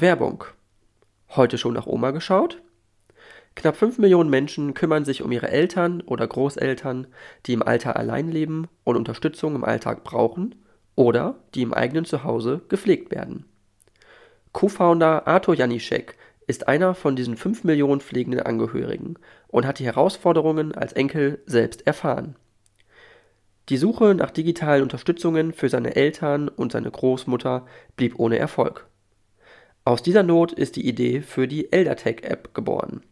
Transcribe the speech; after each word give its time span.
Werbung. 0.00 0.44
Heute 1.30 1.58
schon 1.58 1.74
nach 1.74 1.86
Oma 1.86 2.10
geschaut? 2.10 2.60
Knapp 3.54 3.76
5 3.76 3.98
Millionen 3.98 4.28
Menschen 4.28 4.74
kümmern 4.74 5.04
sich 5.04 5.22
um 5.22 5.32
ihre 5.32 5.48
Eltern 5.48 6.02
oder 6.02 6.26
Großeltern, 6.26 7.06
die 7.46 7.54
im 7.54 7.62
Alter 7.62 7.96
allein 7.96 8.30
leben 8.30 8.68
und 8.84 8.96
Unterstützung 8.96 9.54
im 9.54 9.64
Alltag 9.64 10.04
brauchen 10.04 10.54
oder 10.94 11.36
die 11.54 11.62
im 11.62 11.72
eigenen 11.72 12.04
Zuhause 12.04 12.60
gepflegt 12.68 13.10
werden. 13.10 13.46
Co-Founder 14.52 15.26
Arthur 15.26 15.54
Janiszek 15.54 16.16
ist 16.46 16.68
einer 16.68 16.94
von 16.94 17.16
diesen 17.16 17.36
5 17.36 17.64
Millionen 17.64 18.00
pflegenden 18.00 18.40
Angehörigen 18.40 19.14
und 19.48 19.66
hat 19.66 19.78
die 19.78 19.86
Herausforderungen 19.86 20.74
als 20.74 20.92
Enkel 20.92 21.42
selbst 21.46 21.86
erfahren. 21.86 22.36
Die 23.70 23.78
Suche 23.78 24.14
nach 24.14 24.30
digitalen 24.30 24.82
Unterstützungen 24.82 25.52
für 25.52 25.68
seine 25.68 25.96
Eltern 25.96 26.48
und 26.48 26.72
seine 26.72 26.90
Großmutter 26.90 27.66
blieb 27.96 28.18
ohne 28.18 28.38
Erfolg. 28.38 28.86
Aus 29.86 30.02
dieser 30.02 30.24
Not 30.24 30.50
ist 30.50 30.74
die 30.74 30.88
Idee 30.88 31.22
für 31.22 31.46
die 31.46 31.72
Eldertech-App 31.72 32.54
geboren. 32.54 33.02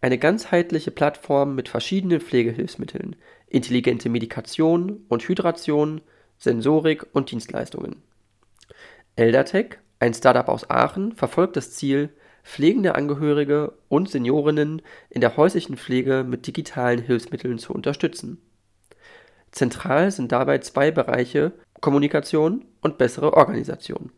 Eine 0.00 0.16
ganzheitliche 0.16 0.90
Plattform 0.90 1.54
mit 1.54 1.68
verschiedenen 1.68 2.22
Pflegehilfsmitteln, 2.22 3.16
intelligente 3.48 4.08
Medikation 4.08 5.04
und 5.10 5.28
Hydration, 5.28 6.00
Sensorik 6.38 7.04
und 7.12 7.30
Dienstleistungen. 7.30 7.96
Eldertech, 9.14 9.76
ein 9.98 10.14
Startup 10.14 10.48
aus 10.48 10.70
Aachen, 10.70 11.12
verfolgt 11.12 11.56
das 11.56 11.72
Ziel, 11.72 12.08
pflegende 12.44 12.94
Angehörige 12.94 13.74
und 13.90 14.08
Seniorinnen 14.08 14.80
in 15.10 15.20
der 15.20 15.36
häuslichen 15.36 15.76
Pflege 15.76 16.24
mit 16.26 16.46
digitalen 16.46 17.02
Hilfsmitteln 17.02 17.58
zu 17.58 17.74
unterstützen. 17.74 18.40
Zentral 19.52 20.10
sind 20.10 20.32
dabei 20.32 20.60
zwei 20.60 20.92
Bereiche 20.92 21.52
Kommunikation 21.82 22.64
und 22.80 22.96
bessere 22.96 23.34
Organisation. 23.34 24.12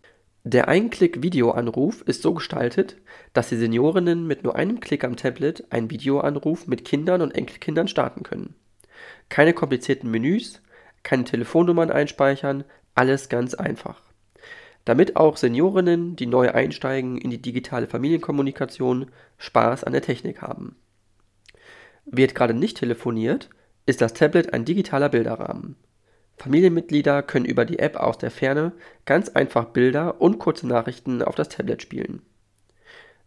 Der 0.44 0.66
Ein-Klick-Videoanruf 0.66 2.02
ist 2.02 2.22
so 2.22 2.34
gestaltet, 2.34 2.96
dass 3.32 3.48
die 3.48 3.56
Seniorinnen 3.56 4.26
mit 4.26 4.42
nur 4.42 4.56
einem 4.56 4.80
Klick 4.80 5.04
am 5.04 5.14
Tablet 5.14 5.64
einen 5.70 5.88
Videoanruf 5.88 6.66
mit 6.66 6.84
Kindern 6.84 7.22
und 7.22 7.30
Enkelkindern 7.30 7.86
starten 7.86 8.24
können. 8.24 8.56
Keine 9.28 9.52
komplizierten 9.52 10.10
Menüs, 10.10 10.60
keine 11.04 11.22
Telefonnummern 11.22 11.92
einspeichern, 11.92 12.64
alles 12.96 13.28
ganz 13.28 13.54
einfach. 13.54 14.02
Damit 14.84 15.14
auch 15.14 15.36
Seniorinnen, 15.36 16.16
die 16.16 16.26
neu 16.26 16.50
einsteigen 16.50 17.18
in 17.18 17.30
die 17.30 17.40
digitale 17.40 17.86
Familienkommunikation, 17.86 19.12
Spaß 19.38 19.84
an 19.84 19.92
der 19.92 20.02
Technik 20.02 20.42
haben. 20.42 20.74
Wird 22.04 22.34
gerade 22.34 22.54
nicht 22.54 22.78
telefoniert, 22.78 23.48
ist 23.86 24.00
das 24.00 24.12
Tablet 24.12 24.52
ein 24.52 24.64
digitaler 24.64 25.08
Bilderrahmen. 25.08 25.76
Familienmitglieder 26.42 27.22
können 27.22 27.44
über 27.44 27.64
die 27.64 27.78
App 27.78 27.96
aus 27.96 28.18
der 28.18 28.32
Ferne 28.32 28.72
ganz 29.04 29.28
einfach 29.28 29.66
Bilder 29.66 30.20
und 30.20 30.40
kurze 30.40 30.66
Nachrichten 30.66 31.22
auf 31.22 31.36
das 31.36 31.48
Tablet 31.48 31.82
spielen. 31.82 32.22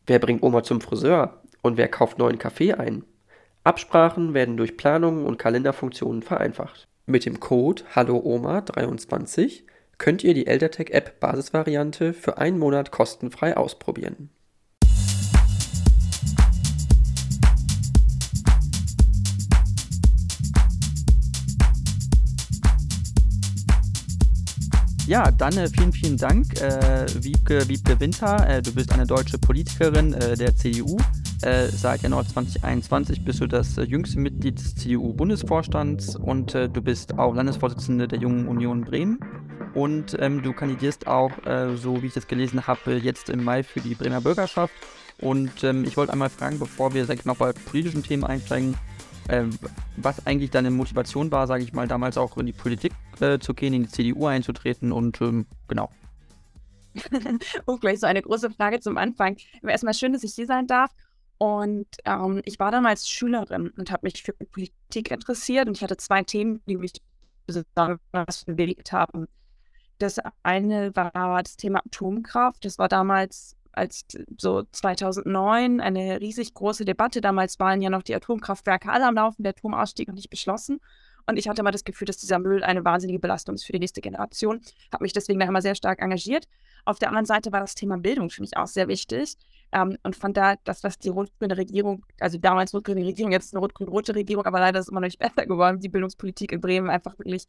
Wer 0.06 0.20
bringt 0.20 0.44
Oma 0.44 0.64
zum 0.64 0.82
Friseur 0.82 1.42
und 1.62 1.78
wer 1.78 1.88
kauft 1.88 2.20
neuen 2.20 2.38
Kaffee 2.38 2.74
ein? 2.74 3.06
Absprachen 3.64 4.34
werden 4.34 4.58
durch 4.58 4.76
Planungen 4.76 5.26
und 5.26 5.40
Kalenderfunktionen 5.40 6.24
vereinfacht. 6.24 6.90
Mit 7.06 7.26
dem 7.26 7.40
Code 7.40 7.84
HalloOma23 7.94 9.64
könnt 9.98 10.26
ihr 10.26 10.34
die 10.34 10.48
Eldertech 10.48 10.90
App 10.90 11.22
Basisvariante 11.22 12.12
für 12.12 12.38
einen 12.38 12.60
Monat 12.60 12.92
kostenfrei 12.92 13.56
ausprobieren. 13.56 14.30
Ja, 25.08 25.30
dann 25.30 25.56
äh, 25.56 25.68
vielen, 25.68 25.94
vielen 25.94 26.18
Dank, 26.18 26.60
äh, 26.60 27.06
Wiebke, 27.20 27.70
Wiebke 27.70 28.00
Winter. 28.00 28.50
Äh, 28.50 28.64
du 28.64 28.74
bist 28.74 28.92
eine 28.92 29.06
deutsche 29.06 29.38
Politikerin 29.38 30.14
äh, 30.14 30.36
der 30.36 30.56
CDU. 30.56 30.98
Äh, 31.44 31.68
seit 31.68 32.02
Januar 32.02 32.28
2021 32.28 33.24
bist 33.24 33.40
du 33.40 33.46
das 33.46 33.78
äh, 33.78 33.84
jüngste 33.84 34.20
Mitglied 34.20 34.58
des 34.58 34.74
CDU-Bundesvorstands 34.74 36.16
und 36.16 36.56
du 36.56 36.82
bist 36.82 37.20
auch 37.20 37.36
Landesvorsitzende 37.36 38.08
der 38.08 38.18
Jungen 38.18 38.48
Union 38.48 38.82
Bremen. 38.82 39.20
Und 39.76 40.18
ähm, 40.20 40.42
du 40.42 40.54
kandidierst 40.54 41.06
auch, 41.06 41.32
so 41.76 42.02
wie 42.02 42.08
ich 42.08 42.14
das 42.14 42.28
gelesen 42.28 42.66
habe, 42.66 42.94
jetzt 42.96 43.30
im 43.30 43.44
Mai 43.44 43.62
für 43.62 43.82
die 43.82 43.94
Bremer 43.94 44.22
Bürgerschaft. 44.22 44.74
Und 45.20 45.64
ähm, 45.64 45.84
ich 45.84 45.98
wollte 45.98 46.14
einmal 46.14 46.30
fragen, 46.30 46.58
bevor 46.60 46.94
wir 46.94 47.06
noch 47.26 47.36
bei 47.36 47.52
politischen 47.52 48.02
Themen 48.02 48.24
einsteigen, 48.24 48.76
ähm, 49.30 49.58
was 49.98 50.26
eigentlich 50.26 50.52
deine 50.52 50.72
Motivation 50.72 51.32
war, 51.32 51.48
sage 51.48 51.64
ich 51.64 51.74
mal, 51.74 51.88
damals 51.88 52.18
auch 52.18 52.38
in 52.38 52.46
die 52.46 52.54
Politik 52.54 52.94
äh, 53.20 53.40
zu 53.40 53.54
gehen, 53.54 53.74
in 53.74 53.84
die 53.84 53.90
CDU 53.90 54.28
einzutreten 54.28 54.92
und 54.92 55.20
ähm, 55.22 55.46
genau. 55.68 55.90
oh, 57.66 57.78
gleich 57.78 58.00
so 58.00 58.08
eine 58.08 58.22
große 58.22 58.52
Frage 58.52 58.80
zum 58.80 58.98
Anfang. 58.98 59.38
Erstmal 59.62 59.94
schön, 59.94 60.14
dass 60.14 60.24
ich 60.24 60.34
hier 60.34 60.46
sein 60.46 60.68
darf. 60.68 60.92
Und 61.38 61.88
ähm, 62.06 62.42
ich 62.46 62.60
war 62.60 62.72
damals 62.72 63.10
Schülerin 63.10 63.70
und 63.78 63.92
habe 63.92 64.06
mich 64.06 64.24
für 64.24 64.34
Politik 64.34 65.12
interessiert 65.12 65.68
und 65.68 65.76
ich 65.76 65.84
hatte 65.84 65.98
zwei 65.98 66.24
Themen, 66.24 66.62
die 66.66 66.78
mich 66.78 66.94
besonders 67.46 68.46
bewegt 68.46 68.94
haben. 68.94 69.28
Das 69.98 70.20
eine 70.44 70.96
war 70.96 71.44
das 71.44 71.58
Thema 71.58 71.82
Atomkraft. 71.86 72.64
Das 72.64 72.80
war 72.80 72.88
damals 72.88 73.55
als 73.76 74.06
so 74.38 74.64
2009 74.72 75.82
eine 75.82 76.20
riesig 76.22 76.54
große 76.54 76.86
Debatte. 76.86 77.22
Damals 77.22 77.60
waren 77.60 77.82
ja 77.82 77.90
noch 77.90 78.04
die 78.04 78.16
Atomkraftwerke 78.16 78.90
alle 78.90 79.08
am 79.08 79.16
Laufen, 79.16 79.44
der 79.44 79.52
Atomausstieg 79.52 80.08
noch 80.08 80.16
nicht 80.16 80.30
beschlossen. 80.30 80.80
Und 81.28 81.38
ich 81.38 81.50
hatte 81.50 81.62
immer 81.62 81.72
das 81.72 81.84
Gefühl, 81.84 82.06
dass 82.06 82.18
dieser 82.18 82.40
Müll 82.40 82.64
eine 82.64 82.86
wahnsinnige 82.86 83.20
Belastung 83.20 83.56
ist 83.56 83.66
für 83.66 83.72
die 83.72 83.80
nächste 83.80 84.02
Generation. 84.02 84.62
Habe 84.94 85.04
mich 85.04 85.14
deswegen 85.14 85.40
da 85.40 85.48
immer 85.48 85.62
sehr 85.62 85.76
stark 85.76 86.02
engagiert. 86.02 86.48
Auf 86.86 87.00
der 87.00 87.10
anderen 87.10 87.26
Seite 87.26 87.52
war 87.52 87.62
das 87.62 87.74
Thema 87.74 87.98
Bildung 87.98 88.30
für 88.30 88.42
mich 88.42 88.56
auch 88.58 88.68
sehr 88.68 88.88
wichtig. 88.88 89.36
Ähm, 89.72 89.98
und 90.04 90.16
fand 90.16 90.38
da 90.38 90.56
das, 90.64 90.84
was 90.84 91.00
die 91.00 91.10
rot-grüne 91.10 91.58
Regierung, 91.58 92.06
also 92.20 92.38
damals 92.38 92.74
rot-grüne 92.74 93.04
Regierung, 93.04 93.32
jetzt 93.32 93.54
eine 93.54 93.60
rot-grün-rote 93.60 94.14
Regierung, 94.14 94.46
aber 94.46 94.60
leider 94.60 94.80
ist 94.80 94.86
es 94.86 94.90
immer 94.90 95.02
noch 95.02 95.08
nicht 95.08 95.20
besser 95.20 95.48
geworden, 95.48 95.80
die 95.80 95.90
Bildungspolitik 95.90 96.52
in 96.52 96.62
Bremen 96.62 96.90
einfach 96.90 97.18
wirklich 97.18 97.48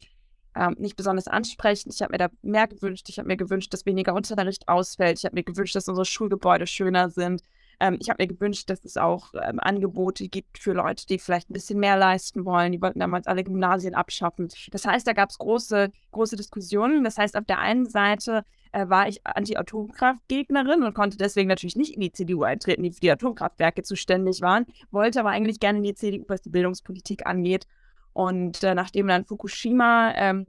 ähm, 0.57 0.75
nicht 0.79 0.95
besonders 0.95 1.27
ansprechend. 1.27 1.93
Ich 1.93 2.01
habe 2.01 2.13
mir 2.13 2.17
da 2.17 2.29
mehr 2.41 2.67
gewünscht. 2.67 3.07
Ich 3.09 3.19
habe 3.19 3.27
mir 3.27 3.37
gewünscht, 3.37 3.73
dass 3.73 3.85
weniger 3.85 4.13
Unterricht 4.13 4.67
ausfällt. 4.67 5.19
Ich 5.19 5.25
habe 5.25 5.35
mir 5.35 5.43
gewünscht, 5.43 5.75
dass 5.75 5.87
unsere 5.87 6.05
Schulgebäude 6.05 6.67
schöner 6.67 7.09
sind. 7.09 7.41
Ähm, 7.79 7.97
ich 8.01 8.09
habe 8.09 8.23
mir 8.23 8.27
gewünscht, 8.27 8.69
dass 8.69 8.83
es 8.83 8.97
auch 8.97 9.33
ähm, 9.33 9.59
Angebote 9.59 10.27
gibt 10.27 10.57
für 10.57 10.73
Leute, 10.73 11.05
die 11.05 11.19
vielleicht 11.19 11.49
ein 11.49 11.53
bisschen 11.53 11.79
mehr 11.79 11.97
leisten 11.97 12.45
wollen. 12.45 12.71
Die 12.71 12.81
wollten 12.81 12.99
damals 12.99 13.27
alle 13.27 13.43
Gymnasien 13.43 13.93
abschaffen. 13.93 14.49
Das 14.71 14.85
heißt, 14.85 15.05
da 15.05 15.13
gab 15.13 15.29
es 15.29 15.37
große, 15.37 15.91
große 16.11 16.35
Diskussionen. 16.35 17.03
Das 17.03 17.17
heißt, 17.17 17.37
auf 17.37 17.45
der 17.45 17.59
einen 17.59 17.85
Seite 17.85 18.43
äh, 18.71 18.89
war 18.89 19.07
ich 19.07 19.25
Anti-Atomkraftgegnerin 19.25 20.83
und 20.83 20.93
konnte 20.93 21.17
deswegen 21.17 21.49
natürlich 21.49 21.75
nicht 21.75 21.93
in 21.93 22.01
die 22.01 22.11
CDU 22.11 22.43
eintreten, 22.43 22.83
die 22.83 22.91
für 22.91 22.99
die 22.99 23.11
Atomkraftwerke 23.11 23.83
zuständig 23.83 24.41
waren, 24.41 24.65
wollte 24.91 25.19
aber 25.19 25.29
eigentlich 25.29 25.59
gerne 25.59 25.77
in 25.77 25.83
die 25.83 25.93
CDU, 25.93 26.25
was 26.27 26.41
die 26.41 26.49
Bildungspolitik 26.49 27.27
angeht. 27.27 27.67
Und 28.17 28.63
äh, 28.63 28.73
nachdem 28.73 29.05
dann 29.09 29.25
Fukushima 29.25 30.11
ähm, 30.15 30.47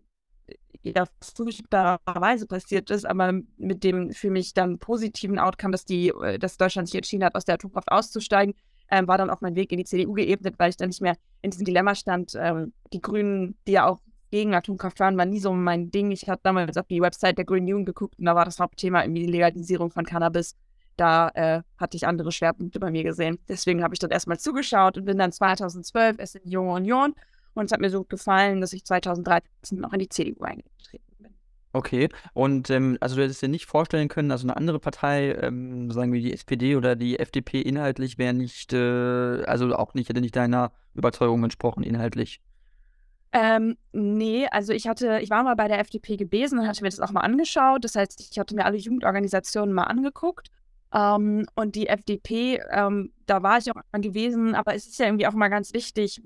ja 0.83 1.05
furchtbarerweise 1.21 2.47
passiert 2.47 2.89
ist, 2.89 3.05
aber 3.05 3.43
mit 3.59 3.85
dem 3.85 4.11
für 4.13 4.31
mich 4.31 4.55
dann 4.55 4.79
positiven 4.79 5.39
Outcome, 5.39 5.73
dass 5.73 5.85
die, 5.85 6.09
äh, 6.09 6.39
dass 6.39 6.57
Deutschland 6.57 6.89
sich 6.89 6.97
entschieden 6.97 7.25
hat, 7.25 7.35
aus 7.35 7.45
der 7.45 7.57
Atomkraft 7.57 7.93
auszusteigen, 7.93 8.55
ähm, 8.91 9.07
war 9.07 9.19
dann 9.19 9.29
auch 9.29 9.43
mein 9.43 9.55
Weg 9.55 9.71
in 9.71 9.77
die 9.77 9.85
CDU 9.85 10.15
geebnet, 10.15 10.55
weil 10.57 10.71
ich 10.71 10.79
dann 10.79 10.89
nicht 10.89 11.03
mehr 11.03 11.19
in 11.43 11.51
diesem 11.51 11.67
Dilemma 11.67 11.95
stand. 11.95 12.33
Ähm, 12.37 12.73
die 12.95 13.03
Grünen, 13.03 13.59
die 13.67 13.73
ja 13.73 13.87
auch 13.87 14.01
gegen 14.31 14.55
Atomkraft 14.55 14.99
waren, 15.01 15.19
war 15.19 15.27
nie 15.27 15.41
so 15.41 15.53
mein 15.53 15.91
Ding. 15.91 16.11
Ich 16.11 16.27
habe 16.27 16.41
damals 16.43 16.79
auf 16.79 16.87
die 16.87 17.03
Website 17.03 17.37
der 17.37 17.45
Grünen 17.45 17.69
Jugend 17.69 17.85
geguckt 17.85 18.19
und 18.19 18.25
da 18.25 18.35
war 18.35 18.47
das 18.47 18.61
Hauptthema 18.61 19.03
irgendwie 19.03 19.27
die 19.27 19.33
Legalisierung 19.33 19.91
von 19.91 20.07
Cannabis. 20.07 20.57
Da 20.97 21.29
äh, 21.35 21.61
hatte 21.77 21.99
ich 21.99 22.07
andere 22.07 22.33
Schwerpunkte 22.33 22.81
bei 22.81 22.91
mir 22.91 23.05
gesehen. 23.05 23.39
Deswegen 23.47 23.83
habe 23.83 23.93
ich 23.95 23.99
dort 23.99 24.13
erstmal 24.13 24.41
zugeschaut 24.41 24.97
und 24.97 25.05
bin 25.05 25.19
dann 25.19 25.33
2012 25.33 26.19
erst 26.19 26.37
in 26.37 26.45
die 26.45 26.51
Junge 26.53 26.73
Union 26.73 27.15
und 27.59 27.67
es 27.67 27.73
hat 27.73 27.81
mir 27.81 27.91
so 27.91 28.05
gefallen, 28.05 28.61
dass 28.61 28.73
ich 28.73 28.85
2013 28.85 29.85
auch 29.85 29.93
in 29.93 29.99
die 29.99 30.09
CDU 30.09 30.43
eingetreten 30.43 31.05
bin. 31.19 31.35
Okay, 31.73 32.09
und 32.33 32.71
ähm, 32.71 32.97
also 33.01 33.17
du 33.17 33.23
hättest 33.23 33.43
dir 33.43 33.49
nicht 33.49 33.67
vorstellen 33.67 34.09
können, 34.09 34.31
also 34.31 34.47
eine 34.47 34.57
andere 34.57 34.79
Partei, 34.79 35.33
ähm, 35.41 35.91
sagen 35.91 36.13
wir 36.13 36.21
die 36.21 36.33
SPD 36.33 36.77
oder 36.77 36.97
die 36.97 37.19
FDP 37.19 37.61
inhaltlich 37.61 38.19
wäre 38.19 38.35
nicht, 38.35 38.73
äh, 38.73 39.45
also 39.45 39.75
auch 39.75 39.95
nicht, 39.95 40.09
hätte 40.09 40.21
nicht 40.21 40.37
deiner 40.37 40.73
Überzeugung 40.95 41.45
entsprochen 41.45 41.83
inhaltlich. 41.83 42.41
Ähm, 43.33 43.77
nee, 43.93 44.47
also 44.51 44.73
ich 44.73 44.89
hatte, 44.89 45.19
ich 45.21 45.31
war 45.31 45.43
mal 45.43 45.55
bei 45.55 45.69
der 45.69 45.81
FDP 45.81 46.17
gewesen 46.17 46.59
und 46.59 46.67
hatte 46.67 46.83
mir 46.83 46.89
das 46.89 47.01
auch 47.01 47.11
mal 47.11 47.21
angeschaut. 47.21 47.85
Das 47.85 47.95
heißt, 47.95 48.21
ich 48.21 48.39
hatte 48.39 48.55
mir 48.55 48.65
alle 48.65 48.79
Jugendorganisationen 48.79 49.75
mal 49.75 49.85
angeguckt. 49.85 50.49
Ähm, 50.95 51.47
und 51.55 51.75
die 51.75 51.89
FDP, 51.89 52.63
ähm, 52.71 53.13
da 53.27 53.43
war 53.43 53.59
ich 53.59 53.71
auch 53.71 53.81
gewesen, 53.93 54.55
aber 54.55 54.75
es 54.75 54.87
ist 54.87 54.99
ja 54.99 55.07
irgendwie 55.07 55.27
auch 55.27 55.35
mal 55.35 55.49
ganz 55.49 55.75
wichtig, 55.75 56.23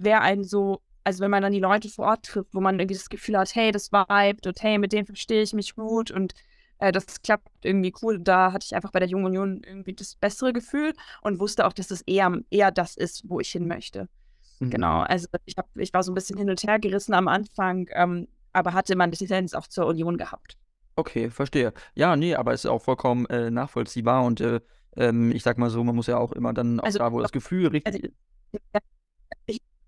wer 0.00 0.22
einen 0.22 0.44
so, 0.44 0.80
also 1.04 1.22
wenn 1.22 1.30
man 1.30 1.42
dann 1.42 1.52
die 1.52 1.60
Leute 1.60 1.88
vor 1.88 2.06
Ort 2.06 2.24
trifft, 2.24 2.54
wo 2.54 2.60
man 2.60 2.78
irgendwie 2.78 2.96
das 2.96 3.08
Gefühl 3.08 3.38
hat, 3.38 3.54
hey, 3.54 3.70
das 3.70 3.92
vibet 3.92 4.46
und 4.46 4.62
hey, 4.62 4.78
mit 4.78 4.92
denen 4.92 5.06
verstehe 5.06 5.42
ich 5.42 5.52
mich 5.52 5.74
gut 5.74 6.10
und 6.10 6.34
äh, 6.78 6.92
das 6.92 7.22
klappt 7.22 7.48
irgendwie 7.62 7.92
cool. 8.02 8.18
Da 8.18 8.52
hatte 8.52 8.64
ich 8.64 8.74
einfach 8.74 8.90
bei 8.90 8.98
der 8.98 9.08
Jungen 9.08 9.26
Union 9.26 9.62
irgendwie 9.64 9.94
das 9.94 10.16
bessere 10.16 10.52
Gefühl 10.52 10.94
und 11.22 11.38
wusste 11.38 11.66
auch, 11.66 11.72
dass 11.72 11.88
das 11.88 12.02
eher, 12.02 12.32
eher 12.50 12.70
das 12.70 12.96
ist, 12.96 13.28
wo 13.28 13.40
ich 13.40 13.50
hin 13.50 13.68
möchte. 13.68 14.08
Mhm. 14.58 14.70
Genau, 14.70 15.00
also 15.00 15.26
ich, 15.44 15.56
hab, 15.56 15.66
ich 15.76 15.92
war 15.92 16.02
so 16.02 16.12
ein 16.12 16.14
bisschen 16.14 16.38
hin 16.38 16.50
und 16.50 16.62
her 16.62 16.78
gerissen 16.78 17.14
am 17.14 17.28
Anfang, 17.28 17.88
ähm, 17.92 18.28
aber 18.52 18.72
hatte 18.72 18.96
meine 18.96 19.12
Tendenz 19.12 19.54
auch 19.54 19.66
zur 19.66 19.86
Union 19.86 20.16
gehabt. 20.16 20.56
Okay, 20.96 21.30
verstehe. 21.30 21.72
Ja, 21.94 22.16
nee, 22.16 22.34
aber 22.34 22.52
es 22.52 22.64
ist 22.64 22.70
auch 22.70 22.82
vollkommen 22.82 23.26
äh, 23.26 23.50
nachvollziehbar 23.50 24.24
und 24.24 24.40
äh, 24.40 24.60
ähm, 24.96 25.30
ich 25.32 25.42
sag 25.42 25.56
mal 25.56 25.70
so, 25.70 25.84
man 25.84 25.94
muss 25.94 26.08
ja 26.08 26.18
auch 26.18 26.32
immer 26.32 26.52
dann 26.52 26.80
auch 26.80 26.84
Also, 26.84 26.98
da, 26.98 27.12
wo 27.12 27.20
das 27.20 27.32
Gefühl 27.32 27.66
also, 27.66 27.70
richtig 27.70 28.12
ja, 28.52 28.80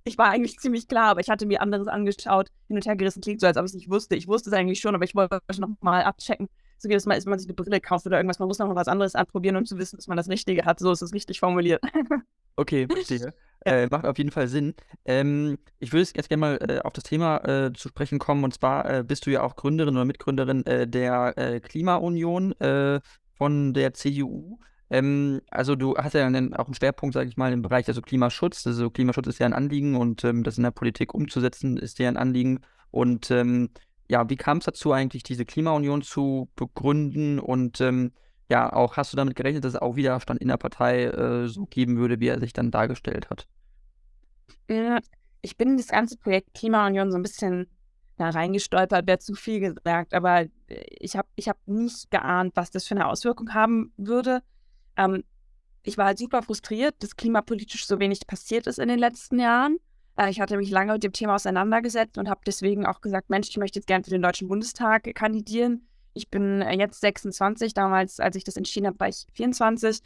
ich, 0.05 0.19
war 0.19 0.31
eigentlich 0.31 0.59
ziemlich 0.59 0.89
klar, 0.89 1.11
aber 1.11 1.21
ich 1.21 1.31
hatte 1.31 1.47
mir 1.47 1.61
anderes 1.61 1.89
angeschaut, 1.89 2.49
hin 2.69 2.77
und 2.77 2.87
her 2.87 2.97
gerissen, 2.97 3.21
klingt 3.21 3.41
so, 3.41 3.47
als 3.47 3.57
ob 3.57 3.65
ich 3.65 3.71
es 3.71 3.75
nicht 3.75 3.91
wusste. 3.91 4.17
Ich 4.17 4.29
wusste 4.29 4.51
es 4.51 4.55
eigentlich 4.55 4.81
schon, 4.81 4.95
aber 4.95 5.05
ich 5.05 5.15
wollte 5.15 5.41
noch 5.59 5.69
mal 5.81 6.03
abchecken. 6.03 6.49
So 6.79 6.89
jedes 6.89 7.07
Mal, 7.07 7.17
wenn 7.23 7.31
man 7.31 7.39
sich 7.39 7.49
eine 7.49 7.55
Brille 7.55 7.81
kauft 7.81 8.07
oder 8.07 8.17
irgendwas, 8.17 8.41
man 8.41 8.49
muss 8.49 8.59
noch 8.59 8.67
mal 8.67 8.75
was 8.75 8.89
anderes 8.89 9.15
anprobieren, 9.15 9.57
um 9.57 9.65
zu 9.65 9.79
wissen, 9.79 9.97
dass 9.97 10.09
man 10.09 10.17
das 10.17 10.29
Richtige 10.29 10.65
hat. 10.65 10.81
So 10.81 10.91
ist 10.91 11.03
es 11.03 11.13
richtig 11.13 11.41
formuliert. 11.41 11.83
Okay, 12.55 12.87
verstehe. 12.87 13.33
Ja. 13.65 13.73
Äh, 13.73 13.89
macht 13.91 14.05
auf 14.05 14.19
jeden 14.19 14.31
Fall 14.31 14.47
Sinn. 14.47 14.75
Ähm, 15.07 15.57
ich 15.79 15.95
würde 15.95 16.07
jetzt 16.15 16.29
gerne 16.29 16.41
mal 16.41 16.59
äh, 16.69 16.81
auf 16.81 16.93
das 16.93 17.05
Thema 17.05 17.39
äh, 17.39 17.73
zu 17.73 17.89
sprechen 17.89 18.19
kommen. 18.19 18.45
Und 18.45 18.53
zwar 18.53 18.91
äh, 18.91 19.03
bist 19.03 19.25
du 19.25 19.31
ja 19.31 19.43
auch 19.43 19.57
Gründerin 19.57 19.97
oder 19.97 20.05
Mitgründerin 20.05 20.67
äh, 20.67 20.87
der 20.87 21.33
äh, 21.39 21.61
Klimaunion 21.61 22.55
von 23.33 23.73
der 23.73 23.95
CDU. 23.95 24.59
Ähm, 24.93 25.41
also 25.51 25.75
du 25.75 25.97
hast 25.97 26.13
ja 26.13 26.29
dann 26.29 26.53
auch 26.53 26.67
einen 26.67 26.75
Schwerpunkt, 26.75 27.15
sage 27.15 27.27
ich 27.27 27.39
mal, 27.39 27.51
im 27.51 27.63
Bereich 27.63 27.89
also 27.89 28.03
Klimaschutz. 28.03 28.67
Also 28.67 28.91
Klimaschutz 28.91 29.27
ist 29.27 29.39
ja 29.39 29.47
ein 29.47 29.55
Anliegen 29.55 29.97
und 29.97 30.23
ähm, 30.23 30.45
das 30.45 30.59
in 30.59 30.65
der 30.65 30.71
Politik 30.71 31.15
umzusetzen 31.15 31.79
ist 31.79 31.99
ja 31.99 32.09
ein 32.09 32.19
Anliegen. 32.19 32.61
Und 32.91 33.31
ähm, 33.31 33.71
ja, 34.11 34.29
wie 34.29 34.37
kam 34.37 34.59
es 34.59 34.67
dazu 34.67 34.93
eigentlich, 34.93 35.23
diese 35.23 35.47
Klimaunion 35.47 36.03
zu 36.03 36.51
begründen? 36.57 37.39
Und 37.39 37.81
ähm, 37.81 38.13
ja, 38.51 38.71
auch 38.71 38.99
hast 38.99 39.15
du 39.15 39.17
damit 39.17 39.35
gerechnet, 39.35 39.65
dass 39.65 39.73
es 39.73 39.81
auch 39.81 39.97
Widerstand 39.97 40.43
in 40.43 40.49
der 40.49 40.59
Partei 40.59 41.05
äh, 41.05 41.49
so 41.49 41.65
geben 41.65 41.97
würde, 41.97 42.21
wie 42.21 42.29
er 42.29 42.39
sich 42.39 42.53
dann 42.53 42.71
dargestellt 42.71 43.31
hat? 43.31 43.49
Äh, 44.69 45.01
Ich 45.41 45.57
bin 45.57 45.71
in 45.71 45.77
das 45.79 45.89
ganze 45.89 46.19
Projekt 46.19 46.53
Klimaunion 46.53 47.11
so 47.11 47.17
ein 47.17 47.23
bisschen 47.23 47.67
da 48.19 48.29
reingestolpert, 48.29 49.07
wäre 49.07 49.19
zu 49.21 49.35
viel 49.35 49.61
gesagt, 49.61 50.13
aber 50.13 50.43
äh, 50.43 50.49
ich 51.01 51.17
habe 51.17 51.29
ich 51.37 51.49
hab 51.49 51.57
nicht 51.67 52.11
geahnt, 52.11 52.53
was 52.57 52.71
das 52.71 52.87
für 52.87 52.95
eine 52.95 53.07
Auswirkung 53.07 53.55
haben 53.55 53.95
würde. 53.97 54.43
Ähm, 54.97 55.25
ich 55.83 55.99
war 55.99 56.07
halt 56.07 56.19
super 56.19 56.43
frustriert, 56.43 56.95
dass 57.01 57.17
klimapolitisch 57.17 57.87
so 57.87 57.99
wenig 57.99 58.27
passiert 58.27 58.67
ist 58.67 58.79
in 58.79 58.89
den 58.89 58.99
letzten 58.99 59.39
Jahren. 59.39 59.79
Äh, 60.17 60.31
ich 60.31 60.41
hatte 60.41 60.57
mich 60.57 60.71
lange 60.71 60.93
mit 60.93 61.03
dem 61.03 61.13
Thema 61.13 61.35
auseinandergesetzt 61.35 62.19
und 62.19 62.29
habe 62.29 62.41
deswegen 62.47 62.87
auch 62.87 63.01
gesagt, 63.01 63.31
Mensch, 63.31 63.49
ich 63.49 63.57
möchte 63.57 63.79
jetzt 63.79 63.87
gerne 63.87 64.05
für 64.05 64.11
den 64.11 64.23
Deutschen 64.23 64.49
Bundestag 64.49 65.13
kandidieren. 65.15 65.87
Ich 66.15 66.31
bin 66.31 66.63
äh, 66.63 66.77
jetzt 66.77 67.01
26, 67.01 67.75
damals, 67.75 68.21
als 68.21 68.37
ich 68.37 68.45
das 68.45 68.57
entschieden 68.57 68.87
habe, 68.87 69.01
war 69.01 69.09
ich 69.09 69.27
24 69.33 70.01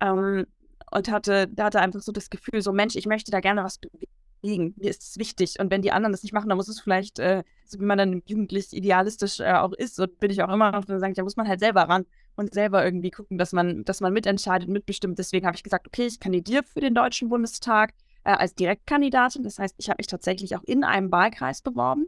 ähm, 0.00 0.46
und 0.90 1.10
hatte, 1.10 1.48
da 1.48 1.64
hatte 1.64 1.80
einfach 1.80 2.00
so 2.00 2.12
das 2.12 2.30
Gefühl, 2.30 2.60
so 2.62 2.72
Mensch, 2.72 2.96
ich 2.96 3.06
möchte 3.06 3.30
da 3.30 3.40
gerne 3.40 3.64
was 3.64 3.78
bewegen. 3.78 4.74
Mir 4.76 4.90
ist 4.90 5.02
es 5.02 5.18
wichtig. 5.18 5.58
Und 5.60 5.70
wenn 5.70 5.82
die 5.82 5.92
anderen 5.92 6.12
das 6.12 6.22
nicht 6.22 6.32
machen, 6.32 6.48
dann 6.48 6.58
muss 6.58 6.68
es 6.68 6.80
vielleicht, 6.80 7.18
äh, 7.20 7.44
so 7.64 7.80
wie 7.80 7.84
man 7.84 7.96
dann 7.96 8.22
jugendlich 8.26 8.72
idealistisch 8.72 9.40
äh, 9.40 9.52
auch 9.52 9.72
ist, 9.72 9.96
so 9.96 10.06
bin 10.06 10.30
ich 10.30 10.42
auch 10.42 10.52
immer 10.52 10.72
noch, 10.72 10.84
dann 10.84 11.00
sage 11.00 11.12
ich, 11.12 11.16
da 11.16 11.22
muss 11.22 11.36
man 11.36 11.48
halt 11.48 11.60
selber 11.60 11.82
ran 11.82 12.04
und 12.36 12.54
selber 12.54 12.84
irgendwie 12.84 13.10
gucken, 13.10 13.38
dass 13.38 13.52
man, 13.52 13.84
dass 13.84 14.00
man 14.00 14.12
mitentscheidet, 14.12 14.68
mitbestimmt. 14.68 15.18
Deswegen 15.18 15.46
habe 15.46 15.56
ich 15.56 15.62
gesagt, 15.62 15.86
okay, 15.86 16.06
ich 16.06 16.20
kandidiere 16.20 16.62
für 16.62 16.80
den 16.80 16.94
Deutschen 16.94 17.28
Bundestag 17.28 17.92
äh, 18.24 18.32
als 18.32 18.54
Direktkandidatin. 18.54 19.42
Das 19.42 19.58
heißt, 19.58 19.74
ich 19.78 19.88
habe 19.88 19.98
mich 19.98 20.06
tatsächlich 20.06 20.56
auch 20.56 20.62
in 20.64 20.84
einem 20.84 21.10
Wahlkreis 21.12 21.62
beworben, 21.62 22.06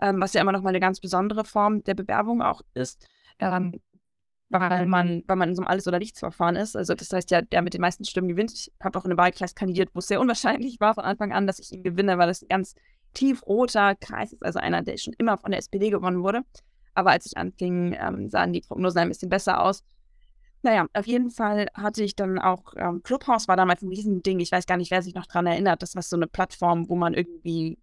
ähm, 0.00 0.20
was 0.20 0.32
ja 0.32 0.40
immer 0.40 0.52
noch 0.52 0.62
mal 0.62 0.70
eine 0.70 0.80
ganz 0.80 1.00
besondere 1.00 1.44
Form 1.44 1.84
der 1.84 1.94
Bewerbung 1.94 2.42
auch 2.42 2.62
ist. 2.74 3.06
Ähm, 3.38 3.80
weil 4.48 4.86
man, 4.86 5.24
weil 5.26 5.36
man 5.36 5.48
in 5.48 5.56
so 5.56 5.62
einem 5.62 5.68
Alles- 5.68 5.88
oder 5.88 5.98
Nichts-Verfahren 5.98 6.54
ist. 6.56 6.76
Also 6.76 6.94
das 6.94 7.12
heißt 7.12 7.30
ja, 7.30 7.42
der 7.42 7.62
mit 7.62 7.74
den 7.74 7.80
meisten 7.80 8.04
Stimmen 8.04 8.28
gewinnt. 8.28 8.52
Ich 8.52 8.72
habe 8.82 8.98
auch 8.98 9.04
in 9.04 9.10
einem 9.10 9.18
Wahlkreis 9.18 9.54
kandidiert, 9.54 9.90
wo 9.92 9.98
es 9.98 10.06
sehr 10.06 10.20
unwahrscheinlich 10.20 10.78
war 10.78 10.94
von 10.94 11.04
Anfang 11.04 11.32
an, 11.32 11.46
dass 11.46 11.58
ich 11.58 11.72
ihn 11.72 11.82
gewinne, 11.82 12.16
weil 12.18 12.28
das 12.28 12.42
ein 12.42 12.48
ganz 12.48 12.74
tiefroter 13.14 13.96
Kreis 13.96 14.32
ist, 14.32 14.44
also 14.44 14.58
einer, 14.58 14.82
der 14.82 14.98
schon 14.98 15.14
immer 15.18 15.36
von 15.38 15.50
der 15.50 15.58
SPD 15.58 15.90
gewonnen 15.90 16.22
wurde. 16.22 16.42
Aber 16.96 17.10
als 17.10 17.26
ich 17.26 17.36
anfing, 17.36 17.96
ähm, 17.98 18.28
sahen 18.30 18.52
die 18.52 18.62
Prognosen 18.62 18.98
ein 18.98 19.08
bisschen 19.08 19.28
besser 19.28 19.62
aus. 19.62 19.84
Naja, 20.62 20.86
auf 20.94 21.06
jeden 21.06 21.30
Fall 21.30 21.68
hatte 21.74 22.02
ich 22.02 22.16
dann 22.16 22.38
auch, 22.38 22.72
ähm, 22.76 23.02
Clubhouse 23.02 23.46
war 23.46 23.56
damals 23.56 23.82
ein 23.82 23.88
Riesending. 23.88 24.40
Ich 24.40 24.50
weiß 24.50 24.66
gar 24.66 24.78
nicht, 24.78 24.90
wer 24.90 25.02
sich 25.02 25.14
noch 25.14 25.26
daran 25.26 25.46
erinnert. 25.46 25.82
Das 25.82 25.94
war 25.94 26.02
so 26.02 26.16
eine 26.16 26.26
Plattform, 26.26 26.88
wo 26.88 26.96
man 26.96 27.14
irgendwie 27.14 27.78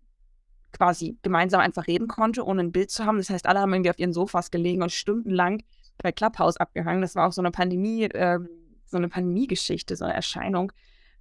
quasi 0.71 1.17
gemeinsam 1.21 1.61
einfach 1.61 1.87
reden 1.87 2.07
konnte, 2.07 2.43
ohne 2.45 2.61
ein 2.61 2.71
Bild 2.71 2.89
zu 2.89 3.05
haben. 3.05 3.17
Das 3.17 3.29
heißt, 3.29 3.45
alle 3.45 3.59
haben 3.59 3.73
irgendwie 3.73 3.91
auf 3.91 3.99
ihren 3.99 4.13
Sofas 4.13 4.51
gelegen 4.51 4.81
und 4.81 4.91
stundenlang 4.91 5.63
bei 5.99 6.11
Clubhouse 6.11 6.57
abgehangen. 6.57 7.01
Das 7.01 7.15
war 7.15 7.27
auch 7.27 7.33
so 7.33 7.41
eine 7.41 7.51
Pandemie, 7.51 8.05
ähm, 8.13 8.49
so 8.85 8.97
eine 8.97 9.09
Pandemiegeschichte, 9.09 9.95
so 9.95 10.05
eine 10.05 10.15
Erscheinung. 10.15 10.71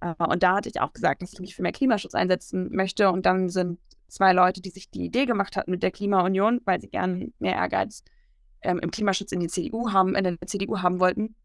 Äh, 0.01 0.15
und 0.23 0.41
da 0.41 0.55
hatte 0.55 0.69
ich 0.69 0.81
auch 0.81 0.91
gesagt, 0.91 1.21
dass 1.21 1.33
ich 1.33 1.39
mich 1.39 1.55
für 1.55 1.61
mehr 1.61 1.71
Klimaschutz 1.71 2.15
einsetzen 2.15 2.75
möchte. 2.75 3.11
Und 3.11 3.25
dann 3.25 3.49
sind 3.49 3.79
zwei 4.13 4.33
Leute, 4.33 4.61
die 4.61 4.69
sich 4.69 4.89
die 4.89 5.05
Idee 5.05 5.25
gemacht 5.25 5.57
hatten 5.57 5.71
mit 5.71 5.83
der 5.83 5.91
Klimaunion, 5.91 6.61
weil 6.65 6.79
sie 6.79 6.89
gern 6.89 7.33
mehr 7.39 7.55
Ehrgeiz 7.55 8.03
ähm, 8.61 8.79
im 8.79 8.91
Klimaschutz 8.91 9.31
in 9.31 9.39
die 9.39 9.47
CDU 9.47 9.91
haben, 9.91 10.15
in 10.15 10.23
der 10.23 10.37
CDU 10.45 10.79
haben 10.79 10.99
wollten, 10.99 11.35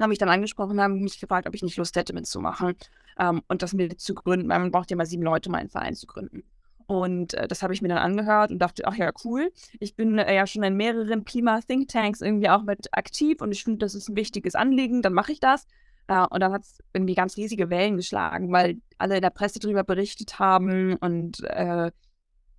haben 0.00 0.10
mich 0.10 0.18
dann 0.18 0.28
angesprochen, 0.28 0.80
haben 0.80 1.00
mich 1.00 1.20
gefragt, 1.20 1.48
ob 1.48 1.54
ich 1.54 1.62
nicht 1.62 1.76
Lust 1.76 1.96
hätte 1.96 2.12
mitzumachen 2.12 2.74
ähm, 3.18 3.42
und 3.48 3.62
das 3.62 3.72
mit 3.72 4.00
zu 4.00 4.14
gründen, 4.14 4.48
weil 4.48 4.60
man 4.60 4.70
braucht 4.70 4.90
ja 4.90 4.96
mal 4.96 5.06
sieben 5.06 5.22
Leute, 5.22 5.48
um 5.48 5.54
einen 5.54 5.70
Verein 5.70 5.94
zu 5.94 6.06
gründen. 6.06 6.44
Und 6.86 7.34
äh, 7.34 7.46
das 7.46 7.62
habe 7.62 7.74
ich 7.74 7.82
mir 7.82 7.88
dann 7.88 7.98
angehört 7.98 8.50
und 8.50 8.60
dachte, 8.60 8.86
ach 8.86 8.94
ja, 8.94 9.10
cool. 9.24 9.52
Ich 9.78 9.94
bin 9.94 10.18
äh, 10.18 10.34
ja 10.34 10.46
schon 10.46 10.62
in 10.62 10.74
mehreren 10.74 11.24
Klima-Thinktanks 11.24 12.22
irgendwie 12.22 12.48
auch 12.48 12.62
mit 12.62 12.88
aktiv 12.92 13.42
und 13.42 13.52
ich 13.52 13.64
finde, 13.64 13.80
das 13.80 13.94
ist 13.94 14.08
ein 14.08 14.16
wichtiges 14.16 14.54
Anliegen, 14.54 15.02
dann 15.02 15.12
mache 15.12 15.32
ich 15.32 15.40
das. 15.40 15.66
Äh, 16.06 16.26
und 16.30 16.40
dann 16.40 16.52
hat 16.52 16.62
es 16.62 16.78
irgendwie 16.94 17.14
ganz 17.14 17.36
riesige 17.36 17.68
Wellen 17.68 17.96
geschlagen, 17.96 18.50
weil 18.52 18.80
alle 18.96 19.16
in 19.16 19.22
der 19.22 19.30
Presse 19.30 19.58
darüber 19.58 19.84
berichtet 19.84 20.38
haben 20.38 20.96
und 20.96 21.44
äh, 21.44 21.90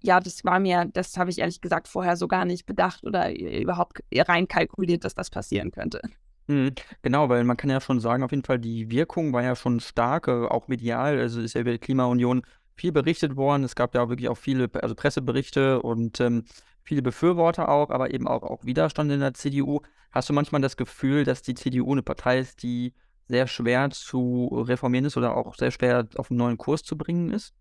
ja, 0.02 0.20
das 0.20 0.44
war 0.46 0.60
mir, 0.60 0.86
das 0.94 1.18
habe 1.18 1.30
ich 1.30 1.40
ehrlich 1.40 1.62
gesagt 1.62 1.88
vorher 1.88 2.16
so 2.16 2.28
gar 2.28 2.46
nicht 2.46 2.66
bedacht 2.66 3.04
oder 3.04 3.38
überhaupt 3.38 4.00
reinkalkuliert, 4.14 5.04
dass 5.04 5.16
das 5.16 5.30
passieren 5.30 5.72
könnte. 5.72 6.02
Mhm, 6.48 6.72
genau, 7.04 7.30
weil 7.30 7.44
man 7.44 7.58
kann 7.58 7.70
ja 7.70 7.80
schon 7.80 8.00
sagen, 8.00 8.24
auf 8.24 8.32
jeden 8.32 8.44
Fall, 8.44 8.58
die 8.58 8.90
Wirkung 8.90 9.34
war 9.34 9.44
ja 9.44 9.56
schon 9.56 9.80
stark, 9.80 10.28
äh, 10.28 10.48
auch 10.48 10.68
medial. 10.68 11.20
Also 11.20 11.42
ist 11.42 11.54
ja 11.54 11.62
über 11.62 11.72
die 11.72 11.78
Klimaunion 11.78 12.42
viel 12.76 12.92
berichtet 12.92 13.36
worden. 13.36 13.64
Es 13.64 13.76
gab 13.76 13.94
ja 13.94 14.10
wirklich 14.10 14.30
auch 14.30 14.38
viele, 14.38 14.70
also 14.82 14.96
Presseberichte 14.96 15.82
und 15.82 16.20
ähm, 16.20 16.46
viele 16.84 17.04
Befürworter 17.04 17.70
auch, 17.70 17.92
aber 17.92 18.12
eben 18.14 18.28
auch, 18.28 18.42
auch 18.42 18.66
Widerstand 18.66 19.12
in 19.12 19.20
der 19.20 19.36
CDU. 19.36 19.82
Hast 20.12 20.30
du 20.30 20.34
manchmal 20.34 20.62
das 20.62 20.76
Gefühl, 20.76 21.24
dass 21.24 21.44
die 21.44 21.54
CDU 21.54 21.92
eine 21.92 22.02
Partei 22.02 22.40
ist, 22.40 22.64
die 22.64 22.94
sehr 23.28 23.46
schwer 23.46 23.92
zu 23.92 24.48
reformieren 24.68 25.06
ist 25.06 25.18
oder 25.18 25.38
auch 25.38 25.56
sehr 25.56 25.70
schwer 25.70 26.08
auf 26.16 26.32
einen 26.32 26.40
neuen 26.40 26.58
Kurs 26.58 26.82
zu 26.82 26.98
bringen 26.98 27.30
ist? 27.30 27.54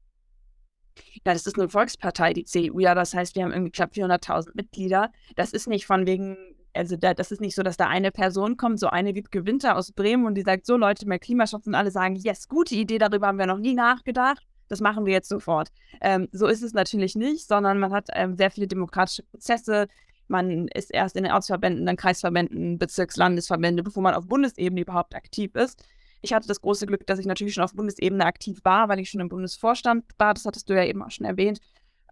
Ja, 1.24 1.32
das 1.32 1.46
ist 1.46 1.58
eine 1.58 1.68
Volkspartei, 1.68 2.32
die 2.32 2.44
CDU. 2.44 2.80
Ja, 2.80 2.94
das 2.94 3.14
heißt, 3.14 3.34
wir 3.36 3.44
haben 3.44 3.52
irgendwie 3.52 3.72
knapp 3.72 3.92
400.000 3.92 4.50
Mitglieder. 4.54 5.10
Das 5.36 5.52
ist 5.52 5.68
nicht 5.68 5.86
von 5.86 6.06
wegen, 6.06 6.36
also 6.74 6.96
da, 6.96 7.14
das 7.14 7.32
ist 7.32 7.40
nicht 7.40 7.54
so, 7.54 7.62
dass 7.62 7.76
da 7.76 7.86
eine 7.86 8.10
Person 8.10 8.56
kommt, 8.56 8.80
so 8.80 8.88
eine 8.88 9.14
wie 9.14 9.24
Winter 9.32 9.76
aus 9.76 9.92
Bremen 9.92 10.26
und 10.26 10.34
die 10.34 10.42
sagt, 10.42 10.66
so 10.66 10.76
Leute, 10.76 11.06
mehr 11.06 11.18
Klimaschutz 11.18 11.66
und 11.66 11.75
alle 11.75 11.90
sagen, 11.90 12.16
yes, 12.16 12.49
gute 12.49 12.75
Idee, 12.75 12.99
darüber 12.99 13.26
haben 13.26 13.38
wir 13.38 13.46
noch 13.46 13.58
nie 13.58 13.75
nachgedacht. 13.75 14.46
Das 14.68 14.80
machen 14.80 15.06
wir 15.06 15.12
jetzt 15.12 15.28
sofort. 15.28 15.70
Ähm, 16.00 16.28
so 16.32 16.46
ist 16.46 16.62
es 16.62 16.75
natürlich 16.75 17.14
nicht, 17.14 17.49
sondern 17.49 17.78
man 17.78 17.92
hat 17.92 18.08
ähm, 18.12 18.37
sehr 18.37 18.50
viele 18.50 18.68
demokratische 18.68 19.23
Prozesse. 19.23 19.88
Man 20.28 20.68
ist 20.68 20.92
erst 20.92 21.16
in 21.16 21.25
den 21.25 21.32
Ortsverbänden, 21.32 21.87
dann 21.87 21.96
Kreisverbänden, 21.96 22.78
Bezirks-, 22.78 23.16
Landesverbände, 23.16 23.82
bevor 23.82 24.02
man 24.02 24.14
auf 24.14 24.28
Bundesebene 24.28 24.82
überhaupt 24.82 25.14
aktiv 25.14 25.54
ist. 25.54 25.82
Ich 26.20 26.32
hatte 26.32 26.48
das 26.48 26.60
große 26.60 26.87
Glück, 26.87 27.06
dass 27.06 27.18
ich 27.18 27.26
natürlich 27.26 27.54
schon 27.54 27.64
auf 27.64 27.75
Bundesebene 27.75 28.25
aktiv 28.25 28.60
war, 28.64 28.88
weil 28.88 28.98
ich 28.98 29.10
schon 29.10 29.20
im 29.20 29.28
Bundesvorstand 29.28 30.04
war. 30.18 30.34
Das 30.34 30.44
hattest 30.44 30.68
du 30.68 30.75
ja 30.75 30.84
eben 30.84 31.02
auch 31.02 31.10
schon 31.10 31.26
erwähnt. 31.26 31.60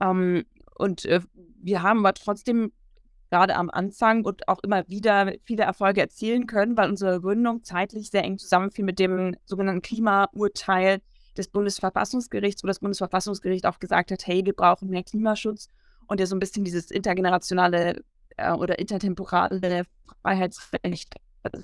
Ähm, 0.00 0.44
und 0.76 1.04
äh, 1.06 1.20
wir 1.62 1.82
haben 1.82 2.00
aber 2.00 2.14
trotzdem 2.14 2.72
gerade 3.30 3.56
am 3.56 3.70
Anfang 3.70 4.24
und 4.24 4.46
auch 4.48 4.60
immer 4.62 4.88
wieder 4.88 5.32
viele 5.44 5.64
Erfolge 5.64 6.00
erzielen 6.00 6.46
können, 6.46 6.76
weil 6.76 6.88
unsere 6.88 7.20
Gründung 7.20 7.64
zeitlich 7.64 8.10
sehr 8.10 8.24
eng 8.24 8.38
zusammenfiel 8.38 8.84
mit 8.84 8.98
dem 8.98 9.36
sogenannten 9.44 9.82
Klimaurteil 9.82 11.00
des 11.36 11.48
Bundesverfassungsgerichts, 11.48 12.62
wo 12.62 12.68
das 12.68 12.78
Bundesverfassungsgericht 12.78 13.66
auch 13.66 13.78
gesagt 13.78 14.10
hat, 14.10 14.26
hey, 14.26 14.44
wir 14.44 14.54
brauchen 14.54 14.88
mehr 14.88 15.02
Klimaschutz 15.02 15.68
und 16.06 16.20
der 16.20 16.26
so 16.26 16.36
ein 16.36 16.40
bisschen 16.40 16.64
dieses 16.64 16.90
intergenerationale 16.90 18.02
äh, 18.36 18.52
oder 18.52 18.78
intertemporale 18.78 19.84
Freiheitsrecht, 20.22 21.14
also 21.42 21.62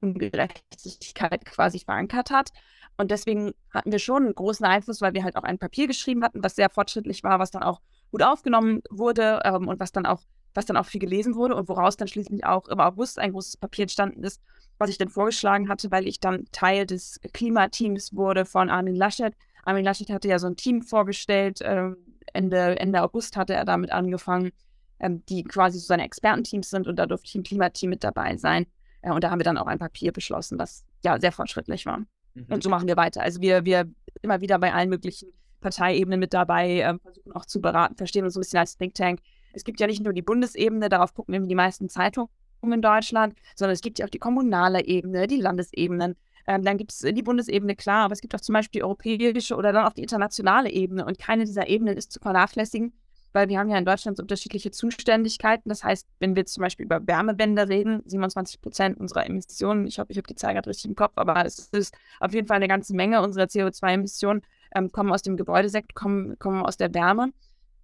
Gerechtigkeit 0.00 1.44
quasi 1.44 1.80
verankert 1.80 2.30
hat. 2.30 2.50
Und 2.96 3.10
deswegen 3.10 3.52
hatten 3.70 3.92
wir 3.92 3.98
schon 3.98 4.24
einen 4.24 4.34
großen 4.34 4.64
Einfluss, 4.64 5.00
weil 5.00 5.14
wir 5.14 5.24
halt 5.24 5.36
auch 5.36 5.42
ein 5.42 5.58
Papier 5.58 5.86
geschrieben 5.86 6.24
hatten, 6.24 6.42
was 6.42 6.56
sehr 6.56 6.70
fortschrittlich 6.70 7.22
war, 7.24 7.38
was 7.38 7.50
dann 7.50 7.62
auch 7.62 7.80
gut 8.10 8.22
aufgenommen 8.22 8.82
wurde 8.90 9.40
ähm, 9.44 9.68
und 9.68 9.80
was 9.80 9.92
dann 9.92 10.06
auch 10.06 10.22
was 10.56 10.64
dann 10.64 10.76
auch 10.76 10.86
viel 10.86 11.00
gelesen 11.00 11.34
wurde 11.34 11.54
und 11.54 11.68
woraus 11.68 11.96
dann 11.96 12.08
schließlich 12.08 12.44
auch 12.44 12.66
im 12.68 12.80
August 12.80 13.18
ein 13.18 13.32
großes 13.32 13.58
Papier 13.58 13.82
entstanden 13.82 14.24
ist, 14.24 14.40
was 14.78 14.90
ich 14.90 14.98
dann 14.98 15.08
vorgeschlagen 15.08 15.68
hatte, 15.68 15.90
weil 15.90 16.08
ich 16.08 16.18
dann 16.18 16.46
Teil 16.50 16.86
des 16.86 17.20
Klimateams 17.32 18.16
wurde 18.16 18.44
von 18.44 18.70
Armin 18.70 18.96
Laschet. 18.96 19.34
Armin 19.64 19.84
Laschet 19.84 20.10
hatte 20.10 20.28
ja 20.28 20.38
so 20.38 20.46
ein 20.46 20.56
Team 20.56 20.82
vorgestellt, 20.82 21.60
äh, 21.60 21.90
Ende, 22.32 22.78
Ende 22.78 23.02
August 23.02 23.36
hatte 23.36 23.54
er 23.54 23.64
damit 23.64 23.92
angefangen, 23.92 24.52
ähm, 24.98 25.24
die 25.26 25.44
quasi 25.44 25.78
so 25.78 25.86
seine 25.86 26.04
Expertenteams 26.04 26.70
sind 26.70 26.86
und 26.86 26.96
da 26.96 27.06
durfte 27.06 27.26
ich 27.28 27.34
im 27.34 27.42
Klimateam 27.42 27.90
mit 27.90 28.02
dabei 28.02 28.36
sein. 28.36 28.66
Äh, 29.06 29.12
und 29.12 29.24
da 29.24 29.30
haben 29.30 29.38
wir 29.38 29.44
dann 29.44 29.58
auch 29.58 29.66
ein 29.66 29.78
Papier 29.78 30.12
beschlossen, 30.12 30.58
was 30.58 30.84
ja 31.04 31.18
sehr 31.18 31.32
fortschrittlich 31.32 31.86
war. 31.86 31.98
Mhm. 32.34 32.46
Und 32.48 32.62
so 32.62 32.68
machen 32.68 32.88
wir 32.88 32.96
weiter. 32.96 33.22
Also 33.22 33.40
wir, 33.40 33.64
wir 33.64 33.88
immer 34.22 34.40
wieder 34.40 34.58
bei 34.58 34.74
allen 34.74 34.90
möglichen 34.90 35.28
Parteiebenen 35.60 36.20
mit 36.20 36.34
dabei, 36.34 36.80
äh, 36.80 36.98
versuchen 36.98 37.32
auch 37.32 37.46
zu 37.46 37.60
beraten, 37.60 37.96
verstehen 37.96 38.24
uns 38.24 38.36
ein 38.36 38.40
bisschen 38.40 38.58
als 38.58 38.76
Think 38.76 38.94
Tank. 38.94 39.20
es 39.54 39.64
gibt 39.64 39.80
ja 39.80 39.86
nicht 39.86 40.02
nur 40.02 40.12
die 40.12 40.22
Bundesebene, 40.22 40.88
darauf 40.88 41.14
gucken 41.14 41.34
eben 41.34 41.48
die 41.48 41.54
meisten 41.54 41.88
Zeitungen 41.88 42.28
in 42.62 42.82
Deutschland, 42.82 43.34
sondern 43.54 43.72
es 43.72 43.80
gibt 43.80 43.98
ja 43.98 44.06
auch 44.06 44.10
die 44.10 44.18
kommunale 44.18 44.84
Ebene, 44.84 45.26
die 45.26 45.40
Landesebenen. 45.40 46.16
Ähm, 46.48 46.62
dann 46.62 46.76
gibt 46.78 46.92
es 46.92 46.98
die 46.98 47.22
Bundesebene, 47.22 47.74
klar, 47.74 48.04
aber 48.04 48.12
es 48.12 48.20
gibt 48.20 48.34
auch 48.34 48.40
zum 48.40 48.52
Beispiel 48.52 48.80
die 48.80 48.84
europäische 48.84 49.56
oder 49.56 49.72
dann 49.72 49.86
auch 49.86 49.92
die 49.92 50.02
internationale 50.02 50.70
Ebene. 50.70 51.04
Und 51.04 51.18
keine 51.18 51.44
dieser 51.44 51.68
Ebenen 51.68 51.96
ist 51.96 52.12
zu 52.12 52.20
vernachlässigen, 52.20 52.92
weil 53.32 53.48
wir 53.48 53.58
haben 53.58 53.68
ja 53.68 53.78
in 53.78 53.84
Deutschland 53.84 54.18
unterschiedliche 54.20 54.70
Zuständigkeiten. 54.70 55.68
Das 55.68 55.84
heißt, 55.84 56.06
wenn 56.18 56.36
wir 56.36 56.46
zum 56.46 56.62
Beispiel 56.62 56.86
über 56.86 57.06
Wärmewende 57.06 57.68
reden, 57.68 58.02
27 58.06 58.60
Prozent 58.60 58.98
unserer 58.98 59.26
Emissionen, 59.26 59.86
ich 59.86 59.98
hoffe, 59.98 60.12
ich 60.12 60.16
habe 60.16 60.26
die 60.26 60.34
Zahl 60.34 60.54
gerade 60.54 60.70
richtig 60.70 60.86
im 60.86 60.96
Kopf, 60.96 61.12
aber 61.16 61.44
es 61.44 61.68
ist 61.72 61.96
auf 62.20 62.32
jeden 62.32 62.46
Fall 62.46 62.56
eine 62.56 62.68
ganze 62.68 62.94
Menge 62.94 63.22
unserer 63.22 63.44
CO2-Emissionen, 63.44 64.42
ähm, 64.74 64.90
kommen 64.90 65.12
aus 65.12 65.22
dem 65.22 65.36
Gebäudesektor, 65.36 65.94
kommen, 65.94 66.38
kommen 66.38 66.62
aus 66.62 66.76
der 66.76 66.94
Wärme. 66.94 67.32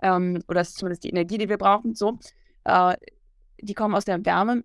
Ähm, 0.01 0.43
oder 0.49 0.65
zumindest 0.65 1.05
die 1.05 1.11
Energie, 1.11 1.39
die 1.39 1.49
wir 1.49 1.59
brauchen, 1.59 1.95
so. 1.95 2.19
Äh, 2.65 2.97
die 3.61 3.75
kommen 3.75 3.95
aus 3.95 4.05
der 4.05 4.25
Wärme. 4.25 4.65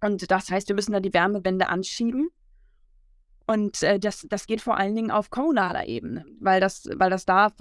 Und 0.00 0.30
das 0.30 0.50
heißt, 0.50 0.68
wir 0.68 0.76
müssen 0.76 0.92
da 0.92 1.00
die 1.00 1.12
Wärmewende 1.12 1.68
anschieben. 1.68 2.30
Und 3.46 3.82
äh, 3.82 4.00
das, 4.00 4.26
das 4.28 4.46
geht 4.46 4.60
vor 4.60 4.76
allen 4.76 4.96
Dingen 4.96 5.12
auf 5.12 5.30
kommunaler 5.30 5.86
Ebene, 5.86 6.24
weil 6.40 6.60
das, 6.60 6.88
weil 6.96 7.10
das 7.10 7.24
da 7.24 7.52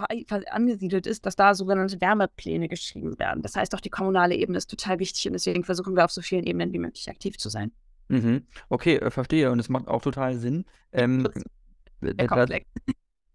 angesiedelt 0.49 1.05
ist, 1.05 1.25
dass 1.25 1.35
da 1.35 1.53
sogenannte 1.53 2.01
Wärmepläne 2.01 2.67
geschrieben 2.67 3.19
werden. 3.19 3.43
Das 3.43 3.55
heißt, 3.55 3.75
auch 3.75 3.81
die 3.81 3.91
kommunale 3.91 4.35
Ebene 4.35 4.57
ist 4.57 4.69
total 4.69 4.97
wichtig 4.99 5.27
und 5.27 5.33
deswegen 5.33 5.63
versuchen 5.63 5.95
wir 5.95 6.03
auf 6.05 6.11
so 6.11 6.21
vielen 6.21 6.43
Ebenen 6.43 6.73
wie 6.73 6.79
möglich 6.79 7.07
aktiv 7.09 7.37
zu 7.37 7.49
sein. 7.49 7.71
Mhm. 8.07 8.47
Okay, 8.69 8.95
äh, 8.95 9.11
verstehe. 9.11 9.51
Und 9.51 9.59
es 9.59 9.69
macht 9.69 9.87
auch 9.87 10.01
total 10.01 10.37
Sinn. 10.37 10.65
Ähm, 10.91 11.27
äh. 12.01 12.59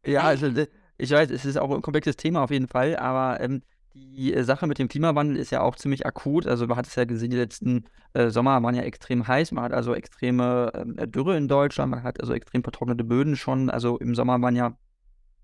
Ja, 0.07 0.23
also 0.23 0.49
ich 0.97 1.11
weiß, 1.11 1.31
es 1.31 1.45
ist 1.45 1.59
auch 1.59 1.71
ein 1.71 1.83
komplexes 1.83 2.17
Thema 2.17 2.43
auf 2.43 2.51
jeden 2.51 2.69
Fall, 2.69 2.97
aber 2.97 3.39
ähm, 3.41 3.63
die 3.95 4.33
äh, 4.35 4.45
Sache 4.45 4.67
mit 4.67 4.79
dem 4.79 4.89
Klimawandel 4.89 5.37
ist 5.37 5.51
ja 5.51 5.61
auch 5.61 5.77
ziemlich 5.77 6.07
akut. 6.07 6.47
Also 6.47 6.67
man 6.67 6.77
hat 6.77 6.87
es 6.87 6.95
ja 6.95 7.05
gesehen, 7.05 7.31
die 7.31 7.37
letzten 7.37 7.85
äh, 8.13 8.31
Sommer 8.31 8.63
waren 8.63 8.75
ja 8.75 8.83
extrem 8.83 9.27
heiß. 9.27 9.53
Man 9.53 9.65
hat 9.65 9.73
also 9.73 9.95
extreme 9.95 10.73
äh, 10.97 11.09
Dürre 11.09 11.37
in 11.37 11.49
Deutschland. 11.49 11.91
Man 11.91 12.03
hat 12.03 12.21
also 12.21 12.33
extrem 12.33 12.63
vertrocknete 12.63 13.05
Böden 13.05 13.37
schon. 13.37 13.71
Also 13.71 13.99
im 13.99 14.15
Sommer 14.15 14.41
waren 14.41 14.57
ja 14.57 14.77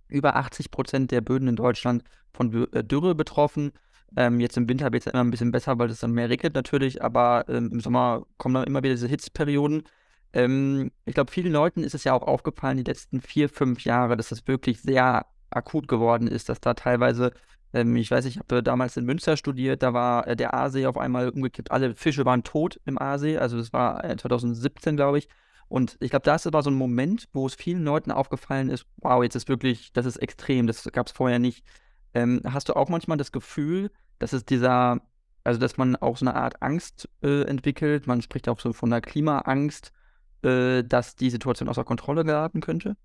über 0.08 0.36
80 0.36 0.70
Prozent 0.70 1.10
der 1.10 1.20
Böden 1.20 1.48
in 1.48 1.56
Deutschland 1.56 2.04
von 2.32 2.68
äh, 2.72 2.84
Dürre 2.84 3.14
betroffen. 3.14 3.72
Ähm, 4.16 4.38
jetzt 4.40 4.56
im 4.56 4.68
Winter 4.68 4.92
wird 4.92 5.02
es 5.02 5.04
ja 5.06 5.12
immer 5.12 5.24
ein 5.24 5.30
bisschen 5.30 5.50
besser, 5.50 5.78
weil 5.78 5.90
es 5.90 6.00
dann 6.00 6.12
mehr 6.12 6.30
regnet 6.30 6.54
natürlich. 6.54 7.02
Aber 7.02 7.44
ähm, 7.48 7.70
im 7.72 7.80
Sommer 7.80 8.26
kommen 8.38 8.54
dann 8.54 8.64
immer 8.64 8.82
wieder 8.82 8.94
diese 8.94 9.08
Hitzperioden. 9.08 9.82
Ähm, 10.32 10.92
ich 11.04 11.14
glaube, 11.14 11.32
vielen 11.32 11.52
Leuten 11.52 11.82
ist 11.82 11.94
es 11.94 12.04
ja 12.04 12.12
auch 12.12 12.22
aufgefallen, 12.22 12.76
die 12.76 12.84
letzten 12.84 13.20
vier, 13.20 13.48
fünf 13.48 13.84
Jahre, 13.84 14.16
dass 14.16 14.28
das 14.28 14.46
wirklich 14.46 14.80
sehr 14.80 15.26
akut 15.50 15.88
geworden 15.88 16.28
ist, 16.28 16.48
dass 16.48 16.60
da 16.60 16.74
teilweise 16.74 17.32
ähm, 17.76 17.94
ich 17.96 18.10
weiß, 18.10 18.24
ich 18.24 18.38
habe 18.38 18.62
damals 18.62 18.96
in 18.96 19.04
Münster 19.04 19.36
studiert, 19.36 19.82
da 19.82 19.92
war 19.92 20.26
äh, 20.26 20.34
der 20.34 20.54
Aasee 20.54 20.86
auf 20.86 20.96
einmal 20.96 21.28
umgekippt, 21.28 21.70
alle 21.70 21.94
Fische 21.94 22.24
waren 22.24 22.42
tot 22.42 22.80
im 22.86 22.98
Aasee, 22.98 23.36
also 23.38 23.58
das 23.58 23.72
war 23.72 24.02
äh, 24.04 24.16
2017, 24.16 24.96
glaube 24.96 25.18
ich. 25.18 25.28
Und 25.68 25.96
ich 26.00 26.10
glaube, 26.10 26.24
das 26.24 26.50
war 26.52 26.62
so 26.62 26.70
ein 26.70 26.76
Moment, 26.76 27.28
wo 27.32 27.46
es 27.46 27.54
vielen 27.54 27.84
Leuten 27.84 28.12
aufgefallen 28.12 28.70
ist, 28.70 28.86
wow, 28.98 29.22
jetzt 29.22 29.34
ist 29.34 29.48
wirklich, 29.48 29.92
das 29.92 30.06
ist 30.06 30.16
extrem, 30.16 30.66
das 30.66 30.88
gab 30.92 31.06
es 31.06 31.12
vorher 31.12 31.38
nicht. 31.38 31.64
Ähm, 32.14 32.40
hast 32.44 32.68
du 32.68 32.76
auch 32.76 32.88
manchmal 32.88 33.18
das 33.18 33.32
Gefühl, 33.32 33.90
dass 34.18 34.32
es 34.32 34.44
dieser, 34.46 35.02
also 35.44 35.60
dass 35.60 35.76
man 35.76 35.96
auch 35.96 36.16
so 36.16 36.24
eine 36.24 36.34
Art 36.34 36.62
Angst 36.62 37.08
äh, 37.22 37.42
entwickelt, 37.42 38.06
man 38.06 38.22
spricht 38.22 38.48
auch 38.48 38.60
so 38.60 38.72
von 38.72 38.90
einer 38.92 39.02
Klimaangst, 39.02 39.92
äh, 40.42 40.82
dass 40.82 41.16
die 41.16 41.30
Situation 41.30 41.68
außer 41.68 41.84
Kontrolle 41.84 42.24
geraten 42.24 42.60
könnte? 42.60 42.96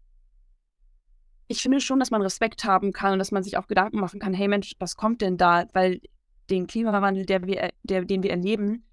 Ich 1.51 1.61
finde 1.61 1.81
schon, 1.81 1.99
dass 1.99 2.11
man 2.11 2.21
Respekt 2.21 2.63
haben 2.63 2.93
kann 2.93 3.13
und 3.13 3.19
dass 3.19 3.31
man 3.31 3.43
sich 3.43 3.57
auch 3.57 3.67
Gedanken 3.67 3.99
machen 3.99 4.19
kann, 4.19 4.33
hey 4.33 4.47
Mensch, 4.47 4.73
was 4.79 4.95
kommt 4.95 5.21
denn 5.21 5.37
da? 5.37 5.65
Weil 5.73 6.01
den 6.49 6.67
Klimawandel, 6.67 7.25
der 7.25 7.45
wir, 7.45 7.69
der, 7.83 8.05
den 8.05 8.23
wir 8.23 8.31
erleben, 8.31 8.85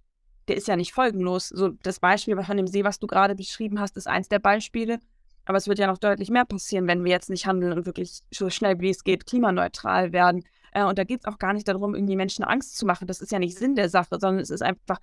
der 0.49 0.57
ist 0.57 0.69
ja 0.69 0.77
nicht 0.77 0.93
folgenlos. 0.93 1.49
So 1.49 1.69
das 1.69 2.01
Beispiel 2.01 2.41
von 2.43 2.57
dem 2.57 2.67
See, 2.67 2.85
was 2.85 2.99
du 2.99 3.07
gerade 3.07 3.35
beschrieben 3.35 3.81
hast, 3.81 3.97
ist 3.97 4.09
eins 4.09 4.29
der 4.29 4.39
Beispiele. 4.41 4.99
Aber 5.45 5.57
es 5.57 5.69
wird 5.69 5.79
ja 5.79 5.87
noch 5.87 5.99
deutlich 5.99 6.31
mehr 6.31 6.45
passieren, 6.45 6.87
wenn 6.87 7.05
wir 7.05 7.11
jetzt 7.11 7.31
nicht 7.31 7.47
handeln 7.47 7.73
und 7.73 7.87
wirklich 7.87 8.21
so 8.31 8.51
schnell 8.51 8.81
wie 8.81 8.91
es 8.91 9.05
geht 9.05 9.25
klimaneutral 9.25 10.13
werden. 10.13 10.45
Äh, 10.73 10.85
und 10.85 10.99
da 10.99 11.05
geht 11.05 11.21
es 11.21 11.27
auch 11.27 11.39
gar 11.39 11.53
nicht 11.53 11.69
darum, 11.69 11.95
irgendwie 11.95 12.17
Menschen 12.17 12.45
Angst 12.45 12.77
zu 12.77 12.87
machen. 12.87 13.07
Das 13.07 13.21
ist 13.21 13.33
ja 13.33 13.39
nicht 13.39 13.57
Sinn 13.57 13.75
der 13.75 13.89
Sache, 13.89 14.19
sondern 14.21 14.41
es 14.41 14.51
ist 14.51 14.63
einfach 14.63 14.99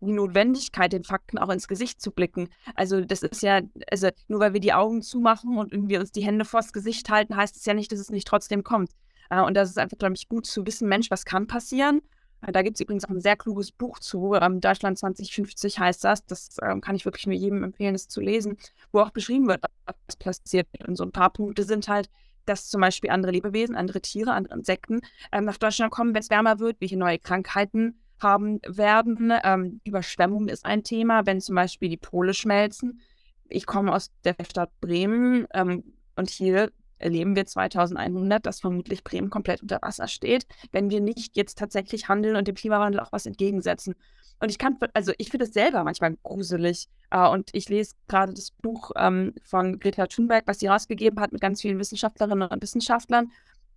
die 0.00 0.12
Notwendigkeit, 0.12 0.92
den 0.92 1.04
Fakten 1.04 1.38
auch 1.38 1.50
ins 1.50 1.68
Gesicht 1.68 2.00
zu 2.00 2.10
blicken. 2.10 2.48
Also 2.74 3.00
das 3.00 3.22
ist 3.22 3.42
ja, 3.42 3.60
also 3.90 4.08
nur 4.28 4.40
weil 4.40 4.52
wir 4.54 4.60
die 4.60 4.72
Augen 4.72 5.02
zumachen 5.02 5.58
und 5.58 5.72
irgendwie 5.72 5.98
uns 5.98 6.12
die 6.12 6.24
Hände 6.24 6.44
vors 6.44 6.72
Gesicht 6.72 7.10
halten, 7.10 7.36
heißt 7.36 7.56
es 7.56 7.64
ja 7.64 7.74
nicht, 7.74 7.92
dass 7.92 7.98
es 7.98 8.10
nicht 8.10 8.26
trotzdem 8.26 8.64
kommt. 8.64 8.90
Äh, 9.30 9.40
und 9.40 9.54
das 9.54 9.70
ist 9.70 9.78
einfach, 9.78 9.98
glaube 9.98 10.14
ich, 10.14 10.28
gut 10.28 10.46
zu 10.46 10.66
wissen, 10.66 10.88
Mensch, 10.88 11.10
was 11.10 11.24
kann 11.24 11.46
passieren? 11.46 12.00
Äh, 12.42 12.52
da 12.52 12.62
gibt 12.62 12.76
es 12.76 12.80
übrigens 12.80 13.04
auch 13.04 13.10
ein 13.10 13.20
sehr 13.20 13.36
kluges 13.36 13.72
Buch 13.72 13.98
zu. 13.98 14.34
Ähm, 14.34 14.60
Deutschland 14.60 14.98
2050 14.98 15.78
heißt 15.78 16.04
das. 16.04 16.24
Das 16.26 16.56
ähm, 16.62 16.80
kann 16.80 16.96
ich 16.96 17.04
wirklich 17.04 17.26
nur 17.26 17.36
jedem 17.36 17.62
empfehlen, 17.62 17.94
es 17.94 18.08
zu 18.08 18.20
lesen, 18.20 18.56
wo 18.92 19.00
auch 19.00 19.10
beschrieben 19.10 19.48
wird, 19.48 19.64
was 19.86 20.16
passiert. 20.16 20.66
Und 20.86 20.96
so 20.96 21.04
ein 21.04 21.12
paar 21.12 21.30
Punkte 21.30 21.64
sind 21.64 21.88
halt, 21.88 22.08
dass 22.46 22.68
zum 22.68 22.80
Beispiel 22.80 23.10
andere 23.10 23.32
Lebewesen, 23.32 23.76
andere 23.76 24.00
Tiere, 24.00 24.32
andere 24.32 24.54
Insekten 24.54 25.00
ähm, 25.32 25.44
nach 25.44 25.58
Deutschland 25.58 25.92
kommen, 25.92 26.14
wenn 26.14 26.22
es 26.22 26.30
wärmer 26.30 26.58
wird, 26.58 26.80
welche 26.80 26.96
neue 26.96 27.18
Krankheiten 27.18 28.00
haben 28.20 28.60
werden. 28.66 29.32
Ähm, 29.42 29.80
Überschwemmung 29.84 30.48
ist 30.48 30.64
ein 30.64 30.84
Thema, 30.84 31.26
wenn 31.26 31.40
zum 31.40 31.54
Beispiel 31.54 31.88
die 31.88 31.96
Pole 31.96 32.34
schmelzen. 32.34 33.00
Ich 33.48 33.66
komme 33.66 33.92
aus 33.92 34.10
der 34.24 34.36
Stadt 34.44 34.70
Bremen 34.80 35.46
ähm, 35.54 35.84
und 36.16 36.30
hier 36.30 36.70
erleben 36.98 37.34
wir 37.34 37.46
2100, 37.46 38.44
dass 38.44 38.60
vermutlich 38.60 39.02
Bremen 39.02 39.30
komplett 39.30 39.62
unter 39.62 39.80
Wasser 39.82 40.06
steht, 40.06 40.46
wenn 40.70 40.90
wir 40.90 41.00
nicht 41.00 41.36
jetzt 41.36 41.58
tatsächlich 41.58 42.08
handeln 42.08 42.36
und 42.36 42.46
dem 42.46 42.54
Klimawandel 42.54 43.00
auch 43.00 43.12
was 43.12 43.26
entgegensetzen. 43.26 43.94
Und 44.38 44.50
ich 44.50 44.58
kann, 44.58 44.78
also 44.94 45.12
ich 45.18 45.30
finde 45.30 45.44
es 45.44 45.52
selber 45.52 45.84
manchmal 45.84 46.16
gruselig. 46.22 46.88
Äh, 47.10 47.28
und 47.28 47.50
ich 47.52 47.68
lese 47.68 47.94
gerade 48.08 48.32
das 48.32 48.50
Buch 48.50 48.90
ähm, 48.96 49.34
von 49.44 49.78
Greta 49.78 50.06
Thunberg, 50.06 50.44
was 50.46 50.60
sie 50.60 50.68
rausgegeben 50.68 51.20
hat 51.20 51.32
mit 51.32 51.40
ganz 51.40 51.60
vielen 51.60 51.78
Wissenschaftlerinnen 51.78 52.48
und 52.48 52.62
Wissenschaftlern. 52.62 53.30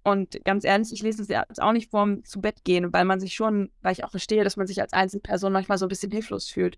Und 0.03 0.43
ganz 0.43 0.65
ehrlich, 0.65 0.91
ich 0.91 1.01
lese 1.01 1.22
es 1.22 1.29
jetzt 1.29 1.62
auch 1.62 1.72
nicht 1.72 1.89
vorm 1.89 2.25
zu 2.25 2.41
Bett 2.41 2.65
gehen, 2.65 2.91
weil 2.91 3.05
man 3.05 3.22
sich 3.22 3.33
schon, 3.33 3.72
weil 3.81 3.93
ich 3.93 4.03
auch 4.03 4.12
verstehe, 4.12 4.43
dass 4.43 4.57
man 4.57 4.67
sich 4.67 4.81
als 4.81 4.91
Einzelperson 4.91 5.53
manchmal 5.53 5.77
so 5.77 5.86
ein 5.86 5.89
bisschen 5.89 6.12
hilflos 6.12 6.50
fühlt. 6.50 6.77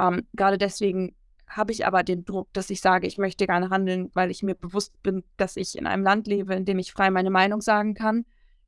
Ähm, 0.00 0.26
gerade 0.34 0.58
deswegen 0.58 1.14
habe 1.46 1.70
ich 1.70 1.86
aber 1.86 2.02
den 2.02 2.24
Druck, 2.24 2.52
dass 2.52 2.70
ich 2.70 2.80
sage, 2.80 3.06
ich 3.06 3.18
möchte 3.18 3.46
gerne 3.46 3.70
handeln, 3.70 4.10
weil 4.14 4.32
ich 4.32 4.42
mir 4.42 4.56
bewusst 4.56 5.00
bin, 5.04 5.22
dass 5.36 5.56
ich 5.56 5.78
in 5.78 5.86
einem 5.86 6.02
Land 6.02 6.26
lebe, 6.26 6.54
in 6.54 6.64
dem 6.64 6.80
ich 6.80 6.92
frei 6.92 7.10
meine 7.10 7.30
Meinung 7.30 7.60
sagen 7.60 7.94
kann, 7.94 8.26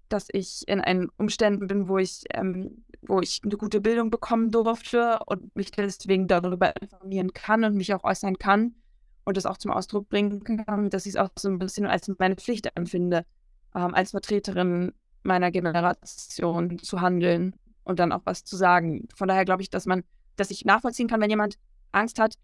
dass 0.08 0.28
ich 0.30 0.62
in 0.68 0.80
einen 0.80 1.08
Umständen 1.16 1.66
bin, 1.66 1.88
wo 1.88 1.98
ich, 1.98 2.22
ähm, 2.32 2.84
wo 3.02 3.20
ich 3.20 3.40
eine 3.42 3.56
gute 3.56 3.80
Bildung 3.80 4.10
bekommen 4.10 4.52
durfte 4.52 5.18
und 5.26 5.54
mich 5.56 5.72
deswegen 5.72 6.28
darüber 6.28 6.72
informieren 6.80 7.32
kann 7.32 7.64
und 7.64 7.74
mich 7.74 7.92
auch 7.94 8.04
äußern 8.04 8.38
kann 8.38 8.76
und 9.24 9.36
das 9.36 9.44
auch 9.44 9.58
zum 9.58 9.72
Ausdruck 9.72 10.08
bringen 10.08 10.44
kann, 10.44 10.88
dass 10.88 11.04
ich 11.04 11.14
es 11.14 11.16
auch 11.16 11.30
so 11.36 11.48
ein 11.48 11.58
bisschen 11.58 11.84
als 11.84 12.08
meine 12.18 12.36
Pflicht 12.36 12.70
empfinde 12.76 13.26
ähm, 13.74 13.94
als 13.94 14.12
Vertreterin 14.12 14.92
meiner 15.22 15.50
Generation 15.50 16.78
zu 16.78 17.00
handeln 17.00 17.54
und 17.84 17.98
dann 17.98 18.12
auch 18.12 18.22
was 18.24 18.44
zu 18.44 18.56
sagen. 18.56 19.08
Von 19.14 19.28
daher 19.28 19.44
glaube 19.44 19.62
ich, 19.62 19.70
dass 19.70 19.86
man, 19.86 20.04
dass 20.36 20.50
ich 20.50 20.64
nachvollziehen 20.64 21.08
kann, 21.08 21.20
wenn 21.20 21.30
jemand 21.30 21.58
Angst 21.92 22.18
hat. 22.18 22.34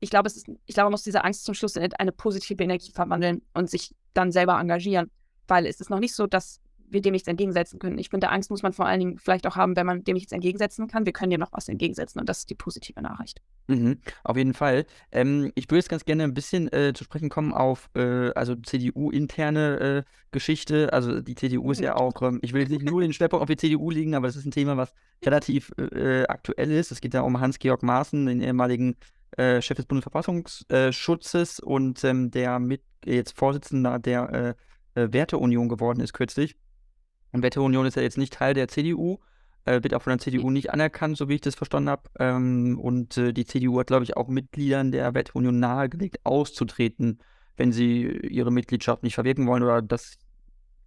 Ich 0.00 0.10
glaube, 0.10 0.28
es 0.28 0.36
ist, 0.36 0.46
ich 0.66 0.74
glaube, 0.74 0.86
man 0.86 0.92
muss 0.92 1.04
diese 1.04 1.24
Angst 1.24 1.44
zum 1.44 1.54
Schluss 1.54 1.76
in 1.76 1.92
eine 1.94 2.12
positive 2.12 2.62
Energie 2.62 2.92
verwandeln 2.92 3.42
und 3.54 3.70
sich 3.70 3.94
dann 4.14 4.32
selber 4.32 4.58
engagieren. 4.58 5.10
Weil 5.46 5.66
es 5.66 5.80
ist 5.80 5.90
noch 5.90 5.98
nicht 5.98 6.14
so, 6.14 6.26
dass 6.26 6.60
wir 6.92 7.00
dem 7.00 7.12
nichts 7.12 7.28
entgegensetzen 7.28 7.78
können. 7.78 7.98
Ich 7.98 8.10
finde, 8.10 8.30
Angst 8.30 8.50
muss 8.50 8.62
man 8.62 8.72
vor 8.72 8.86
allen 8.86 9.00
Dingen 9.00 9.18
vielleicht 9.18 9.46
auch 9.46 9.56
haben, 9.56 9.76
wenn 9.76 9.86
man 9.86 10.04
dem 10.04 10.14
nichts 10.14 10.32
entgegensetzen 10.32 10.88
kann. 10.88 11.06
Wir 11.06 11.12
können 11.12 11.30
dir 11.30 11.38
noch 11.38 11.52
was 11.52 11.68
entgegensetzen 11.68 12.20
und 12.20 12.28
das 12.28 12.40
ist 12.40 12.50
die 12.50 12.54
positive 12.54 13.00
Nachricht. 13.00 13.40
Mhm, 13.68 13.98
auf 14.24 14.36
jeden 14.36 14.54
Fall. 14.54 14.86
Ähm, 15.10 15.52
ich 15.54 15.66
würde 15.66 15.76
jetzt 15.76 15.88
ganz 15.88 16.04
gerne 16.04 16.24
ein 16.24 16.34
bisschen 16.34 16.72
äh, 16.72 16.92
zu 16.94 17.04
sprechen 17.04 17.28
kommen 17.28 17.52
auf 17.52 17.90
äh, 17.94 18.30
also 18.34 18.54
CDU-interne 18.54 19.80
äh, 19.80 20.02
Geschichte. 20.30 20.92
Also 20.92 21.20
die 21.20 21.34
CDU 21.34 21.70
ist 21.70 21.80
ja 21.80 21.96
auch, 21.96 22.22
ähm, 22.22 22.38
ich 22.42 22.52
will 22.52 22.62
jetzt 22.62 22.70
nicht 22.70 22.84
nur 22.84 23.00
den 23.00 23.12
Schwerpunkt 23.12 23.42
auf 23.42 23.48
die 23.48 23.56
CDU 23.56 23.90
legen, 23.90 24.14
aber 24.14 24.28
es 24.28 24.36
ist 24.36 24.44
ein 24.44 24.50
Thema, 24.50 24.76
was 24.76 24.92
relativ 25.24 25.72
äh, 25.78 26.24
aktuell 26.24 26.70
ist. 26.70 26.90
Es 26.90 27.00
geht 27.00 27.14
ja 27.14 27.22
um 27.22 27.40
Hans-Georg 27.40 27.82
Maaßen, 27.82 28.26
den 28.26 28.40
ehemaligen 28.40 28.96
äh, 29.36 29.62
Chef 29.62 29.76
des 29.76 29.86
Bundesverfassungsschutzes 29.86 31.60
und 31.60 32.04
ähm, 32.04 32.30
der 32.30 32.58
mit 32.58 32.82
jetzt 33.04 33.36
Vorsitzender 33.36 33.98
der 33.98 34.56
äh, 34.94 35.12
Werteunion 35.12 35.68
geworden 35.68 36.00
ist 36.00 36.12
kürzlich. 36.12 36.56
Und 37.32 37.42
Werteunion 37.42 37.86
ist 37.86 37.96
ja 37.96 38.02
jetzt 38.02 38.18
nicht 38.18 38.34
Teil 38.34 38.54
der 38.54 38.68
CDU, 38.68 39.18
äh, 39.64 39.82
wird 39.82 39.94
auch 39.94 40.02
von 40.02 40.12
der 40.12 40.18
CDU 40.18 40.50
nicht 40.50 40.70
anerkannt, 40.70 41.16
so 41.16 41.28
wie 41.28 41.34
ich 41.34 41.40
das 41.40 41.54
verstanden 41.54 41.90
habe. 41.90 42.02
Ähm, 42.18 42.78
und 42.78 43.16
äh, 43.16 43.32
die 43.32 43.44
CDU 43.44 43.80
hat, 43.80 43.88
glaube 43.88 44.04
ich, 44.04 44.16
auch 44.16 44.28
Mitgliedern 44.28 44.92
der 44.92 45.14
Werteunion 45.14 45.58
nahegelegt, 45.58 46.18
auszutreten, 46.24 47.20
wenn 47.56 47.72
sie 47.72 48.02
ihre 48.02 48.50
Mitgliedschaft 48.50 49.02
nicht 49.02 49.14
verwirken 49.14 49.46
wollen 49.46 49.62
oder 49.62 49.82
das 49.82 50.18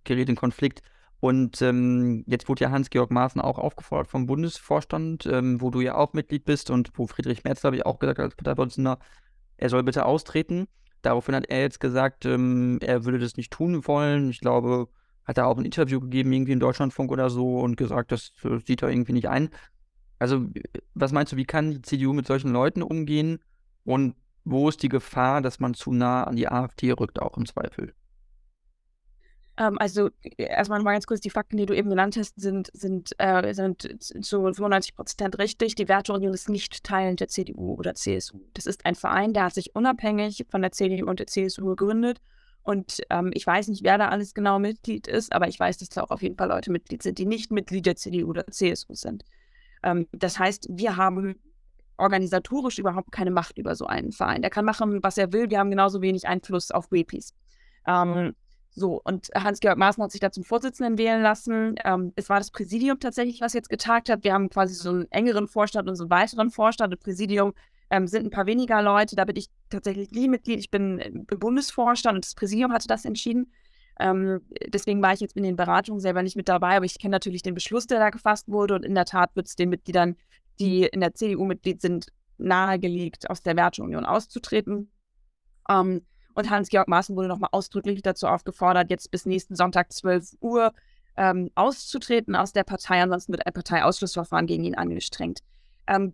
gerät 0.04 0.30
in 0.30 0.36
Konflikt. 0.36 0.82
Und 1.20 1.62
ähm, 1.62 2.24
jetzt 2.28 2.48
wurde 2.50 2.66
ja 2.66 2.72
Hans-Georg 2.72 3.10
Maaßen 3.10 3.42
auch 3.42 3.58
aufgefordert 3.58 4.08
vom 4.08 4.28
Bundesvorstand, 4.28 5.26
ähm, 5.26 5.62
wo 5.62 5.72
du 5.72 5.82
ja 5.82 5.96
auch 5.96 6.14
Mitglied 6.14 6.46
bist 6.46 6.70
und 6.70 6.92
wo 6.96 7.08
Friedrich 7.08 7.44
Merz, 7.44 7.62
glaube 7.62 7.78
ich, 7.78 7.86
auch 7.86 7.98
gesagt 8.00 8.20
hat 8.20 8.26
als 8.26 8.36
Parteivorsitzender, 8.36 9.00
er 9.58 9.70
soll 9.70 9.84
bitte 9.84 10.06
austreten. 10.06 10.68
Daraufhin 11.02 11.36
hat 11.36 11.46
er 11.48 11.62
jetzt 11.62 11.80
gesagt, 11.80 12.26
ähm, 12.26 12.80
er 12.82 13.06
würde 13.06 13.20
das 13.20 13.38
nicht 13.38 13.52
tun 13.52 13.88
wollen. 13.88 14.30
Ich 14.30 14.42
glaube, 14.42 14.90
hat 15.26 15.38
er 15.38 15.48
auch 15.48 15.58
ein 15.58 15.66
Interview 15.66 16.00
gegeben, 16.00 16.32
irgendwie 16.32 16.52
in 16.52 16.60
Deutschlandfunk 16.60 17.12
oder 17.12 17.30
so 17.30 17.60
und 17.60 17.78
gesagt, 17.78 18.12
das 18.12 18.32
äh, 18.44 18.60
sieht 18.66 18.82
er 18.84 18.90
irgendwie 18.90 19.14
nicht 19.14 19.30
ein. 19.30 19.50
Also, 20.20 20.46
was 20.94 21.12
meinst 21.12 21.34
du, 21.34 21.38
wie 21.38 21.46
kann 21.46 21.72
die 21.72 21.82
CDU 21.82 22.14
mit 22.14 22.28
solchen 22.28 22.52
Leuten 22.52 22.82
umgehen 22.82 23.40
und 23.84 24.16
wo 24.46 24.70
ist 24.70 24.84
die 24.84 24.90
Gefahr, 24.90 25.42
dass 25.42 25.60
man 25.60 25.74
zu 25.74 25.92
nah 25.92 26.24
an 26.24 26.36
die 26.36 26.48
AfD 26.48 26.92
rückt, 26.92 27.22
auch 27.22 27.38
im 27.38 27.46
Zweifel? 27.46 27.94
Ähm, 29.58 29.78
also 29.80 30.10
erstmal 30.38 30.80
nochmal 30.80 30.96
ganz 30.96 31.08
kurz, 31.08 31.22
die 31.22 31.30
Fakten, 31.30 31.58
die 31.58 31.66
du 31.66 31.76
eben 31.76 31.90
genannt 31.90 32.18
hast, 32.18 32.40
sind, 32.40 32.70
sind, 32.74 33.12
äh, 33.18 33.54
sind 33.54 33.82
zu 34.02 34.42
95 34.42 34.96
Prozent 34.96 35.40
richtig. 35.40 35.76
Die 35.76 35.88
Werteunion 35.88 36.34
ist 36.34 36.50
nicht 36.50 36.84
Teil 36.84 37.16
der 37.16 37.28
CDU 37.28 37.76
oder 37.76 37.96
CSU. 37.96 38.42
Das 38.54 38.66
ist 38.66 38.86
ein 38.86 38.96
Verein, 38.96 39.34
der 39.34 39.46
hat 39.46 39.54
sich 39.54 39.76
unabhängig 39.76 40.46
von 40.50 40.62
der 40.62 40.72
CDU 40.72 41.08
und 41.08 41.20
der 41.20 41.28
CSU 41.28 41.66
gegründet. 41.68 42.22
Und 42.66 43.02
ähm, 43.12 43.30
ich 43.36 43.46
weiß 43.46 43.68
nicht, 43.68 43.84
wer 43.84 44.00
da 44.00 44.10
alles 44.10 44.34
genau 44.34 44.58
Mitglied 44.58 45.08
ist, 45.08 45.32
aber 45.32 45.48
ich 45.48 45.60
weiß, 45.60 45.78
dass 45.78 45.90
da 45.90 46.02
auch 46.02 46.10
auf 46.10 46.24
jeden 46.24 46.36
Fall 46.36 46.50
Leute 46.50 46.72
Mitglied 46.72 47.04
sind, 47.04 47.20
die 47.20 47.28
nicht 47.28 47.52
Mitglied 47.52 47.86
der 47.86 47.96
CDU 47.96 48.30
oder 48.30 48.48
CSU 48.48 48.96
sind. 48.96 49.24
Ähm, 49.84 50.08
das 50.12 50.40
heißt, 50.40 50.68
wir 50.72 50.98
haben 50.98 51.36
organisatorisch 51.98 52.80
überhaupt 52.80 53.12
keine 53.12 53.30
Macht 53.30 53.60
über 53.60 53.76
so 53.76 53.86
einen 53.86 54.12
Verein. 54.12 54.42
Der 54.42 54.50
kann 54.50 54.66
machen, 54.66 55.04
was 55.04 55.18
er 55.20 55.32
will. 55.32 55.52
Wir 55.52 55.60
haben 55.60 55.70
genauso 55.70 56.02
wenig 56.02 56.28
Einfluss 56.28 56.72
auf 56.72 56.90
Greenpeace. 56.90 57.36
Ähm, 57.86 58.34
so, 58.72 59.00
und 59.04 59.30
Hans-Georg 59.36 59.78
Maaßen 59.78 60.04
hat 60.04 60.12
sich 60.12 60.20
da 60.20 60.32
zum 60.32 60.44
Vorsitzenden 60.44 60.98
wählen 60.98 61.22
lassen. 61.22 61.76
Ähm, 61.86 62.14
es 62.16 62.30
war 62.30 62.40
das 62.40 62.50
Präsidium 62.50 63.00
tatsächlich, 63.00 63.42
was 63.42 63.54
jetzt 63.54 63.70
getagt 63.70 64.10
hat. 64.10 64.24
Wir 64.24 64.34
haben 64.34 64.50
quasi 64.50 64.74
so 64.74 64.90
einen 64.90 65.12
engeren 65.12 65.48
Vorstand 65.48 65.88
und 65.88 65.96
so 65.96 66.06
einen 66.06 66.10
weiteren 66.10 66.50
Vorstand. 66.50 66.92
Das 66.92 67.00
Präsidium 67.00 67.54
ähm, 67.90 68.08
sind 68.08 68.26
ein 68.26 68.32
paar 68.32 68.46
weniger 68.46 68.82
Leute. 68.82 69.16
Da 69.16 69.26
bin 69.26 69.36
ich 69.36 69.50
tatsächlich 69.70 70.12
nie 70.12 70.28
Mitglied. 70.28 70.60
Ich 70.60 70.72
bin 70.72 71.00
im 71.00 71.26
Bundesvorstand 71.26 72.16
und 72.16 72.26
das 72.26 72.36
Präsidium 72.36 72.72
hatte 72.72 72.88
das 72.88 73.06
entschieden. 73.06 73.52
Ähm, 74.00 74.42
deswegen 74.68 75.02
war 75.02 75.14
ich 75.14 75.22
jetzt 75.22 75.38
in 75.38 75.44
den 75.44 75.56
Beratungen 75.56 76.02
selber 76.02 76.22
nicht 76.22 76.36
mit 76.36 76.50
dabei, 76.50 76.76
aber 76.76 76.86
ich 76.86 77.00
kenne 77.00 77.12
natürlich 77.12 77.44
den 77.44 77.54
Beschluss, 77.54 77.88
der 77.88 78.00
da 78.00 78.10
gefasst 78.10 78.50
wurde. 78.50 78.76
Und 78.76 78.84
in 78.84 78.96
der 78.96 79.06
Tat 79.06 79.36
wird 79.36 79.48
es 79.48 79.56
den 79.56 79.70
Mitgliedern, 79.70 80.16
die 80.60 80.84
in 80.84 81.00
der 81.00 81.14
CDU 81.14 81.46
Mitglied 81.46 81.82
sind, 81.82 82.08
nahegelegt, 82.38 83.30
aus 83.30 83.42
der 83.42 83.56
Werteunion 83.56 84.06
auszutreten. 84.06 84.92
Ähm, 85.70 86.06
und 86.34 86.50
Hans-Georg 86.50 86.90
Maaßen 86.90 87.16
wurde 87.16 87.30
nochmal 87.30 87.50
ausdrücklich 87.54 88.02
dazu 88.02 88.28
aufgefordert, 88.28 88.90
jetzt 88.90 89.10
bis 89.10 89.26
nächsten 89.26 89.56
Sonntag 89.56 89.94
12 89.94 90.34
Uhr 90.42 90.74
ähm, 91.16 91.50
auszutreten 91.56 92.36
aus 92.36 92.52
der 92.52 92.66
Partei. 92.66 93.02
Ansonsten 93.02 93.32
wird 93.32 93.48
ein 93.48 93.54
Parteiausschlussverfahren 93.54 94.46
gegen 94.46 94.66
ihn 94.66 94.76
angestrengt. 94.76 95.40
Ähm, 95.88 96.14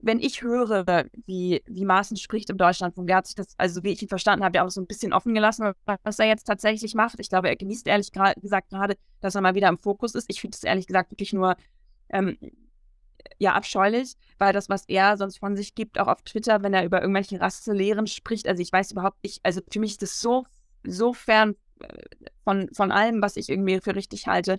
wenn 0.00 0.20
ich 0.20 0.42
höre, 0.42 0.86
wie, 1.26 1.62
wie 1.66 1.84
Maaßen 1.84 2.16
spricht 2.16 2.50
im 2.50 2.56
Deutschlandfunk, 2.56 3.08
der 3.08 3.16
hat 3.16 3.26
sich 3.26 3.34
das, 3.34 3.54
also 3.58 3.82
wie 3.82 3.90
ich 3.90 4.02
ihn 4.02 4.08
verstanden 4.08 4.44
habe, 4.44 4.56
ja 4.56 4.64
auch 4.64 4.70
so 4.70 4.80
ein 4.80 4.86
bisschen 4.86 5.12
offen 5.12 5.34
gelassen, 5.34 5.72
was 6.04 6.18
er 6.18 6.26
jetzt 6.26 6.44
tatsächlich 6.44 6.94
macht. 6.94 7.18
Ich 7.18 7.28
glaube, 7.28 7.48
er 7.48 7.56
genießt 7.56 7.86
ehrlich 7.86 8.12
gesagt 8.12 8.70
gerade, 8.70 8.96
dass 9.20 9.34
er 9.34 9.40
mal 9.40 9.54
wieder 9.54 9.68
im 9.68 9.78
Fokus 9.78 10.14
ist. 10.14 10.26
Ich 10.28 10.40
finde 10.40 10.56
es 10.56 10.62
ehrlich 10.62 10.86
gesagt 10.86 11.10
wirklich 11.10 11.32
nur 11.32 11.56
ähm, 12.10 12.38
ja 13.38 13.54
abscheulich, 13.54 14.14
weil 14.38 14.52
das, 14.52 14.68
was 14.68 14.84
er 14.88 15.16
sonst 15.16 15.38
von 15.38 15.56
sich 15.56 15.74
gibt, 15.74 15.98
auch 15.98 16.06
auf 16.06 16.22
Twitter, 16.22 16.62
wenn 16.62 16.74
er 16.74 16.84
über 16.84 17.00
irgendwelche 17.00 17.40
Rasselehren 17.40 18.06
spricht, 18.06 18.46
also 18.48 18.62
ich 18.62 18.72
weiß 18.72 18.92
überhaupt 18.92 19.22
nicht, 19.24 19.40
also 19.42 19.60
für 19.70 19.80
mich 19.80 19.92
ist 19.92 20.02
das 20.02 20.20
so, 20.20 20.46
so 20.84 21.12
fern 21.12 21.56
äh, 21.80 21.88
von, 22.44 22.68
von 22.72 22.92
allem, 22.92 23.20
was 23.20 23.36
ich 23.36 23.48
irgendwie 23.48 23.80
für 23.80 23.96
richtig 23.96 24.26
halte. 24.26 24.58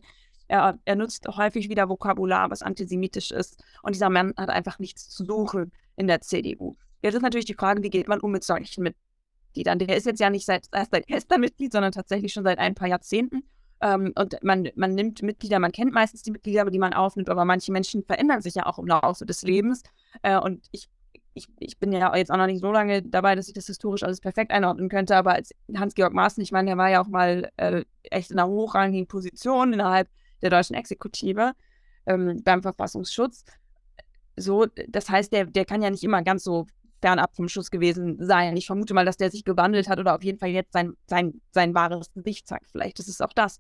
Er, 0.49 0.79
er 0.83 0.95
nutzt 0.95 1.27
häufig 1.27 1.69
wieder 1.69 1.87
Vokabular, 1.89 2.49
was 2.49 2.63
antisemitisch 2.63 3.31
ist. 3.31 3.63
Und 3.83 3.95
dieser 3.95 4.09
Mann 4.09 4.33
hat 4.35 4.49
einfach 4.49 4.79
nichts 4.79 5.07
zu 5.09 5.23
suchen 5.23 5.71
in 5.95 6.07
der 6.07 6.21
CDU. 6.21 6.75
Jetzt 7.01 7.15
ist 7.15 7.21
natürlich 7.21 7.45
die 7.45 7.53
Frage, 7.53 7.83
wie 7.83 7.89
geht 7.89 8.07
man 8.07 8.19
um 8.19 8.31
mit 8.31 8.43
solchen 8.43 8.83
Mitgliedern? 8.83 9.79
Der 9.79 9.95
ist 9.95 10.05
jetzt 10.05 10.19
ja 10.19 10.29
nicht 10.29 10.45
seit, 10.45 10.67
erst 10.73 10.91
seit 10.91 11.07
gestern 11.07 11.41
Mitglied, 11.41 11.71
sondern 11.71 11.91
tatsächlich 11.91 12.33
schon 12.33 12.43
seit 12.43 12.57
ein 12.57 12.75
paar 12.75 12.87
Jahrzehnten. 12.87 13.43
Ähm, 13.81 14.11
und 14.17 14.43
man, 14.43 14.69
man 14.75 14.95
nimmt 14.95 15.21
Mitglieder, 15.21 15.59
man 15.59 15.71
kennt 15.71 15.93
meistens 15.93 16.23
die 16.23 16.31
Mitglieder, 16.31 16.65
die 16.65 16.79
man 16.79 16.93
aufnimmt, 16.93 17.29
aber 17.29 17.45
manche 17.45 17.71
Menschen 17.71 18.03
verändern 18.03 18.41
sich 18.41 18.55
ja 18.55 18.65
auch 18.65 18.79
im 18.79 18.87
Laufe 18.87 19.25
des 19.25 19.43
Lebens. 19.43 19.83
Äh, 20.23 20.39
und 20.39 20.67
ich, 20.71 20.89
ich, 21.33 21.47
ich 21.59 21.77
bin 21.77 21.91
ja 21.91 22.15
jetzt 22.15 22.31
auch 22.31 22.37
noch 22.37 22.47
nicht 22.47 22.59
so 22.59 22.71
lange 22.71 23.03
dabei, 23.03 23.35
dass 23.35 23.47
ich 23.47 23.53
das 23.53 23.67
historisch 23.67 24.03
alles 24.03 24.19
perfekt 24.19 24.51
einordnen 24.51 24.89
könnte, 24.89 25.15
aber 25.15 25.33
als 25.33 25.53
Hans-Georg 25.73 26.13
Maaßen, 26.13 26.43
ich 26.43 26.51
meine, 26.51 26.67
der 26.67 26.77
war 26.77 26.89
ja 26.89 27.01
auch 27.01 27.07
mal 27.07 27.51
äh, 27.57 27.85
echt 28.03 28.31
in 28.31 28.39
einer 28.39 28.49
hochrangigen 28.49 29.07
Position 29.07 29.73
innerhalb 29.73 30.09
der 30.41 30.49
deutschen 30.49 30.75
Exekutive 30.75 31.53
ähm, 32.05 32.41
beim 32.43 32.61
Verfassungsschutz. 32.61 33.45
So, 34.35 34.65
das 34.87 35.09
heißt, 35.09 35.33
der, 35.33 35.45
der 35.45 35.65
kann 35.65 35.81
ja 35.81 35.89
nicht 35.89 36.03
immer 36.03 36.23
ganz 36.23 36.43
so 36.43 36.65
fernab 37.01 37.35
vom 37.35 37.47
Schuss 37.47 37.71
gewesen 37.71 38.17
sein. 38.19 38.55
Ich 38.57 38.67
vermute 38.67 38.93
mal, 38.93 39.05
dass 39.05 39.17
der 39.17 39.31
sich 39.31 39.43
gewandelt 39.43 39.89
hat 39.89 39.99
oder 39.99 40.15
auf 40.15 40.23
jeden 40.23 40.37
Fall 40.37 40.49
jetzt 40.49 40.73
sein, 40.73 40.93
sein, 41.07 41.41
sein 41.51 41.73
wahres 41.73 42.11
Gesicht 42.13 42.47
zeigt. 42.47 42.67
Vielleicht 42.71 42.99
ist 42.99 43.07
es 43.07 43.21
auch 43.21 43.33
das. 43.33 43.59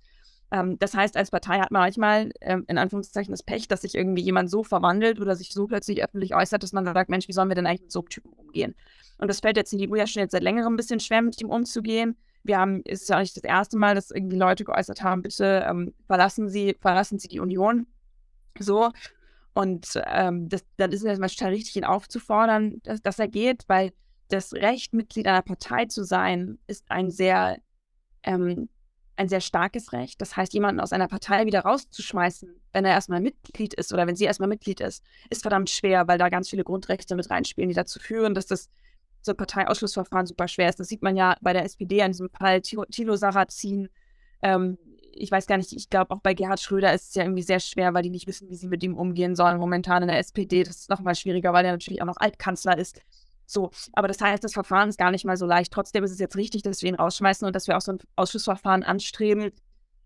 Ähm, 0.51 0.77
das 0.79 0.93
heißt, 0.93 1.15
als 1.15 1.31
Partei 1.31 1.59
hat 1.59 1.71
man 1.71 1.81
manchmal 1.81 2.31
ähm, 2.41 2.65
in 2.67 2.77
Anführungszeichen 2.77 3.31
das 3.31 3.43
Pech, 3.43 3.67
dass 3.67 3.81
sich 3.81 3.95
irgendwie 3.95 4.23
jemand 4.23 4.49
so 4.49 4.63
verwandelt 4.63 5.19
oder 5.19 5.35
sich 5.35 5.53
so 5.53 5.67
plötzlich 5.67 6.03
öffentlich 6.03 6.35
äußert, 6.35 6.63
dass 6.63 6.73
man 6.73 6.85
sagt, 6.85 7.09
Mensch, 7.09 7.27
wie 7.27 7.33
sollen 7.33 7.49
wir 7.49 7.55
denn 7.55 7.67
eigentlich 7.67 7.83
mit 7.83 7.91
so 7.91 8.01
Typen 8.01 8.33
umgehen? 8.33 8.75
Und 9.17 9.27
das 9.27 9.41
fällt 9.41 9.57
der 9.57 9.65
CDU 9.65 9.95
ja 9.95 10.07
schon 10.07 10.21
jetzt 10.21 10.31
seit 10.31 10.43
längerem 10.43 10.73
ein 10.73 10.77
bisschen 10.77 10.99
schwer, 10.99 11.21
mit 11.21 11.39
ihm 11.41 11.49
umzugehen. 11.49 12.17
Wir 12.43 12.57
haben, 12.57 12.81
es 12.85 13.01
ist 13.01 13.09
ja 13.09 13.19
nicht 13.19 13.35
das 13.35 13.43
erste 13.43 13.77
Mal, 13.77 13.95
dass 13.95 14.11
irgendwie 14.11 14.37
Leute 14.37 14.63
geäußert 14.63 15.03
haben, 15.03 15.21
bitte 15.21 15.65
ähm, 15.67 15.93
verlassen 16.07 16.49
Sie, 16.49 16.75
verlassen 16.79 17.19
Sie 17.19 17.27
die 17.27 17.39
Union. 17.39 17.87
So. 18.57 18.91
Und 19.53 20.01
ähm, 20.05 20.47
das, 20.47 20.63
dann 20.77 20.91
ist 20.91 21.03
es 21.03 21.35
total 21.35 21.51
richtig, 21.51 21.75
ihn 21.75 21.83
aufzufordern, 21.83 22.79
dass, 22.83 23.01
dass 23.01 23.19
er 23.19 23.27
geht, 23.27 23.65
weil 23.67 23.91
das 24.29 24.53
Recht, 24.53 24.93
Mitglied 24.93 25.27
einer 25.27 25.41
Partei 25.41 25.85
zu 25.85 26.03
sein, 26.03 26.59
ist 26.67 26.85
ein 26.89 27.09
sehr, 27.09 27.57
ähm, 28.23 28.69
ein 29.15 29.27
sehr 29.27 29.41
starkes 29.41 29.91
Recht. 29.91 30.21
Das 30.21 30.37
heißt, 30.37 30.53
jemanden 30.53 30.79
aus 30.79 30.93
einer 30.93 31.07
Partei 31.07 31.45
wieder 31.45 31.61
rauszuschmeißen, 31.61 32.55
wenn 32.71 32.85
er 32.85 32.91
erstmal 32.91 33.19
Mitglied 33.19 33.73
ist 33.73 33.91
oder 33.91 34.07
wenn 34.07 34.15
sie 34.15 34.25
erstmal 34.25 34.47
Mitglied 34.47 34.79
ist, 34.79 35.03
ist 35.29 35.41
verdammt 35.41 35.69
schwer, 35.69 36.07
weil 36.07 36.17
da 36.17 36.29
ganz 36.29 36.49
viele 36.49 36.63
Grundrechte 36.63 37.15
mit 37.15 37.29
reinspielen, 37.29 37.69
die 37.69 37.75
dazu 37.75 37.99
führen, 37.99 38.33
dass 38.33 38.45
das 38.45 38.69
so 39.21 39.31
ein 39.31 39.37
Parteiausschlussverfahren 39.37 40.25
super 40.25 40.47
schwer 40.47 40.69
ist. 40.69 40.79
Das 40.79 40.87
sieht 40.87 41.03
man 41.03 41.15
ja 41.15 41.35
bei 41.41 41.53
der 41.53 41.65
SPD 41.65 41.99
in 41.99 42.11
diesem 42.11 42.29
Fall 42.29 42.61
Thilo 42.61 43.15
Sarrazin, 43.15 43.89
ähm, 44.41 44.77
ich 45.13 45.31
weiß 45.31 45.47
gar 45.47 45.57
nicht, 45.57 45.73
ich 45.73 45.89
glaube 45.89 46.11
auch 46.11 46.21
bei 46.21 46.33
Gerhard 46.33 46.61
Schröder 46.61 46.93
ist 46.93 47.09
es 47.09 47.15
ja 47.15 47.23
irgendwie 47.23 47.41
sehr 47.41 47.59
schwer, 47.59 47.93
weil 47.93 48.03
die 48.03 48.09
nicht 48.09 48.27
wissen, 48.27 48.49
wie 48.49 48.55
sie 48.55 48.67
mit 48.67 48.83
ihm 48.83 48.95
umgehen 48.95 49.35
sollen. 49.35 49.59
Momentan 49.59 50.03
in 50.03 50.07
der 50.07 50.19
SPD, 50.19 50.63
das 50.63 50.77
ist 50.77 50.89
nochmal 50.89 51.15
schwieriger, 51.15 51.53
weil 51.53 51.65
er 51.65 51.71
natürlich 51.71 52.01
auch 52.01 52.05
noch 52.05 52.17
Altkanzler 52.17 52.77
ist. 52.77 53.01
So, 53.45 53.71
aber 53.93 54.07
das 54.07 54.21
heißt, 54.21 54.43
das 54.43 54.53
Verfahren 54.53 54.89
ist 54.89 54.97
gar 54.97 55.11
nicht 55.11 55.25
mal 55.25 55.37
so 55.37 55.45
leicht. 55.45 55.73
Trotzdem 55.73 56.03
ist 56.03 56.11
es 56.11 56.19
jetzt 56.19 56.35
richtig, 56.35 56.61
dass 56.61 56.81
wir 56.81 56.89
ihn 56.89 56.95
rausschmeißen 56.95 57.45
und 57.45 57.55
dass 57.55 57.67
wir 57.67 57.75
auch 57.75 57.81
so 57.81 57.93
ein 57.93 57.99
Ausschussverfahren 58.15 58.83
anstreben, 58.83 59.51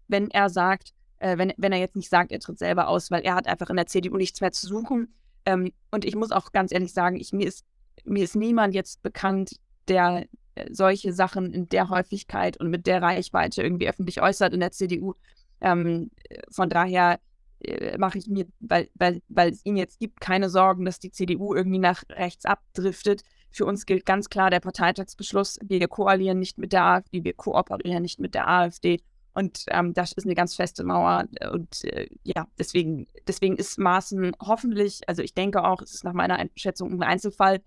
wenn 0.07 0.31
er 0.31 0.49
sagt, 0.49 0.93
äh, 1.19 1.37
wenn, 1.37 1.53
wenn 1.57 1.73
er 1.73 1.79
jetzt 1.79 1.95
nicht 1.95 2.09
sagt, 2.09 2.31
er 2.31 2.39
tritt 2.39 2.57
selber 2.57 2.87
aus, 2.87 3.11
weil 3.11 3.21
er 3.21 3.35
hat 3.35 3.47
einfach 3.47 3.69
in 3.69 3.75
der 3.75 3.87
CDU 3.87 4.15
nichts 4.17 4.39
mehr 4.41 4.51
zu 4.51 4.67
suchen. 4.67 5.13
Ähm, 5.45 5.73
und 5.91 6.05
ich 6.05 6.15
muss 6.15 6.31
auch 6.31 6.53
ganz 6.53 6.71
ehrlich 6.71 6.93
sagen, 6.93 7.17
ich, 7.17 7.33
mir, 7.33 7.47
ist, 7.47 7.65
mir 8.05 8.23
ist 8.23 8.35
niemand 8.35 8.73
jetzt 8.73 9.01
bekannt, 9.01 9.59
der 9.87 10.25
solche 10.69 11.13
Sachen 11.13 11.51
in 11.53 11.69
der 11.69 11.89
Häufigkeit 11.89 12.57
und 12.57 12.69
mit 12.69 12.85
der 12.85 13.01
Reichweite 13.01 13.63
irgendwie 13.63 13.89
öffentlich 13.89 14.21
äußert 14.21 14.53
in 14.53 14.59
der 14.59 14.71
CDU. 14.71 15.13
Ähm, 15.61 16.11
von 16.51 16.69
daher 16.69 17.19
äh, 17.59 17.97
mache 17.97 18.17
ich 18.17 18.27
mir, 18.27 18.45
weil, 18.59 18.89
weil, 18.95 19.21
weil 19.29 19.51
es 19.51 19.65
ihn 19.65 19.77
jetzt 19.77 19.99
gibt, 19.99 20.19
keine 20.21 20.49
Sorgen, 20.49 20.85
dass 20.85 20.99
die 20.99 21.11
CDU 21.11 21.55
irgendwie 21.55 21.79
nach 21.79 22.03
rechts 22.09 22.45
abdriftet. 22.45 23.23
Für 23.51 23.65
uns 23.65 23.85
gilt 23.85 24.05
ganz 24.05 24.29
klar 24.29 24.49
der 24.49 24.59
Parteitagsbeschluss, 24.59 25.59
wir 25.63 25.87
koalieren 25.87 26.39
nicht 26.39 26.57
mit 26.57 26.73
der 26.73 26.83
AfD, 26.83 27.23
wir 27.23 27.33
kooperieren 27.33 28.01
nicht 28.01 28.19
mit 28.19 28.35
der 28.35 28.47
AfD. 28.47 29.01
Und 29.35 29.65
ähm, 29.69 29.93
das 29.93 30.11
ist 30.11 30.25
eine 30.25 30.35
ganz 30.35 30.55
feste 30.55 30.83
Mauer. 30.83 31.25
Und 31.51 31.83
äh, 31.85 32.07
ja, 32.23 32.47
deswegen, 32.59 33.07
deswegen 33.27 33.55
ist 33.55 33.79
Maaßen 33.79 34.35
hoffentlich, 34.39 35.01
also 35.07 35.23
ich 35.23 35.33
denke 35.33 35.63
auch, 35.63 35.81
es 35.81 35.95
ist 35.95 36.03
nach 36.03 36.13
meiner 36.13 36.35
Einschätzung 36.35 36.91
ein 36.91 37.03
Einzelfall, 37.03 37.61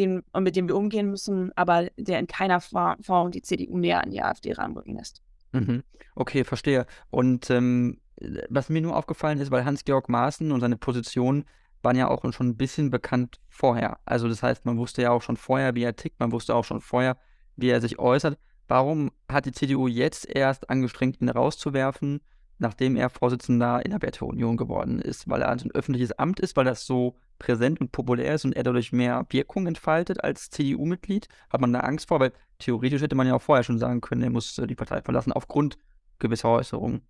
den, 0.00 0.22
mit 0.38 0.56
dem 0.56 0.68
wir 0.68 0.76
umgehen 0.76 1.10
müssen, 1.10 1.52
aber 1.56 1.88
der 1.96 2.18
in 2.18 2.26
keiner 2.26 2.60
Form 2.60 3.30
die 3.30 3.42
CDU 3.42 3.78
näher 3.78 4.02
an 4.02 4.10
die 4.10 4.22
AfD 4.22 4.52
ranrücken 4.52 4.96
lässt. 4.96 5.22
Mhm. 5.52 5.82
Okay, 6.14 6.44
verstehe. 6.44 6.86
Und 7.10 7.50
ähm, 7.50 8.00
was 8.48 8.68
mir 8.68 8.82
nur 8.82 8.96
aufgefallen 8.96 9.38
ist, 9.38 9.50
weil 9.50 9.64
Hans-Georg 9.64 10.08
Maaßen 10.08 10.52
und 10.52 10.60
seine 10.60 10.76
Position 10.76 11.44
waren 11.82 11.96
ja 11.96 12.08
auch 12.08 12.20
schon 12.32 12.48
ein 12.48 12.56
bisschen 12.56 12.90
bekannt 12.90 13.40
vorher. 13.48 13.98
Also 14.04 14.28
das 14.28 14.42
heißt, 14.42 14.66
man 14.66 14.76
wusste 14.76 15.02
ja 15.02 15.10
auch 15.10 15.22
schon 15.22 15.36
vorher, 15.36 15.74
wie 15.74 15.82
er 15.82 15.96
tickt, 15.96 16.20
man 16.20 16.32
wusste 16.32 16.54
auch 16.54 16.64
schon 16.64 16.80
vorher, 16.80 17.16
wie 17.56 17.70
er 17.70 17.80
sich 17.80 17.98
äußert. 17.98 18.38
Warum 18.68 19.10
hat 19.28 19.46
die 19.46 19.52
CDU 19.52 19.88
jetzt 19.88 20.28
erst 20.28 20.68
angestrengt, 20.68 21.20
ihn 21.20 21.28
rauszuwerfen, 21.28 22.20
nachdem 22.60 22.96
er 22.96 23.10
Vorsitzender 23.10 23.84
in 23.84 23.90
der 23.90 24.02
Werteunion 24.02 24.56
geworden 24.56 25.00
ist? 25.00 25.28
Weil 25.28 25.42
er 25.42 25.48
also 25.48 25.66
ein 25.66 25.72
öffentliches 25.72 26.12
Amt 26.12 26.40
ist, 26.40 26.56
weil 26.56 26.64
das 26.64 26.86
so 26.86 27.16
präsent 27.38 27.80
und 27.80 27.90
populär 27.90 28.34
ist 28.34 28.44
und 28.44 28.54
er 28.54 28.62
dadurch 28.62 28.92
mehr 28.92 29.26
Wirkung 29.30 29.66
entfaltet 29.66 30.22
als 30.22 30.50
CDU-Mitglied? 30.50 31.28
Hat 31.50 31.60
man 31.60 31.72
da 31.72 31.80
Angst 31.80 32.08
vor? 32.08 32.20
Weil 32.20 32.32
theoretisch 32.58 33.02
hätte 33.02 33.16
man 33.16 33.26
ja 33.26 33.34
auch 33.34 33.42
vorher 33.42 33.64
schon 33.64 33.78
sagen 33.78 34.00
können, 34.00 34.22
er 34.22 34.30
muss 34.30 34.56
äh, 34.58 34.66
die 34.66 34.74
Partei 34.74 35.02
verlassen 35.02 35.32
aufgrund 35.32 35.78
gewisser 36.18 36.50
Äußerungen. 36.50 37.02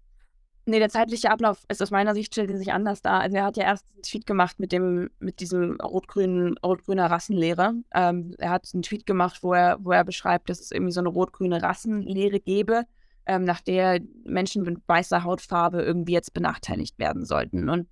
Nee, 0.66 0.78
der 0.78 0.88
zeitliche 0.88 1.30
Ablauf 1.30 1.64
ist 1.68 1.82
aus 1.82 1.90
meiner 1.90 2.14
Sicht 2.14 2.32
stellt 2.32 2.56
sich 2.56 2.72
anders 2.72 3.02
dar. 3.02 3.20
Also 3.20 3.36
er 3.36 3.44
hat 3.44 3.56
ja 3.56 3.64
erst 3.64 3.86
einen 3.94 4.02
Tweet 4.02 4.26
gemacht 4.26 4.60
mit 4.60 4.70
dem, 4.70 5.10
mit 5.18 5.40
diesem 5.40 5.80
rot-grünen, 5.80 6.58
rot-grüner 6.58 7.10
Rassenlehre. 7.10 7.74
Ähm, 7.92 8.34
er 8.38 8.50
hat 8.50 8.68
einen 8.72 8.82
Tweet 8.82 9.06
gemacht, 9.06 9.42
wo 9.42 9.54
er, 9.54 9.78
wo 9.80 9.90
er 9.90 10.04
beschreibt, 10.04 10.48
dass 10.48 10.60
es 10.60 10.70
irgendwie 10.70 10.92
so 10.92 11.00
eine 11.00 11.08
rot-grüne 11.08 11.60
Rassenlehre 11.62 12.38
gäbe. 12.38 12.84
Ähm, 13.26 13.44
nach 13.44 13.60
der 13.60 14.00
Menschen 14.24 14.62
mit 14.62 14.78
weißer 14.86 15.24
Hautfarbe 15.24 15.82
irgendwie 15.82 16.12
jetzt 16.12 16.34
benachteiligt 16.34 16.98
werden 16.98 17.24
sollten 17.24 17.68
und 17.68 17.88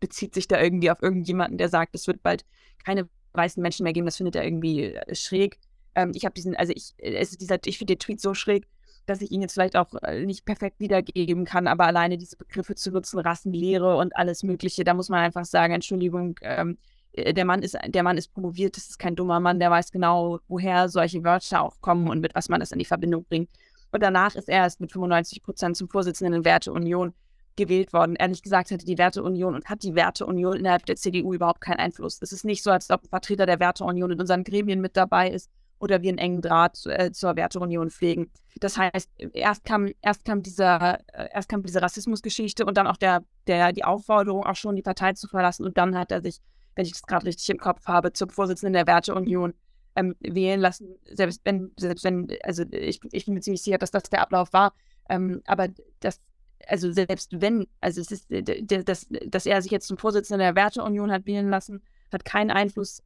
bezieht 0.00 0.34
sich 0.34 0.48
da 0.48 0.60
irgendwie 0.60 0.90
auf 0.90 1.02
irgendjemanden, 1.02 1.58
der 1.58 1.68
sagt, 1.68 1.94
es 1.94 2.06
wird 2.06 2.22
bald 2.22 2.44
keine 2.84 3.08
weißen 3.32 3.62
Menschen 3.62 3.84
mehr 3.84 3.92
geben. 3.92 4.06
Das 4.06 4.16
findet 4.16 4.36
er 4.36 4.44
irgendwie 4.44 4.94
äh, 4.94 5.14
schräg. 5.14 5.58
Ähm, 5.94 6.12
ich 6.14 6.24
habe 6.24 6.34
diesen, 6.34 6.56
also 6.56 6.72
ich, 6.74 6.94
ist 6.98 7.40
dieser, 7.40 7.58
ich 7.64 7.78
finde 7.78 7.94
den 7.94 8.00
Tweet 8.00 8.20
so 8.20 8.34
schräg, 8.34 8.66
dass 9.06 9.20
ich 9.20 9.30
ihn 9.30 9.42
jetzt 9.42 9.54
vielleicht 9.54 9.76
auch 9.76 9.94
äh, 10.02 10.24
nicht 10.24 10.44
perfekt 10.44 10.80
wiedergeben 10.80 11.44
kann, 11.44 11.66
aber 11.66 11.86
alleine 11.86 12.18
diese 12.18 12.36
Begriffe 12.36 12.74
zu 12.74 12.90
nutzen, 12.90 13.18
Rassenlehre 13.18 13.96
und 13.96 14.16
alles 14.16 14.42
Mögliche, 14.42 14.84
da 14.84 14.94
muss 14.94 15.08
man 15.08 15.20
einfach 15.20 15.44
sagen, 15.44 15.74
Entschuldigung, 15.74 16.38
ähm, 16.42 16.78
äh, 17.12 17.34
der 17.34 17.44
Mann 17.44 17.62
ist, 17.62 17.76
der 17.86 18.02
Mann 18.02 18.16
ist 18.16 18.32
promoviert, 18.32 18.76
das 18.76 18.88
ist 18.88 18.98
kein 18.98 19.16
dummer 19.16 19.40
Mann, 19.40 19.60
der 19.60 19.70
weiß 19.70 19.90
genau, 19.90 20.40
woher 20.48 20.88
solche 20.88 21.22
Wörter 21.24 21.62
auch 21.62 21.80
kommen 21.80 22.08
und 22.08 22.20
mit 22.20 22.34
was 22.34 22.48
man 22.48 22.60
das 22.60 22.72
in 22.72 22.78
die 22.78 22.84
Verbindung 22.84 23.24
bringt. 23.24 23.50
Und 23.94 24.02
danach 24.02 24.34
ist 24.34 24.48
er 24.48 24.56
erst 24.56 24.80
mit 24.80 24.90
95 24.90 25.40
Prozent 25.40 25.76
zum 25.76 25.88
Vorsitzenden 25.88 26.32
der 26.42 26.44
Werteunion 26.44 27.14
gewählt 27.54 27.92
worden. 27.92 28.16
Ehrlich 28.16 28.42
gesagt 28.42 28.72
hatte 28.72 28.84
die 28.84 28.98
Werteunion 28.98 29.54
und 29.54 29.66
hat 29.66 29.84
die 29.84 29.94
Werteunion 29.94 30.56
innerhalb 30.56 30.84
der 30.86 30.96
CDU 30.96 31.32
überhaupt 31.32 31.60
keinen 31.60 31.76
Einfluss. 31.76 32.18
Es 32.20 32.32
ist 32.32 32.44
nicht 32.44 32.64
so, 32.64 32.72
als 32.72 32.90
ob 32.90 33.04
ein 33.04 33.08
Vertreter 33.08 33.46
der 33.46 33.60
Werteunion 33.60 34.10
in 34.10 34.20
unseren 34.20 34.42
Gremien 34.42 34.80
mit 34.80 34.96
dabei 34.96 35.30
ist 35.30 35.48
oder 35.78 36.02
wir 36.02 36.08
einen 36.08 36.18
engen 36.18 36.42
Draht 36.42 36.84
äh, 36.86 37.12
zur 37.12 37.36
Werteunion 37.36 37.88
pflegen. 37.88 38.32
Das 38.58 38.76
heißt, 38.76 39.08
erst 39.32 39.64
kam, 39.64 39.88
erst 40.02 40.24
kam, 40.24 40.42
dieser, 40.42 40.98
äh, 41.12 41.28
erst 41.32 41.48
kam 41.48 41.62
diese 41.62 41.80
Rassismusgeschichte 41.80 42.66
und 42.66 42.76
dann 42.76 42.88
auch 42.88 42.96
der, 42.96 43.22
der, 43.46 43.72
die 43.72 43.84
Aufforderung, 43.84 44.44
auch 44.44 44.56
schon 44.56 44.74
die 44.74 44.82
Partei 44.82 45.12
zu 45.12 45.28
verlassen. 45.28 45.64
Und 45.64 45.78
dann 45.78 45.96
hat 45.96 46.10
er 46.10 46.20
sich, 46.20 46.40
wenn 46.74 46.84
ich 46.84 46.90
das 46.90 47.02
gerade 47.02 47.26
richtig 47.26 47.48
im 47.48 47.58
Kopf 47.58 47.86
habe, 47.86 48.12
zum 48.12 48.28
Vorsitzenden 48.28 48.72
der 48.72 48.88
Werteunion 48.88 49.54
ähm, 49.96 50.14
wählen 50.20 50.60
lassen. 50.60 50.96
Selbst 51.04 51.40
wenn, 51.44 51.72
selbst 51.78 52.04
wenn, 52.04 52.28
also 52.42 52.64
ich, 52.70 53.00
ich 53.12 53.24
bin 53.24 53.34
mir 53.34 53.40
ziemlich 53.40 53.62
sicher, 53.62 53.78
dass 53.78 53.90
das 53.90 54.04
der 54.04 54.22
Ablauf 54.22 54.52
war. 54.52 54.74
Ähm, 55.08 55.42
aber 55.46 55.68
das, 56.00 56.20
also 56.66 56.90
selbst 56.92 57.40
wenn, 57.40 57.66
also 57.80 58.00
es 58.00 58.10
ist, 58.10 58.26
dass, 58.30 59.06
dass 59.26 59.46
er 59.46 59.62
sich 59.62 59.70
jetzt 59.70 59.86
zum 59.86 59.98
Vorsitzenden 59.98 60.40
der 60.40 60.56
Werteunion 60.56 61.12
hat 61.12 61.26
wählen 61.26 61.50
lassen, 61.50 61.82
hat 62.12 62.24
keinen 62.24 62.50
Einfluss 62.50 63.02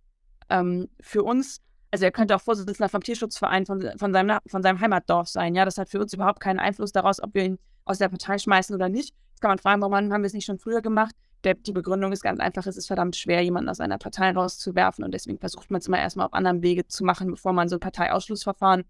ähm, 0.48 0.88
für 1.00 1.22
uns 1.22 1.60
also 1.90 2.04
er 2.04 2.12
könnte 2.12 2.36
auch 2.36 2.40
Vorsitzender 2.40 2.88
vom 2.88 3.02
Tierschutzverein 3.02 3.66
von, 3.66 3.92
von, 3.96 4.12
seinem, 4.12 4.38
von 4.46 4.62
seinem 4.62 4.80
Heimatdorf 4.80 5.28
sein. 5.28 5.54
Ja, 5.54 5.64
das 5.64 5.78
hat 5.78 5.88
für 5.88 6.00
uns 6.00 6.12
überhaupt 6.12 6.40
keinen 6.40 6.58
Einfluss 6.58 6.92
daraus, 6.92 7.22
ob 7.22 7.34
wir 7.34 7.44
ihn 7.44 7.58
aus 7.84 7.98
der 7.98 8.08
Partei 8.08 8.38
schmeißen 8.38 8.74
oder 8.74 8.88
nicht. 8.88 9.14
Jetzt 9.30 9.40
kann 9.40 9.50
man 9.50 9.58
fragen, 9.58 9.80
warum 9.80 9.94
haben 9.94 10.22
wir 10.22 10.26
es 10.26 10.34
nicht 10.34 10.44
schon 10.44 10.58
früher 10.58 10.82
gemacht? 10.82 11.14
Der, 11.48 11.54
die 11.54 11.72
Begründung 11.72 12.12
ist 12.12 12.22
ganz 12.22 12.40
einfach, 12.40 12.66
es 12.66 12.76
ist 12.76 12.88
verdammt 12.88 13.16
schwer, 13.16 13.40
jemanden 13.40 13.70
aus 13.70 13.80
einer 13.80 13.96
Partei 13.96 14.32
rauszuwerfen 14.32 15.02
und 15.02 15.14
deswegen 15.14 15.38
versucht 15.38 15.70
man 15.70 15.80
es 15.80 15.86
immer 15.86 15.98
erstmal 15.98 16.26
auf 16.26 16.34
anderem 16.34 16.62
Wege 16.62 16.86
zu 16.86 17.04
machen, 17.04 17.30
bevor 17.30 17.54
man 17.54 17.70
so 17.70 17.76
ein 17.76 17.80
Parteiausschlussverfahren 17.80 18.84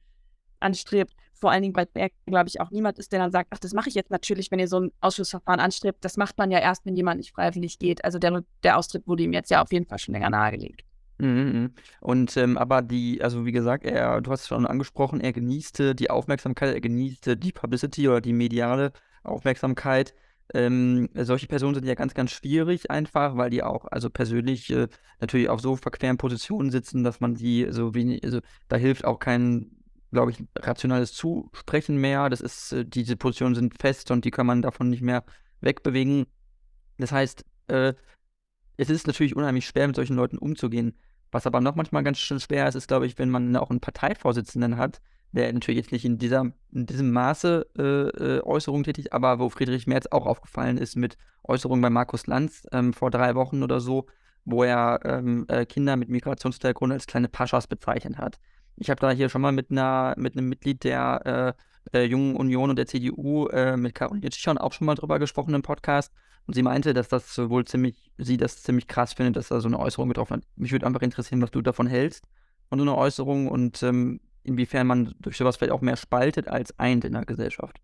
anstrebt. 0.59 1.15
Vor 1.35 1.53
allen 1.53 1.63
Dingen, 1.63 1.77
weil 1.77 1.87
glaube 2.27 2.49
ich, 2.49 2.61
auch 2.61 2.73
niemand 2.73 2.99
ist, 2.99 3.13
der 3.13 3.21
dann 3.21 3.31
sagt, 3.31 3.51
ach, 3.53 3.61
das 3.61 3.75
mache 3.75 3.91
ich 3.91 3.95
jetzt 3.95 4.11
natürlich, 4.11 4.51
wenn 4.51 4.59
ihr 4.59 4.67
so 4.67 4.81
ein 4.81 4.93
Ausschlussverfahren 5.01 5.61
anstrebt. 5.61 6.05
Das 6.05 6.17
macht 6.17 6.37
man 6.37 6.51
ja 6.51 6.59
erst, 6.59 6.85
wenn 6.85 6.97
jemand 6.97 7.19
nicht 7.19 7.31
freiwillig 7.31 7.79
geht. 7.79 8.05
Also 8.05 8.19
der, 8.19 8.43
der 8.65 8.77
Austritt 8.77 9.07
wurde 9.07 9.23
ihm 9.23 9.33
jetzt 9.33 9.53
ja 9.53 9.63
auf 9.63 9.73
jeden 9.73 9.87
Fall 9.87 10.01
schon 10.01 10.15
länger 10.15 10.31
nahegelegt. 10.31 10.83
Mhm, 11.19 11.29
mhm. 11.29 11.75
Und 12.01 12.37
ähm, 12.37 12.59
aber 12.59 12.83
die, 12.83 13.23
also 13.23 13.47
wie 13.47 13.53
gesagt, 13.53 13.85
er, 13.85 14.21
du 14.21 14.33
hast 14.33 14.41
es 14.41 14.49
schon 14.49 14.67
angesprochen, 14.67 15.21
er 15.21 15.33
genießte 15.33 15.95
die 15.95 16.11
Aufmerksamkeit, 16.11 16.75
er 16.75 16.81
genießte 16.81 17.37
die 17.37 17.53
Publicity 17.53 18.09
oder 18.09 18.21
die 18.21 18.33
mediale 18.33 18.91
Aufmerksamkeit. 19.23 20.13
Ähm, 20.55 21.09
solche 21.15 21.47
Personen 21.47 21.75
sind 21.75 21.87
ja 21.87 21.95
ganz, 21.95 22.15
ganz 22.15 22.31
schwierig 22.31 22.91
einfach, 22.91 23.37
weil 23.37 23.51
die 23.51 23.63
auch, 23.63 23.85
also 23.91 24.09
persönlich 24.09 24.71
äh, 24.71 24.89
natürlich 25.21 25.49
auf 25.49 25.61
so 25.61 25.77
verqueren 25.77 26.17
Positionen 26.17 26.71
sitzen, 26.71 27.05
dass 27.05 27.21
man 27.21 27.35
die 27.35 27.67
so 27.71 27.95
wenig, 27.95 28.25
also 28.25 28.41
da 28.69 28.77
hilft 28.77 29.05
auch 29.05 29.19
kein, 29.19 29.71
glaube 30.11 30.31
ich, 30.31 30.43
rationales 30.57 31.13
Zusprechen 31.13 31.99
mehr. 31.99 32.31
Das 32.31 32.41
ist, 32.41 32.73
äh, 32.73 32.85
diese 32.87 33.17
Positionen 33.17 33.55
sind 33.55 33.79
fest 33.79 34.11
und 34.11 34.25
die 34.25 34.31
kann 34.31 34.47
man 34.47 34.63
davon 34.63 34.89
nicht 34.89 35.03
mehr 35.03 35.25
wegbewegen. 35.61 36.27
Das 36.97 37.13
heißt, 37.13 37.45
äh, 37.69 37.93
es 38.79 38.89
ist 38.91 39.07
natürlich 39.07 39.37
unheimlich 39.37 39.67
schwer, 39.67 39.87
mit 39.87 39.97
solchen 39.97 40.17
Leuten 40.17 40.39
umzugehen. 40.39 40.97
Was 41.31 41.47
aber 41.47 41.61
noch 41.61 41.75
manchmal 41.75 42.05
ganz 42.05 42.19
schön 42.19 42.41
schwer 42.41 42.69
ist, 42.69 42.75
ist, 42.75 42.89
glaube 42.89 43.07
ich, 43.07 43.19
wenn 43.19 43.29
man 43.29 43.55
auch 43.57 43.71
einen 43.71 43.81
Parteivorsitzenden 43.81 44.79
hat, 44.79 45.01
der 45.33 45.53
natürlich 45.53 45.79
jetzt 45.79 45.93
nicht 45.93 46.05
in, 46.05 46.19
dieser, 46.19 46.53
in 46.73 46.87
diesem 46.87 47.11
Maße 47.13 47.67
äh, 47.79 47.83
äh, 47.83 48.43
Äußerungen 48.43 48.85
tätig, 48.85 49.13
aber 49.13 49.39
wo 49.39 49.49
Friedrich 49.51 49.87
Merz 49.87 50.07
auch 50.07 50.27
aufgefallen 50.27 50.79
ist 50.79 50.97
mit 50.97 51.17
Äußerungen 51.45 51.83
bei 51.83 51.91
Markus 51.91 52.27
Lanz 52.27 52.67
ähm, 52.73 52.93
vor 52.93 53.11
drei 53.11 53.35
Wochen 53.35 53.63
oder 53.63 53.81
so, 53.81 54.07
wo 54.45 54.65
er 54.65 55.01
ähm, 55.05 55.45
äh, 55.49 55.67
Kinder 55.67 55.97
mit 55.97 56.09
Migrationshintergrund 56.09 56.93
als 56.93 57.07
kleine 57.07 57.29
Paschas 57.29 57.67
bezeichnet 57.67 58.17
hat. 58.17 58.39
Ich 58.77 58.91
habe 58.91 59.01
da 59.01 59.11
hier 59.11 59.29
schon 59.29 59.43
mal 59.43 59.53
mit 59.53 59.71
einer 59.71 60.15
mit 60.17 60.37
einem 60.37 60.49
Mitglied 60.49 60.85
der 60.85 61.55
äh, 61.93 62.05
Jungen 62.05 62.37
Union 62.37 62.71
und 62.71 62.77
der 62.77 62.87
CDU, 62.87 63.47
äh, 63.49 63.77
mit 63.77 63.95
Caroline 63.95 64.31
Schichon, 64.33 64.59
auch 64.59 64.73
schon 64.73 64.87
mal 64.87 64.95
drüber 64.95 65.19
gesprochen 65.19 65.55
im 65.55 65.63
Podcast. 65.63 66.13
Und 66.47 66.55
sie 66.55 66.63
meinte, 66.63 66.95
dass 66.95 67.09
das 67.09 67.37
wohl 67.39 67.67
ziemlich, 67.67 68.11
sie 68.17 68.39
das 68.39 68.63
ziemlich 68.63 68.87
krass 68.87 69.13
findet, 69.13 69.37
dass 69.37 69.49
da 69.49 69.61
so 69.61 69.69
eine 69.69 69.79
Äußerung 69.79 70.09
getroffen 70.09 70.39
hat. 70.39 70.45
Mich 70.57 70.73
würde 70.73 70.87
einfach 70.87 71.03
interessieren, 71.03 71.43
was 71.43 71.51
du 71.51 71.61
davon 71.61 71.87
hältst, 71.87 72.25
von 72.71 72.79
so 72.79 72.85
einer 72.85 72.97
Äußerung 72.97 73.49
und 73.49 73.83
ähm, 73.83 74.21
inwiefern 74.49 74.87
man 74.87 75.15
durch 75.21 75.37
sowas 75.37 75.57
vielleicht 75.57 75.73
auch 75.73 75.81
mehr 75.81 75.97
spaltet 75.97 76.49
als 76.49 76.77
eint 76.79 77.05
in 77.05 77.13
der 77.13 77.25
Gesellschaft. 77.25 77.81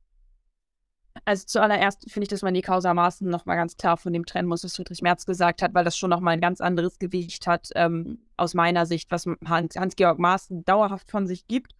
Also 1.25 1.45
zuallererst 1.47 2.11
finde 2.11 2.25
ich, 2.25 2.29
dass 2.29 2.43
man 2.43 2.55
die 2.55 2.63
Kausermaßen 2.63 3.29
nochmal 3.29 3.57
ganz 3.57 3.77
klar 3.77 3.97
von 3.97 4.13
dem 4.13 4.27
trennen 4.27 4.49
muss, 4.49 4.65
was 4.65 4.75
Friedrich 4.75 5.01
Merz 5.01 5.25
gesagt 5.27 5.63
hat, 5.63 5.73
weil 5.73 5.85
das 5.85 5.97
schon 5.97 6.11
nochmal 6.11 6.35
ein 6.35 6.41
ganz 6.41 6.61
anderes 6.61 6.99
Gewicht 6.99 7.47
hat, 7.47 7.69
ähm, 7.77 8.19
aus 8.37 8.55
meiner 8.55 8.85
Sicht, 8.85 9.11
was 9.13 9.27
Hans-Georg 9.47 10.19
Maaßen 10.19 10.65
dauerhaft 10.65 11.11
von 11.11 11.29
sich 11.29 11.47
gibt. 11.47 11.73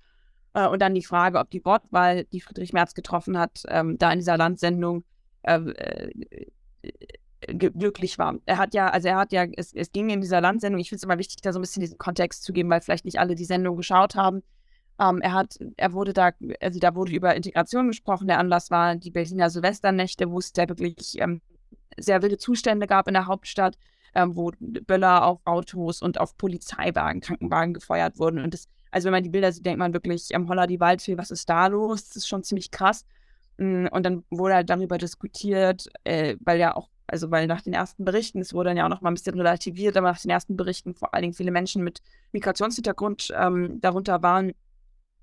Äh, 0.55 0.69
und 0.69 0.81
dann 0.81 0.95
die 0.95 1.03
Frage, 1.03 1.41
ob 1.41 1.51
die 1.51 1.65
Wortwahl, 1.65 2.25
die 2.27 2.41
Friedrich 2.41 2.73
Merz 2.73 2.95
getroffen 2.95 3.37
hat, 3.37 3.65
ähm, 3.69 3.99
da 3.99 4.13
in 4.13 4.21
dieser 4.21 4.37
Landsendung 4.37 5.03
äh, 5.43 5.59
äh 5.59 6.47
glücklich 7.47 8.19
war. 8.19 8.37
Er 8.47 8.59
hat 8.59 8.75
ja, 8.75 8.89
also 8.89 9.09
er 9.09 9.17
hat 9.17 9.33
ja, 9.33 9.45
es, 9.57 9.73
es 9.75 9.93
ging 9.93 10.11
in 10.11 10.21
dieser 10.21 10.41
Landsendung, 10.41 10.81
ich 10.81 10.89
finde 10.89 10.99
es 10.99 11.03
immer 11.03 11.19
wichtig, 11.19 11.43
da 11.43 11.53
so 11.53 11.59
ein 11.59 11.63
bisschen 11.63 11.81
diesen 11.81 11.99
Kontext 11.99 12.43
zu 12.43 12.53
geben, 12.53 12.71
weil 12.71 12.81
vielleicht 12.81 13.05
nicht 13.05 13.19
alle 13.19 13.35
die 13.35 13.45
Sendung 13.45 13.77
geschaut 13.77 14.15
haben. 14.15 14.43
Ähm, 15.01 15.21
er 15.21 15.33
hat, 15.33 15.59
er 15.77 15.93
wurde 15.93 16.13
da, 16.13 16.31
also 16.61 16.79
da 16.79 16.95
wurde 16.95 17.13
über 17.13 17.35
Integration 17.35 17.89
gesprochen. 17.89 18.29
Der 18.29 18.39
Anlass 18.39 18.71
war 18.71 18.97
die 18.97 19.11
Berliner 19.11 19.51
Silvesternächte, 19.51 20.31
wo 20.31 20.39
es 20.39 20.53
da 20.53 20.69
wirklich 20.69 21.21
ähm, 21.21 21.41
sehr 21.99 22.23
wilde 22.23 22.39
Zustände 22.39 22.87
gab 22.87 23.09
in 23.09 23.15
der 23.15 23.27
Hauptstadt, 23.27 23.77
ähm, 24.15 24.37
wo 24.37 24.53
Böller 24.61 25.25
auf 25.25 25.41
Autos 25.45 26.03
und 26.03 26.21
auf 26.21 26.37
Polizeiwagen, 26.37 27.21
Krankenwagen 27.21 27.75
gefeuert 27.75 28.19
wurden. 28.19 28.41
Und 28.41 28.55
das, 28.55 28.69
also 28.91 29.07
wenn 29.07 29.13
man 29.13 29.23
die 29.23 29.31
Bilder 29.31 29.53
sieht, 29.53 29.67
denkt 29.67 29.79
man 29.79 29.93
wirklich, 29.93 30.29
ähm, 30.31 30.49
Holla 30.49 30.67
die 30.67 30.81
Waldfee, 30.81 31.19
was 31.19 31.31
ist 31.31 31.49
da 31.49 31.67
los? 31.67 32.09
Das 32.09 32.17
ist 32.17 32.29
schon 32.29 32.45
ziemlich 32.45 32.71
krass. 32.71 33.05
Mm, 33.59 33.87
und 33.91 34.05
dann 34.05 34.25
wurde 34.31 34.55
halt 34.55 34.71
darüber 34.71 34.99
diskutiert, 34.99 35.89
äh, 36.05 36.37
weil 36.41 36.59
ja 36.59 36.77
auch, 36.77 36.89
also 37.07 37.31
weil 37.31 37.47
nach 37.47 37.63
den 37.63 37.75
ersten 37.75 38.05
Berichten, 38.05 38.41
es 38.41 38.55
wurde 38.55 38.71
dann 38.71 38.77
ja 38.77 38.85
auch 38.85 38.91
noch 38.91 39.01
mal 39.01 39.11
ein 39.11 39.15
bisschen 39.15 39.37
relativiert, 39.37 39.97
aber 39.97 40.13
nach 40.13 40.21
den 40.21 40.31
ersten 40.31 40.57
Berichten 40.57 40.95
vor 40.95 41.13
allen 41.13 41.23
Dingen 41.23 41.35
viele 41.35 41.51
Menschen 41.51 41.83
mit 41.83 42.01
Migrationshintergrund 42.33 43.33
ähm, 43.37 43.81
darunter 43.81 44.23
waren, 44.23 44.53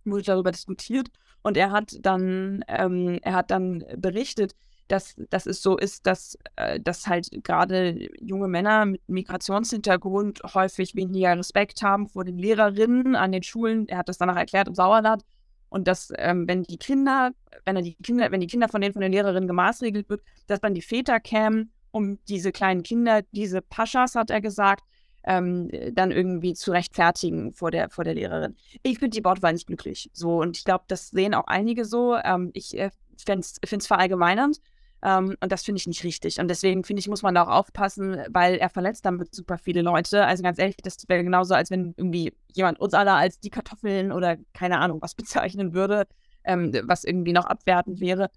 wurde 0.05 0.23
darüber 0.23 0.51
diskutiert. 0.51 1.09
Und 1.43 1.57
er 1.57 1.71
hat 1.71 1.97
dann, 2.01 2.63
ähm, 2.67 3.19
er 3.21 3.33
hat 3.33 3.51
dann 3.51 3.83
berichtet, 3.97 4.55
dass, 4.87 5.15
dass 5.29 5.45
es 5.45 5.61
so 5.61 5.77
ist, 5.77 6.05
dass, 6.05 6.37
äh, 6.57 6.79
dass 6.79 7.07
halt 7.07 7.29
gerade 7.43 8.09
junge 8.19 8.47
Männer 8.47 8.85
mit 8.85 9.01
Migrationshintergrund 9.07 10.41
häufig 10.53 10.95
weniger 10.95 11.37
Respekt 11.37 11.81
haben 11.81 12.07
vor 12.09 12.25
den 12.25 12.37
Lehrerinnen 12.37 13.15
an 13.15 13.31
den 13.31 13.43
Schulen. 13.43 13.87
Er 13.87 13.99
hat 13.99 14.09
das 14.09 14.17
danach 14.17 14.35
erklärt 14.35 14.67
im 14.67 14.75
Sauerland 14.75 15.23
und 15.69 15.87
dass, 15.87 16.11
ähm, 16.17 16.47
wenn 16.47 16.63
die 16.63 16.77
Kinder, 16.77 17.31
wenn 17.65 17.77
er 17.77 17.81
die 17.81 17.95
Kinder, 17.95 18.31
wenn 18.31 18.41
die 18.41 18.47
Kinder 18.47 18.67
von 18.67 18.81
denen 18.81 18.93
von 18.93 19.01
den 19.01 19.13
Lehrerinnen 19.13 19.47
gemaßregelt 19.47 20.09
wird, 20.09 20.21
dass 20.47 20.59
dann 20.59 20.73
die 20.73 20.81
Väter 20.81 21.19
kämen, 21.21 21.71
um 21.91 22.19
diese 22.25 22.51
kleinen 22.51 22.83
Kinder, 22.83 23.21
diese 23.31 23.61
Paschas, 23.61 24.15
hat 24.15 24.29
er 24.29 24.41
gesagt, 24.41 24.83
ähm, 25.23 25.69
dann 25.93 26.11
irgendwie 26.11 26.53
zu 26.53 26.71
rechtfertigen 26.71 27.53
vor 27.53 27.71
der, 27.71 27.89
vor 27.89 28.03
der 28.03 28.15
Lehrerin. 28.15 28.55
Ich 28.83 28.99
finde 28.99 29.17
die 29.17 29.23
Wortwahl 29.23 29.53
nicht 29.53 29.67
glücklich. 29.67 30.09
So, 30.13 30.41
und 30.41 30.57
ich 30.57 30.65
glaube, 30.65 30.85
das 30.87 31.09
sehen 31.09 31.33
auch 31.33 31.47
einige 31.47 31.85
so. 31.85 32.15
Ähm, 32.15 32.51
ich 32.53 32.77
äh, 32.77 32.89
finde 33.23 33.45
es 33.61 33.87
verallgemeinernd. 33.87 34.59
Ähm, 35.03 35.35
und 35.39 35.51
das 35.51 35.63
finde 35.63 35.79
ich 35.79 35.87
nicht 35.87 36.03
richtig. 36.03 36.39
Und 36.39 36.47
deswegen 36.47 36.83
finde 36.83 36.99
ich, 36.99 37.07
muss 37.07 37.23
man 37.23 37.35
da 37.35 37.43
auch 37.43 37.49
aufpassen, 37.49 38.17
weil 38.29 38.55
er 38.55 38.69
verletzt 38.69 39.05
damit 39.05 39.33
super 39.33 39.57
viele 39.57 39.81
Leute. 39.81 40.25
Also 40.25 40.43
ganz 40.43 40.59
ehrlich, 40.59 40.77
das 40.77 40.97
wäre 41.07 41.23
genauso, 41.23 41.53
als 41.55 41.71
wenn 41.71 41.93
irgendwie 41.97 42.33
jemand 42.53 42.79
uns 42.79 42.93
alle 42.93 43.13
als 43.13 43.39
die 43.39 43.49
Kartoffeln 43.49 44.11
oder 44.11 44.37
keine 44.53 44.79
Ahnung 44.79 45.01
was 45.01 45.15
bezeichnen 45.15 45.73
würde, 45.73 46.07
ähm, 46.43 46.71
was 46.85 47.03
irgendwie 47.03 47.33
noch 47.33 47.45
abwertend 47.45 47.99
wäre. 47.99 48.29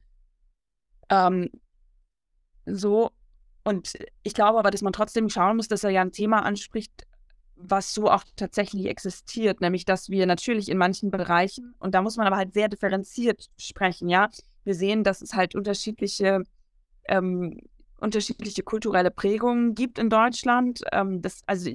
Ähm, 1.10 1.50
so. 2.66 3.10
Und 3.64 3.94
ich 4.22 4.34
glaube 4.34 4.58
aber, 4.58 4.70
dass 4.70 4.82
man 4.82 4.92
trotzdem 4.92 5.28
schauen 5.28 5.56
muss, 5.56 5.68
dass 5.68 5.84
er 5.84 5.90
ja 5.90 6.02
ein 6.02 6.12
Thema 6.12 6.44
anspricht, 6.44 7.06
was 7.56 7.94
so 7.94 8.10
auch 8.10 8.24
tatsächlich 8.36 8.86
existiert, 8.86 9.60
nämlich 9.60 9.84
dass 9.84 10.10
wir 10.10 10.26
natürlich 10.26 10.68
in 10.68 10.76
manchen 10.76 11.10
Bereichen, 11.10 11.74
und 11.78 11.94
da 11.94 12.02
muss 12.02 12.16
man 12.16 12.26
aber 12.26 12.36
halt 12.36 12.52
sehr 12.52 12.68
differenziert 12.68 13.48
sprechen, 13.56 14.08
ja, 14.08 14.28
wir 14.64 14.74
sehen, 14.74 15.04
dass 15.04 15.22
es 15.22 15.34
halt 15.34 15.54
unterschiedliche, 15.54 16.42
ähm, 17.08 17.60
unterschiedliche 18.00 18.62
kulturelle 18.62 19.10
Prägungen 19.10 19.74
gibt 19.74 19.98
in 19.98 20.10
Deutschland. 20.10 20.80
Ähm, 20.92 21.22
das, 21.22 21.42
also 21.46 21.70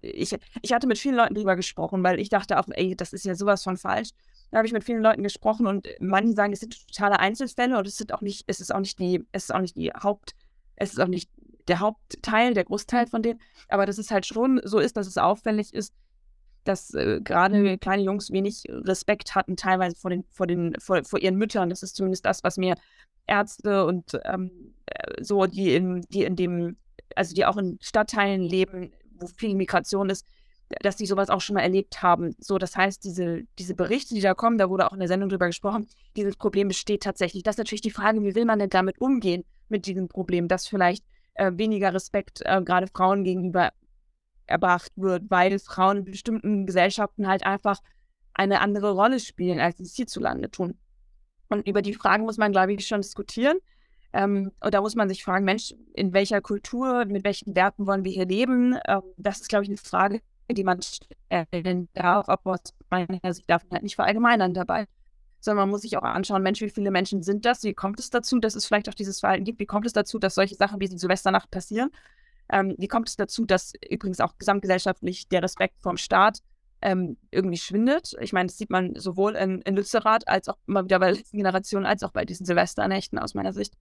ich, 0.00 0.36
ich 0.62 0.72
hatte 0.72 0.86
mit 0.86 0.98
vielen 0.98 1.16
Leuten 1.16 1.34
drüber 1.34 1.56
gesprochen, 1.56 2.02
weil 2.02 2.18
ich 2.18 2.28
dachte 2.28 2.58
auch, 2.58 2.66
ey, 2.70 2.96
das 2.96 3.12
ist 3.12 3.24
ja 3.24 3.34
sowas 3.34 3.62
von 3.62 3.76
falsch. 3.76 4.10
Da 4.50 4.58
habe 4.58 4.66
ich 4.66 4.72
mit 4.72 4.84
vielen 4.84 5.02
Leuten 5.02 5.22
gesprochen 5.22 5.66
und 5.66 5.86
manche 6.00 6.32
sagen, 6.32 6.52
es 6.52 6.60
sind 6.60 6.86
totale 6.88 7.20
Einzelfälle 7.20 7.78
und 7.78 7.86
es 7.86 7.96
sind 7.96 8.12
auch 8.12 8.20
nicht, 8.20 8.44
es 8.46 8.60
ist 8.60 8.74
auch 8.74 8.80
nicht 8.80 8.98
die, 8.98 9.24
es 9.32 9.44
ist 9.44 9.54
auch 9.54 9.60
nicht 9.60 9.76
die 9.76 9.90
Haupt, 9.90 10.34
es 10.80 10.92
ist 10.92 10.98
auch 10.98 11.06
nicht 11.06 11.30
der 11.68 11.78
Hauptteil, 11.78 12.54
der 12.54 12.64
Großteil 12.64 13.06
von 13.06 13.22
denen, 13.22 13.40
aber 13.68 13.86
dass 13.86 13.98
es 13.98 14.10
halt 14.10 14.26
schon 14.26 14.60
so 14.64 14.78
ist, 14.78 14.96
dass 14.96 15.06
es 15.06 15.18
auffällig 15.18 15.72
ist, 15.72 15.94
dass 16.64 16.94
äh, 16.94 17.20
gerade 17.22 17.78
kleine 17.78 18.02
Jungs 18.02 18.30
wenig 18.30 18.64
Respekt 18.68 19.34
hatten, 19.34 19.56
teilweise 19.56 19.94
vor, 19.96 20.10
den, 20.10 20.24
vor, 20.30 20.46
den, 20.46 20.74
vor, 20.80 21.04
vor 21.04 21.20
ihren 21.20 21.36
Müttern. 21.36 21.70
Das 21.70 21.82
ist 21.82 21.96
zumindest 21.96 22.24
das, 22.24 22.42
was 22.42 22.56
mir 22.56 22.74
Ärzte 23.26 23.86
und 23.86 24.18
ähm, 24.24 24.74
äh, 24.86 25.22
so, 25.22 25.46
die 25.46 25.74
in, 25.74 26.02
die 26.10 26.24
in 26.24 26.34
dem, 26.34 26.76
also 27.14 27.34
die 27.34 27.44
auch 27.44 27.56
in 27.56 27.78
Stadtteilen 27.80 28.42
leben, 28.42 28.92
wo 29.18 29.26
viel 29.26 29.54
Migration 29.54 30.10
ist, 30.10 30.26
dass 30.80 30.96
die 30.96 31.06
sowas 31.06 31.30
auch 31.30 31.40
schon 31.40 31.54
mal 31.54 31.62
erlebt 31.62 32.02
haben. 32.02 32.34
So, 32.38 32.56
das 32.58 32.76
heißt, 32.76 33.04
diese, 33.04 33.42
diese 33.58 33.74
Berichte, 33.74 34.14
die 34.14 34.20
da 34.20 34.34
kommen, 34.34 34.58
da 34.58 34.70
wurde 34.70 34.86
auch 34.86 34.92
in 34.92 35.00
der 35.00 35.08
Sendung 35.08 35.28
drüber 35.28 35.46
gesprochen, 35.46 35.88
dieses 36.16 36.36
Problem 36.36 36.68
besteht 36.68 37.02
tatsächlich. 37.02 37.42
Das 37.42 37.54
ist 37.54 37.58
natürlich 37.58 37.80
die 37.82 37.90
Frage, 37.90 38.22
wie 38.22 38.34
will 38.34 38.44
man 38.44 38.58
denn 38.58 38.70
damit 38.70 39.00
umgehen, 39.00 39.44
mit 39.70 39.86
diesem 39.86 40.08
Problem, 40.08 40.48
dass 40.48 40.66
vielleicht 40.66 41.04
äh, 41.34 41.52
weniger 41.54 41.94
Respekt 41.94 42.42
äh, 42.44 42.62
gerade 42.62 42.86
Frauen 42.86 43.24
gegenüber 43.24 43.72
erbracht 44.46 44.92
wird, 44.96 45.24
weil 45.28 45.58
Frauen 45.58 45.98
in 45.98 46.04
bestimmten 46.04 46.66
Gesellschaften 46.66 47.26
halt 47.26 47.44
einfach 47.44 47.80
eine 48.34 48.60
andere 48.60 48.92
Rolle 48.92 49.20
spielen, 49.20 49.60
als 49.60 49.78
sie 49.78 49.84
es 49.84 49.94
hierzulande 49.94 50.50
tun. 50.50 50.78
Und 51.48 51.66
über 51.66 51.82
die 51.82 51.94
Fragen 51.94 52.24
muss 52.24 52.38
man, 52.38 52.52
glaube 52.52 52.72
ich, 52.72 52.86
schon 52.86 53.00
diskutieren. 53.00 53.58
Ähm, 54.12 54.50
und 54.60 54.74
da 54.74 54.80
muss 54.80 54.96
man 54.96 55.08
sich 55.08 55.22
fragen, 55.22 55.44
Mensch, 55.44 55.74
in 55.94 56.12
welcher 56.12 56.40
Kultur, 56.40 57.04
mit 57.04 57.24
welchen 57.24 57.54
Werten 57.54 57.86
wollen 57.86 58.04
wir 58.04 58.12
hier 58.12 58.26
leben? 58.26 58.76
Ähm, 58.86 59.02
das 59.16 59.40
ist, 59.40 59.48
glaube 59.48 59.64
ich, 59.64 59.70
eine 59.70 59.76
Frage, 59.76 60.20
die 60.50 60.64
man 60.64 60.80
stellen 60.82 61.88
darf, 61.94 62.28
aber 62.28 62.52
aus 62.52 62.74
meiner 62.88 63.32
Sicht 63.32 63.48
man 63.48 63.60
halt 63.70 63.82
nicht 63.82 63.94
verallgemeinern 63.94 64.52
dabei. 64.52 64.86
Sondern 65.40 65.64
man 65.64 65.70
muss 65.70 65.82
sich 65.82 65.96
auch 65.96 66.02
anschauen, 66.02 66.42
Mensch, 66.42 66.60
wie 66.60 66.70
viele 66.70 66.90
Menschen 66.90 67.22
sind 67.22 67.44
das? 67.44 67.62
Wie 67.64 67.74
kommt 67.74 67.98
es 67.98 68.10
dazu, 68.10 68.38
dass 68.38 68.54
es 68.54 68.66
vielleicht 68.66 68.88
auch 68.88 68.94
dieses 68.94 69.20
Verhalten 69.20 69.44
gibt? 69.44 69.58
Wie 69.58 69.66
kommt 69.66 69.86
es 69.86 69.92
dazu, 69.92 70.18
dass 70.18 70.34
solche 70.34 70.54
Sachen 70.54 70.80
wie 70.80 70.88
die 70.88 70.98
Silvesternacht 70.98 71.50
passieren? 71.50 71.90
Ähm, 72.50 72.74
wie 72.78 72.88
kommt 72.88 73.08
es 73.08 73.16
dazu, 73.16 73.46
dass 73.46 73.72
übrigens 73.88 74.20
auch 74.20 74.36
gesamtgesellschaftlich 74.38 75.28
der 75.28 75.42
Respekt 75.42 75.80
vom 75.80 75.96
Staat 75.96 76.40
ähm, 76.82 77.16
irgendwie 77.30 77.56
schwindet? 77.56 78.14
Ich 78.20 78.32
meine, 78.32 78.48
das 78.48 78.58
sieht 78.58 78.70
man 78.70 78.94
sowohl 78.96 79.36
in, 79.36 79.62
in 79.62 79.76
Lützerath 79.76 80.26
als 80.28 80.48
auch 80.48 80.58
immer 80.66 80.84
wieder 80.84 80.98
bei 80.98 81.06
der 81.06 81.16
letzten 81.16 81.36
Generation, 81.36 81.86
als 81.86 82.02
auch 82.02 82.12
bei 82.12 82.24
diesen 82.24 82.44
Silvesternächten 82.44 83.18
aus 83.18 83.34
meiner 83.34 83.52
Sicht. 83.52 83.74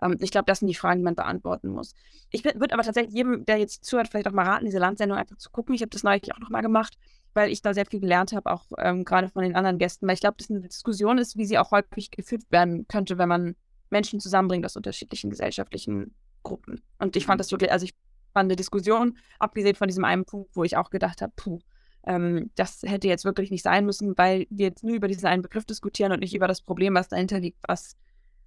Ähm, 0.00 0.16
ich 0.20 0.30
glaube, 0.30 0.46
das 0.46 0.60
sind 0.60 0.68
die 0.68 0.74
Fragen, 0.74 1.00
die 1.00 1.04
man 1.04 1.14
beantworten 1.14 1.68
muss. 1.68 1.94
Ich 2.30 2.44
würde 2.44 2.72
aber 2.72 2.82
tatsächlich 2.82 3.14
jedem, 3.14 3.44
der 3.44 3.58
jetzt 3.58 3.84
zuhört, 3.84 4.08
vielleicht 4.08 4.28
auch 4.28 4.32
mal 4.32 4.46
raten, 4.46 4.64
diese 4.64 4.78
Landsendung 4.78 5.18
einfach 5.18 5.36
zu 5.36 5.50
gucken. 5.50 5.74
Ich 5.74 5.82
habe 5.82 5.90
das 5.90 6.02
neulich 6.02 6.32
auch 6.32 6.38
nochmal 6.38 6.62
gemacht, 6.62 6.96
weil 7.34 7.50
ich 7.50 7.62
da 7.62 7.74
sehr 7.74 7.86
viel 7.86 8.00
gelernt 8.00 8.32
habe, 8.32 8.50
auch 8.50 8.66
ähm, 8.78 9.04
gerade 9.04 9.28
von 9.28 9.42
den 9.42 9.54
anderen 9.54 9.78
Gästen, 9.78 10.06
weil 10.06 10.14
ich 10.14 10.20
glaube, 10.20 10.36
dass 10.38 10.50
eine 10.50 10.60
Diskussion 10.60 11.18
ist, 11.18 11.36
wie 11.36 11.46
sie 11.46 11.58
auch 11.58 11.70
häufig 11.70 12.10
geführt 12.10 12.42
werden 12.50 12.86
könnte, 12.88 13.18
wenn 13.18 13.28
man 13.28 13.56
Menschen 13.90 14.20
zusammenbringt 14.20 14.64
aus 14.64 14.76
unterschiedlichen 14.76 15.30
gesellschaftlichen 15.30 16.14
Gruppen. 16.42 16.82
Und 16.98 17.16
ich 17.16 17.26
fand 17.26 17.40
das 17.40 17.50
wirklich, 17.50 17.72
also 17.72 17.84
ich 17.84 17.94
fand 18.32 18.48
eine 18.48 18.56
Diskussion, 18.56 19.16
abgesehen 19.38 19.76
von 19.76 19.88
diesem 19.88 20.04
einen 20.04 20.24
Punkt, 20.24 20.50
wo 20.54 20.64
ich 20.64 20.76
auch 20.76 20.90
gedacht 20.90 21.22
habe, 21.22 21.32
puh, 21.36 21.60
ähm, 22.04 22.50
das 22.56 22.82
hätte 22.82 23.08
jetzt 23.08 23.24
wirklich 23.24 23.50
nicht 23.50 23.62
sein 23.62 23.86
müssen, 23.86 24.16
weil 24.18 24.46
wir 24.50 24.66
jetzt 24.66 24.82
nur 24.82 24.96
über 24.96 25.08
diesen 25.08 25.26
einen 25.26 25.42
Begriff 25.42 25.64
diskutieren 25.64 26.12
und 26.12 26.20
nicht 26.20 26.34
über 26.34 26.48
das 26.48 26.60
Problem, 26.60 26.94
was 26.94 27.08
dahinter 27.08 27.38
liegt, 27.38 27.58
was 27.66 27.96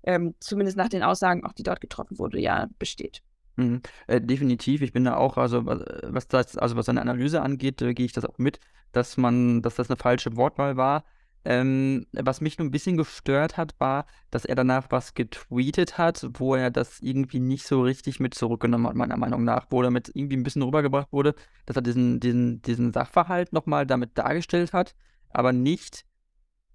ähm, 0.04 0.36
zumindest 0.40 0.78
nach 0.78 0.90
den 0.90 1.04
Aussagen, 1.04 1.46
auch 1.46 1.54
die 1.54 1.64
dort 1.64 1.82
getroffen 1.82 2.20
wurde, 2.20 2.40
ja 2.40 2.68
besteht. 2.80 3.22
Mhm. 3.58 3.82
Äh, 4.08 4.22
definitiv. 4.22 4.82
Ich 4.82 4.92
bin 4.92 5.06
da 5.06 5.16
auch, 5.16 5.38
also 5.38 5.66
was 5.66 6.28
das, 6.28 6.58
also 6.58 6.76
was 6.76 6.86
seine 6.86 7.02
Analyse 7.02 7.42
angeht, 7.42 7.82
äh, 7.82 7.94
gehe 7.94 8.06
ich 8.06 8.14
das 8.14 8.26
auch 8.26 8.38
mit, 8.38 8.60
dass 8.92 9.18
man, 9.18 9.62
dass 9.62 9.76
das 9.76 9.90
eine 9.90 9.98
falsche 9.98 10.36
Wortwahl 10.36 10.78
war. 10.78 11.06
Ähm, 11.48 12.08
was 12.12 12.42
mich 12.42 12.58
nur 12.58 12.68
ein 12.68 12.72
bisschen 12.72 12.98
gestört 12.98 13.56
hat, 13.56 13.76
war, 13.80 14.08
dass 14.32 14.46
er 14.46 14.56
danach 14.56 14.88
was 14.90 15.14
getweetet 15.14 16.00
hat, 16.00 16.28
wo 16.34 16.56
er 16.56 16.72
das 16.72 17.00
irgendwie 17.02 17.40
nicht 17.40 17.68
so 17.68 17.84
richtig 17.84 18.20
mit 18.20 18.34
zurückgenommen 18.34 18.88
hat, 18.88 18.96
meiner 18.96 19.16
Meinung 19.16 19.44
nach, 19.44 19.68
wo 19.70 19.84
damit 19.84 20.10
irgendwie 20.16 20.38
ein 20.38 20.44
bisschen 20.44 20.64
rübergebracht 20.64 21.14
wurde, 21.14 21.36
dass 21.68 21.76
er 21.76 21.84
diesen, 21.84 22.20
diesen, 22.20 22.64
diesen 22.64 22.94
Sachverhalt 22.94 23.54
nochmal 23.54 23.86
damit 23.86 24.18
dargestellt 24.18 24.74
hat, 24.74 24.96
aber 25.30 25.54
nicht 25.54 26.04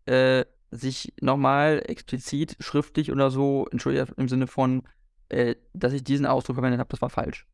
äh, 0.07 0.45
sich 0.71 1.15
nochmal 1.21 1.83
explizit 1.87 2.57
schriftlich 2.61 3.11
oder 3.11 3.33
so, 3.33 3.67
entschuldige, 3.73 4.13
im 4.17 4.29
Sinne 4.29 4.47
von, 4.47 4.83
äh, 5.31 5.57
dass 5.73 5.93
ich 5.93 6.05
diesen 6.05 6.27
Ausdruck 6.27 6.57
verwendet 6.57 6.81
habe, 6.81 6.91
das 6.91 7.03
war 7.03 7.11
falsch. 7.11 7.47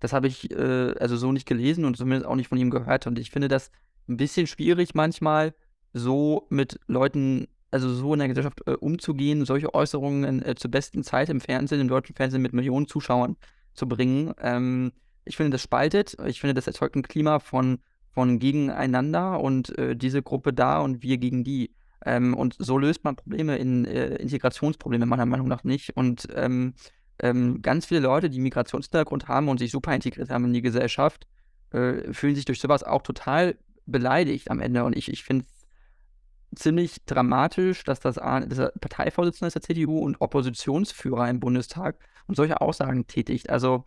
Das 0.00 0.12
habe 0.12 0.26
ich 0.26 0.50
äh, 0.50 0.94
also 0.98 1.16
so 1.16 1.32
nicht 1.32 1.46
gelesen 1.46 1.84
und 1.84 1.96
zumindest 1.96 2.26
auch 2.26 2.36
nicht 2.36 2.48
von 2.48 2.58
ihm 2.58 2.70
gehört. 2.70 3.06
Und 3.06 3.18
ich 3.18 3.30
finde 3.30 3.48
das 3.48 3.70
ein 4.08 4.16
bisschen 4.16 4.46
schwierig 4.46 4.94
manchmal, 4.94 5.54
so 5.92 6.46
mit 6.50 6.78
Leuten, 6.86 7.46
also 7.70 7.92
so 7.92 8.12
in 8.12 8.18
der 8.18 8.28
Gesellschaft 8.28 8.60
äh, 8.66 8.72
umzugehen, 8.72 9.44
solche 9.44 9.72
Äußerungen 9.74 10.42
äh, 10.42 10.54
zur 10.56 10.70
besten 10.70 11.04
Zeit 11.04 11.28
im 11.28 11.40
Fernsehen, 11.40 11.80
im 11.80 11.88
deutschen 11.88 12.14
Fernsehen 12.14 12.42
mit 12.42 12.52
Millionen 12.52 12.86
Zuschauern 12.86 13.36
zu 13.74 13.88
bringen. 13.88 14.32
Ähm, 14.40 14.92
ich 15.24 15.36
finde, 15.36 15.50
das 15.50 15.62
spaltet. 15.62 16.16
Ich 16.26 16.40
finde, 16.40 16.54
das 16.54 16.66
erzeugt 16.66 16.96
ein 16.96 17.02
Klima 17.02 17.38
von, 17.38 17.78
von 18.10 18.38
gegeneinander 18.38 19.40
und 19.40 19.76
äh, 19.78 19.96
diese 19.96 20.22
Gruppe 20.22 20.52
da 20.52 20.80
und 20.80 21.02
wir 21.02 21.18
gegen 21.18 21.44
die. 21.44 21.72
Ähm, 22.04 22.34
und 22.34 22.56
so 22.58 22.76
löst 22.76 23.04
man 23.04 23.16
Probleme 23.16 23.56
in 23.56 23.86
äh, 23.86 24.16
Integrationsprobleme 24.16 25.06
meiner 25.06 25.26
Meinung 25.26 25.48
nach 25.48 25.64
nicht. 25.64 25.96
Und 25.96 26.28
ähm, 26.34 26.74
ähm, 27.20 27.62
ganz 27.62 27.86
viele 27.86 28.00
Leute, 28.00 28.30
die 28.30 28.40
Migrationshintergrund 28.40 29.28
haben 29.28 29.48
und 29.48 29.58
sich 29.58 29.70
super 29.70 29.94
integriert 29.94 30.30
haben 30.30 30.46
in 30.46 30.52
die 30.52 30.62
Gesellschaft, 30.62 31.26
äh, 31.70 32.12
fühlen 32.12 32.34
sich 32.34 32.44
durch 32.44 32.60
sowas 32.60 32.82
auch 32.82 33.02
total 33.02 33.56
beleidigt 33.86 34.50
am 34.50 34.60
Ende. 34.60 34.84
Und 34.84 34.96
ich, 34.96 35.10
ich 35.10 35.24
finde 35.24 35.44
es 35.44 36.60
ziemlich 36.60 37.04
dramatisch, 37.04 37.84
dass 37.84 38.00
das 38.00 38.18
dieser 38.46 38.72
Parteivorsitzende 38.80 39.48
ist 39.48 39.54
der 39.54 39.62
CDU 39.62 39.98
und 39.98 40.20
Oppositionsführer 40.20 41.28
im 41.28 41.40
Bundestag 41.40 41.98
und 42.26 42.36
solche 42.36 42.60
Aussagen 42.60 43.06
tätigt. 43.06 43.50
Also 43.50 43.84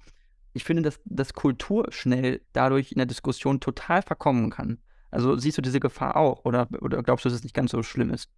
ich 0.53 0.63
finde, 0.63 0.81
dass, 0.81 0.99
dass 1.05 1.33
Kultur 1.33 1.87
schnell 1.91 2.41
dadurch 2.53 2.91
in 2.91 2.97
der 2.97 3.05
Diskussion 3.05 3.59
total 3.59 4.01
verkommen 4.01 4.49
kann. 4.49 4.79
Also 5.11 5.37
siehst 5.37 5.57
du 5.57 5.61
diese 5.61 5.79
Gefahr 5.79 6.17
auch 6.17 6.45
oder, 6.45 6.67
oder 6.81 7.01
glaubst 7.03 7.25
du, 7.25 7.29
dass 7.29 7.37
es 7.37 7.43
nicht 7.43 7.55
ganz 7.55 7.71
so 7.71 7.83
schlimm 7.83 8.09
ist? 8.09 8.29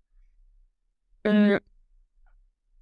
Äh, 1.23 1.60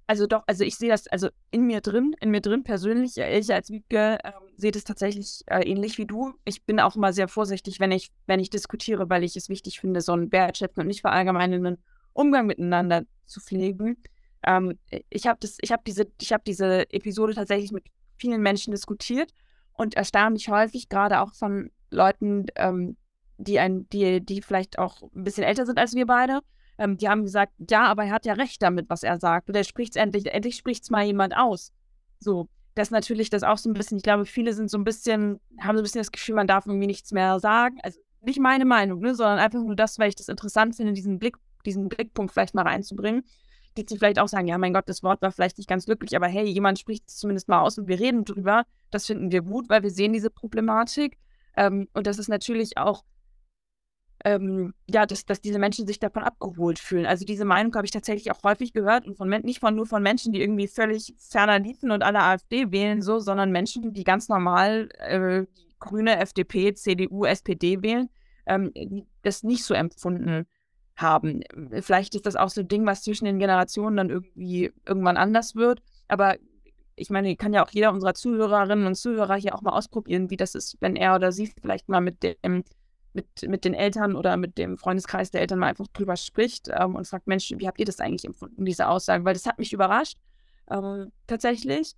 also 0.08 0.26
doch, 0.26 0.42
also 0.46 0.64
ich 0.64 0.76
sehe 0.76 0.88
das 0.88 1.06
also 1.06 1.28
in 1.50 1.66
mir 1.66 1.82
drin, 1.82 2.16
in 2.20 2.30
mir 2.30 2.40
drin 2.40 2.64
persönlich, 2.64 3.18
ich 3.18 3.52
als 3.52 3.70
Wiebke 3.70 4.18
äh, 4.24 4.32
sehe 4.56 4.70
das 4.70 4.84
tatsächlich 4.84 5.42
äh, 5.46 5.60
ähnlich 5.60 5.98
wie 5.98 6.06
du. 6.06 6.32
Ich 6.46 6.64
bin 6.64 6.80
auch 6.80 6.96
immer 6.96 7.12
sehr 7.12 7.28
vorsichtig, 7.28 7.78
wenn 7.78 7.92
ich, 7.92 8.10
wenn 8.26 8.40
ich 8.40 8.48
diskutiere, 8.48 9.10
weil 9.10 9.22
ich 9.22 9.36
es 9.36 9.50
wichtig 9.50 9.80
finde, 9.80 10.00
so 10.00 10.12
einen 10.12 10.32
wertschätzenden 10.32 10.84
und 10.84 10.88
nicht 10.88 11.02
verallgemeinenden 11.02 11.76
Umgang 12.14 12.46
miteinander 12.46 13.02
zu 13.26 13.40
pflegen. 13.40 14.02
Ähm, 14.46 14.78
ich 15.10 15.26
habe 15.26 15.38
das, 15.42 15.58
ich 15.60 15.72
habe 15.72 15.82
diese, 15.86 16.06
ich 16.18 16.32
habe 16.32 16.42
diese 16.46 16.90
Episode 16.90 17.34
tatsächlich 17.34 17.70
mit 17.70 17.84
vielen 18.16 18.40
Menschen 18.40 18.70
diskutiert 18.70 19.30
und 19.74 19.94
erstaunlich 19.94 20.48
häufig, 20.48 20.88
gerade 20.88 21.20
auch 21.20 21.34
von 21.34 21.70
Leuten, 21.90 22.46
ähm, 22.56 22.96
die, 23.36 23.58
ein, 23.58 23.86
die, 23.90 24.24
die 24.24 24.40
vielleicht 24.40 24.78
auch 24.78 25.02
ein 25.14 25.24
bisschen 25.24 25.44
älter 25.44 25.66
sind 25.66 25.78
als 25.78 25.94
wir 25.94 26.06
beide, 26.06 26.40
ähm, 26.78 26.96
die 26.96 27.08
haben 27.08 27.24
gesagt, 27.24 27.52
ja, 27.68 27.84
aber 27.84 28.04
er 28.04 28.12
hat 28.12 28.24
ja 28.24 28.34
recht 28.34 28.62
damit, 28.62 28.88
was 28.88 29.02
er 29.02 29.18
sagt. 29.18 29.48
Und 29.48 29.56
er 29.56 29.64
spricht 29.64 29.96
es 29.96 30.02
endlich, 30.02 30.26
endlich 30.32 30.56
spricht 30.56 30.84
es 30.84 30.90
mal 30.90 31.04
jemand 31.04 31.36
aus. 31.36 31.72
So, 32.20 32.48
das 32.74 32.88
ist 32.88 32.92
natürlich 32.92 33.30
das 33.30 33.42
auch 33.42 33.58
so 33.58 33.68
ein 33.68 33.74
bisschen, 33.74 33.98
ich 33.98 34.04
glaube, 34.04 34.24
viele 34.24 34.52
sind 34.52 34.70
so 34.70 34.78
ein 34.78 34.84
bisschen, 34.84 35.40
haben 35.60 35.76
so 35.76 35.80
ein 35.80 35.82
bisschen 35.82 36.00
das 36.00 36.12
Gefühl, 36.12 36.36
man 36.36 36.46
darf 36.46 36.66
irgendwie 36.66 36.86
nichts 36.86 37.10
mehr 37.12 37.40
sagen. 37.40 37.78
Also 37.82 38.00
nicht 38.22 38.38
meine 38.38 38.64
Meinung, 38.64 39.00
ne, 39.00 39.14
sondern 39.14 39.38
einfach 39.38 39.60
nur 39.60 39.76
das, 39.76 39.98
weil 39.98 40.08
ich 40.08 40.14
das 40.14 40.28
interessant 40.28 40.76
finde, 40.76 40.92
diesen 40.92 41.18
Blick, 41.18 41.36
diesen 41.66 41.88
Blickpunkt 41.88 42.32
vielleicht 42.32 42.54
mal 42.54 42.62
reinzubringen. 42.62 43.24
Die 43.76 43.84
sie 43.86 43.96
vielleicht 43.96 44.18
auch 44.18 44.28
sagen, 44.28 44.48
ja, 44.48 44.58
mein 44.58 44.72
Gott, 44.72 44.88
das 44.88 45.02
Wort 45.02 45.22
war 45.22 45.30
vielleicht 45.30 45.58
nicht 45.58 45.68
ganz 45.68 45.86
glücklich, 45.86 46.16
aber 46.16 46.26
hey, 46.26 46.44
jemand 46.46 46.78
spricht 46.80 47.08
es 47.08 47.16
zumindest 47.16 47.48
mal 47.48 47.60
aus 47.60 47.78
und 47.78 47.86
wir 47.86 48.00
reden 48.00 48.24
drüber. 48.24 48.64
Das 48.90 49.06
finden 49.06 49.30
wir 49.30 49.42
gut, 49.42 49.68
weil 49.68 49.82
wir 49.82 49.90
sehen 49.90 50.12
diese 50.12 50.30
Problematik. 50.30 51.16
Ähm, 51.56 51.88
und 51.92 52.06
das 52.06 52.18
ist 52.18 52.28
natürlich 52.28 52.76
auch 52.76 53.04
ähm, 54.24 54.74
ja, 54.88 55.06
dass, 55.06 55.24
dass 55.24 55.40
diese 55.40 55.58
Menschen 55.58 55.86
sich 55.86 56.00
davon 56.00 56.22
abgeholt 56.22 56.78
fühlen. 56.78 57.06
Also 57.06 57.24
diese 57.24 57.44
Meinung 57.44 57.74
habe 57.74 57.84
ich 57.84 57.92
tatsächlich 57.92 58.32
auch 58.32 58.42
häufig 58.42 58.72
gehört 58.72 59.06
und 59.06 59.16
von 59.16 59.28
nicht 59.28 59.60
von 59.60 59.76
nur 59.76 59.86
von 59.86 60.02
Menschen, 60.02 60.32
die 60.32 60.40
irgendwie 60.40 60.66
völlig 60.66 61.14
ferner 61.18 61.58
liefen 61.58 61.90
und 61.90 62.02
alle 62.02 62.20
AfD 62.20 62.72
wählen, 62.72 63.00
so, 63.00 63.20
sondern 63.20 63.52
Menschen, 63.52 63.92
die 63.92 64.04
ganz 64.04 64.28
normal 64.28 64.88
äh, 64.98 65.44
Grüne, 65.78 66.18
FDP, 66.18 66.74
CDU, 66.74 67.24
SPD 67.24 67.82
wählen, 67.82 68.08
ähm, 68.46 68.72
die 68.74 69.06
das 69.22 69.44
nicht 69.44 69.64
so 69.64 69.74
empfunden 69.74 70.46
haben. 70.96 71.42
Vielleicht 71.80 72.16
ist 72.16 72.26
das 72.26 72.34
auch 72.34 72.48
so 72.48 72.62
ein 72.62 72.68
Ding, 72.68 72.84
was 72.86 73.02
zwischen 73.02 73.24
den 73.24 73.38
Generationen 73.38 73.96
dann 73.96 74.10
irgendwie 74.10 74.72
irgendwann 74.84 75.16
anders 75.16 75.54
wird. 75.54 75.80
Aber 76.08 76.36
ich 76.96 77.10
meine, 77.10 77.36
kann 77.36 77.52
ja 77.52 77.64
auch 77.64 77.70
jeder 77.70 77.92
unserer 77.92 78.14
Zuhörerinnen 78.14 78.86
und 78.86 78.96
Zuhörer 78.96 79.36
hier 79.36 79.54
auch 79.54 79.62
mal 79.62 79.72
ausprobieren, 79.72 80.30
wie 80.30 80.36
das 80.36 80.56
ist, 80.56 80.76
wenn 80.80 80.96
er 80.96 81.14
oder 81.14 81.30
sie 81.30 81.46
vielleicht 81.46 81.88
mal 81.88 82.00
mit 82.00 82.24
dem 82.24 82.64
mit, 83.12 83.26
mit 83.48 83.64
den 83.64 83.74
Eltern 83.74 84.16
oder 84.16 84.36
mit 84.36 84.58
dem 84.58 84.78
Freundeskreis 84.78 85.30
der 85.30 85.40
Eltern 85.40 85.58
mal 85.58 85.68
einfach 85.68 85.86
drüber 85.88 86.16
spricht 86.16 86.68
ähm, 86.72 86.94
und 86.94 87.06
fragt, 87.06 87.26
Mensch, 87.26 87.52
wie 87.56 87.66
habt 87.66 87.78
ihr 87.80 87.86
das 87.86 88.00
eigentlich 88.00 88.24
empfunden, 88.24 88.64
diese 88.64 88.88
Aussage? 88.88 89.24
Weil 89.24 89.34
das 89.34 89.46
hat 89.46 89.58
mich 89.58 89.72
überrascht, 89.72 90.18
ähm, 90.70 91.12
tatsächlich. 91.26 91.94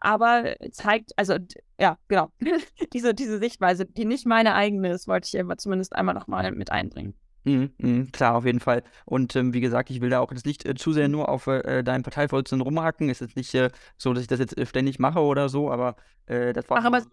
aber 0.00 0.56
zeigt, 0.72 1.12
also 1.18 1.36
ja, 1.80 1.98
genau, 2.08 2.30
diese, 2.92 3.14
diese 3.14 3.38
Sichtweise, 3.38 3.86
die 3.86 4.04
nicht 4.04 4.26
meine 4.26 4.54
eigene 4.54 4.92
ist, 4.92 5.08
wollte 5.08 5.28
ich 5.32 5.40
aber 5.40 5.56
zumindest 5.58 5.94
einmal 5.96 6.14
nochmal 6.14 6.50
mit 6.52 6.70
einbringen. 6.70 7.14
Mhm, 7.44 7.70
mh, 7.78 8.06
klar, 8.12 8.34
auf 8.34 8.44
jeden 8.44 8.58
Fall. 8.60 8.82
Und 9.04 9.36
ähm, 9.36 9.54
wie 9.54 9.60
gesagt, 9.60 9.90
ich 9.90 10.00
will 10.00 10.10
da 10.10 10.18
auch 10.20 10.32
jetzt 10.32 10.46
nicht 10.46 10.66
äh, 10.66 10.74
zu 10.74 10.92
sehr 10.92 11.08
nur 11.08 11.28
auf 11.28 11.46
äh, 11.46 11.84
deinen 11.84 12.02
Parteivorsitzenden 12.02 12.66
rumhacken. 12.66 13.08
Es 13.08 13.20
ist 13.20 13.36
nicht 13.36 13.54
äh, 13.54 13.70
so, 13.96 14.12
dass 14.12 14.22
ich 14.22 14.28
das 14.28 14.40
jetzt 14.40 14.58
äh, 14.58 14.66
ständig 14.66 14.98
mache 14.98 15.20
oder 15.20 15.48
so, 15.48 15.70
aber 15.70 15.94
äh, 16.26 16.52
das 16.52 16.68
war. 16.68 16.78
Ach, 16.78 16.84
aber 16.84 17.02
so. 17.02 17.08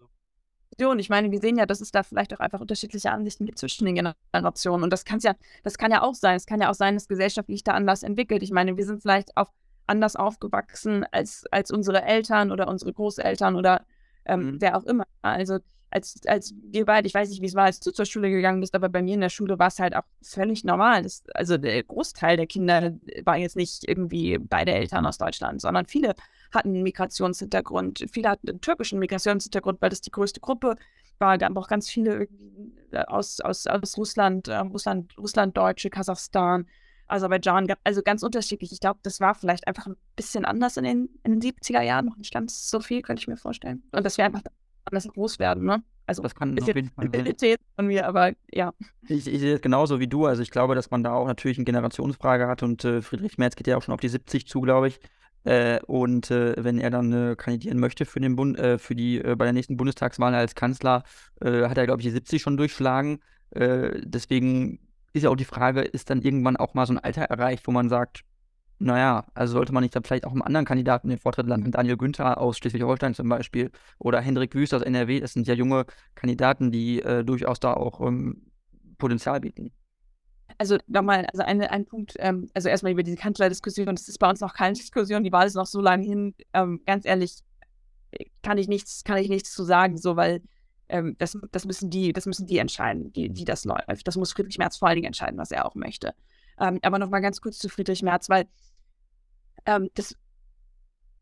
Ich 0.98 1.08
meine, 1.08 1.30
wir 1.30 1.40
sehen 1.40 1.56
ja, 1.56 1.66
dass 1.66 1.80
es 1.80 1.92
da 1.92 2.02
vielleicht 2.02 2.34
auch 2.34 2.40
einfach 2.40 2.60
unterschiedliche 2.60 3.12
Ansichten 3.12 3.46
gibt 3.46 3.58
zwischen 3.58 3.84
den 3.86 3.94
Generationen. 3.94 4.82
Und 4.82 4.92
das, 4.92 5.04
kann's 5.04 5.22
ja, 5.22 5.34
das 5.62 5.78
kann 5.78 5.92
ja 5.92 6.02
auch 6.02 6.14
sein. 6.14 6.36
Es 6.36 6.46
kann 6.46 6.60
ja 6.60 6.68
auch 6.68 6.74
sein, 6.74 6.94
dass 6.94 7.06
gesellschaftlich 7.06 7.62
da 7.62 7.72
anders 7.72 8.02
entwickelt. 8.02 8.42
Ich 8.42 8.50
meine, 8.50 8.76
wir 8.76 8.84
sind 8.84 9.00
vielleicht 9.00 9.36
auch 9.36 9.52
anders 9.86 10.16
aufgewachsen 10.16 11.04
als, 11.12 11.44
als 11.50 11.70
unsere 11.70 12.02
Eltern 12.02 12.50
oder 12.50 12.68
unsere 12.68 12.92
Großeltern 12.92 13.54
oder 13.54 13.84
ähm, 14.24 14.40
mhm. 14.40 14.60
wer 14.60 14.76
auch 14.76 14.84
immer. 14.84 15.04
Also 15.22 15.58
als, 15.90 16.20
als 16.26 16.54
wir 16.70 16.86
beide, 16.86 17.06
ich 17.06 17.14
weiß 17.14 17.28
nicht, 17.30 17.40
wie 17.40 17.46
es 17.46 17.54
war, 17.54 17.64
als 17.64 17.80
du 17.80 17.92
zur 17.92 18.04
Schule 18.04 18.30
gegangen 18.30 18.60
bist, 18.60 18.74
aber 18.74 18.88
bei 18.88 19.00
mir 19.00 19.14
in 19.14 19.20
der 19.20 19.28
Schule 19.28 19.58
war 19.58 19.68
es 19.68 19.78
halt 19.78 19.94
auch 19.94 20.02
völlig 20.22 20.64
normal. 20.64 21.02
Das, 21.02 21.22
also 21.34 21.56
der 21.56 21.82
Großteil 21.84 22.36
der 22.36 22.46
Kinder 22.46 22.94
war 23.24 23.36
jetzt 23.36 23.56
nicht 23.56 23.88
irgendwie 23.88 24.38
beide 24.38 24.72
Eltern 24.72 25.06
aus 25.06 25.18
Deutschland, 25.18 25.60
sondern 25.60 25.86
viele 25.86 26.14
hatten 26.52 26.70
einen 26.70 26.82
Migrationshintergrund. 26.82 28.06
Viele 28.10 28.28
hatten 28.28 28.48
einen 28.48 28.60
türkischen 28.60 28.98
Migrationshintergrund, 28.98 29.80
weil 29.80 29.90
das 29.90 30.00
die 30.00 30.10
größte 30.10 30.40
Gruppe 30.40 30.76
war. 31.18 31.38
gab 31.38 31.56
auch 31.56 31.68
ganz 31.68 31.88
viele 31.88 32.28
äh, 32.90 33.04
aus, 33.06 33.40
aus, 33.40 33.66
aus 33.66 33.96
Russland, 33.96 34.48
äh, 34.48 34.56
Russland, 34.56 35.16
Russland, 35.18 35.56
Deutsche, 35.56 35.90
Kasachstan, 35.90 36.66
Aserbaidschan, 37.06 37.68
also 37.84 38.02
ganz 38.02 38.22
unterschiedlich. 38.22 38.72
Ich 38.72 38.80
glaube, 38.80 39.00
das 39.02 39.20
war 39.20 39.34
vielleicht 39.34 39.66
einfach 39.68 39.86
ein 39.86 39.96
bisschen 40.16 40.44
anders 40.44 40.76
in 40.76 40.84
den, 40.84 41.08
in 41.22 41.38
den 41.38 41.52
70er 41.52 41.82
Jahren, 41.82 42.06
noch 42.06 42.16
nicht 42.16 42.32
ganz 42.32 42.68
so 42.70 42.80
viel, 42.80 43.02
könnte 43.02 43.20
ich 43.20 43.28
mir 43.28 43.36
vorstellen. 43.36 43.82
Und 43.92 44.04
dass 44.04 44.16
wir 44.16 44.24
einfach 44.24 44.42
anders 44.84 45.08
groß 45.08 45.38
werden, 45.38 45.64
ne? 45.64 45.82
Also 46.06 46.22
das 46.22 46.34
kann 46.34 46.58
auf 46.58 46.66
jeden 46.66 46.90
Fall 46.90 47.10
von 47.76 47.86
mir, 47.86 48.06
aber 48.06 48.32
ja. 48.52 48.72
Ich, 49.08 49.26
ich 49.26 49.40
sehe 49.40 49.54
es 49.54 49.62
genauso 49.62 50.00
wie 50.00 50.06
du. 50.06 50.26
Also 50.26 50.42
ich 50.42 50.50
glaube, 50.50 50.74
dass 50.74 50.90
man 50.90 51.02
da 51.02 51.14
auch 51.14 51.26
natürlich 51.26 51.56
eine 51.56 51.64
Generationsfrage 51.64 52.46
hat 52.46 52.62
und 52.62 52.84
äh, 52.84 53.00
Friedrich 53.00 53.38
Merz 53.38 53.56
geht 53.56 53.66
ja 53.66 53.76
auch 53.76 53.82
schon 53.82 53.94
auf 53.94 54.00
die 54.00 54.08
70 54.08 54.46
zu, 54.46 54.60
glaube 54.60 54.88
ich. 54.88 55.00
Äh, 55.44 55.80
und 55.86 56.30
äh, 56.30 56.62
wenn 56.62 56.78
er 56.78 56.90
dann 56.90 57.12
äh, 57.12 57.36
kandidieren 57.36 57.78
möchte 57.78 58.04
für 58.04 58.20
den 58.20 58.36
Bund, 58.36 58.58
äh, 58.58 58.78
für 58.78 58.94
die 58.94 59.18
äh, 59.18 59.34
bei 59.34 59.44
der 59.44 59.52
nächsten 59.54 59.76
Bundestagswahl 59.76 60.34
als 60.34 60.54
Kanzler, 60.54 61.04
hat 61.40 61.76
er, 61.76 61.84
glaube 61.84 62.00
ich, 62.00 62.06
die 62.06 62.12
70 62.12 62.40
schon 62.40 62.56
durchschlagen. 62.56 63.20
deswegen 63.52 64.78
ist 65.12 65.24
ja 65.24 65.30
auch 65.30 65.36
die 65.36 65.44
Frage, 65.44 65.82
ist 65.82 66.08
dann 66.08 66.22
irgendwann 66.22 66.56
auch 66.56 66.74
mal 66.74 66.86
so 66.86 66.94
ein 66.94 66.98
Alter 66.98 67.22
erreicht, 67.22 67.66
wo 67.66 67.72
man 67.72 67.88
sagt, 67.88 68.24
naja, 68.78 69.24
also 69.34 69.54
sollte 69.54 69.72
man 69.72 69.82
nicht 69.82 69.94
dann 69.94 70.02
vielleicht 70.02 70.24
auch 70.24 70.32
einem 70.32 70.42
anderen 70.42 70.66
Kandidaten 70.66 71.08
den 71.08 71.18
Vortritt 71.18 71.46
landen, 71.46 71.70
Daniel 71.70 71.96
Günther 71.96 72.38
aus 72.38 72.58
Schleswig-Holstein 72.58 73.14
zum 73.14 73.28
Beispiel 73.28 73.70
oder 73.98 74.20
Hendrik 74.20 74.54
Wüst 74.54 74.74
aus 74.74 74.82
NRW, 74.82 75.20
das 75.20 75.32
sind 75.32 75.46
ja 75.46 75.54
junge 75.54 75.86
Kandidaten, 76.14 76.70
die 76.70 77.00
äh, 77.00 77.24
durchaus 77.24 77.60
da 77.60 77.74
auch 77.74 78.00
ähm, 78.00 78.50
Potenzial 78.98 79.40
bieten. 79.40 79.72
Also 80.58 80.78
nochmal, 80.86 81.26
also 81.26 81.42
eine, 81.42 81.70
ein 81.70 81.84
Punkt, 81.84 82.14
ähm, 82.18 82.48
also 82.54 82.68
erstmal 82.68 82.92
über 82.92 83.02
diese 83.02 83.16
Kanzlerdiskussion, 83.16 83.86
das 83.86 84.08
ist 84.08 84.18
bei 84.18 84.28
uns 84.28 84.40
noch 84.40 84.54
keine 84.54 84.74
Diskussion, 84.74 85.24
die 85.24 85.32
Wahl 85.32 85.46
ist 85.46 85.54
noch 85.54 85.66
so 85.66 85.80
lange 85.80 86.04
hin, 86.04 86.34
ähm, 86.52 86.80
ganz 86.86 87.04
ehrlich, 87.06 87.40
kann 88.42 88.58
ich 88.58 88.68
nichts, 88.68 89.04
kann 89.04 89.18
ich 89.18 89.28
nichts 89.28 89.52
zu 89.52 89.64
sagen, 89.64 89.96
so, 89.96 90.16
weil 90.16 90.42
ähm, 90.88 91.16
das, 91.18 91.38
das 91.50 91.64
müssen 91.64 91.90
die, 91.90 92.12
das 92.12 92.26
müssen 92.26 92.46
die 92.46 92.58
entscheiden, 92.58 93.12
die, 93.12 93.30
die 93.30 93.44
das 93.44 93.64
läuft. 93.64 94.06
Das 94.06 94.16
muss 94.16 94.32
Friedrich 94.32 94.58
Merz 94.58 94.76
vor 94.76 94.88
allen 94.88 94.96
Dingen 94.96 95.06
entscheiden, 95.06 95.38
was 95.38 95.50
er 95.50 95.66
auch 95.66 95.74
möchte. 95.74 96.14
Ähm, 96.58 96.78
aber 96.82 96.98
nochmal 96.98 97.20
ganz 97.20 97.40
kurz 97.40 97.58
zu 97.58 97.68
Friedrich 97.68 98.02
Merz, 98.02 98.28
weil 98.28 98.46
ähm, 99.66 99.90
das, 99.94 100.14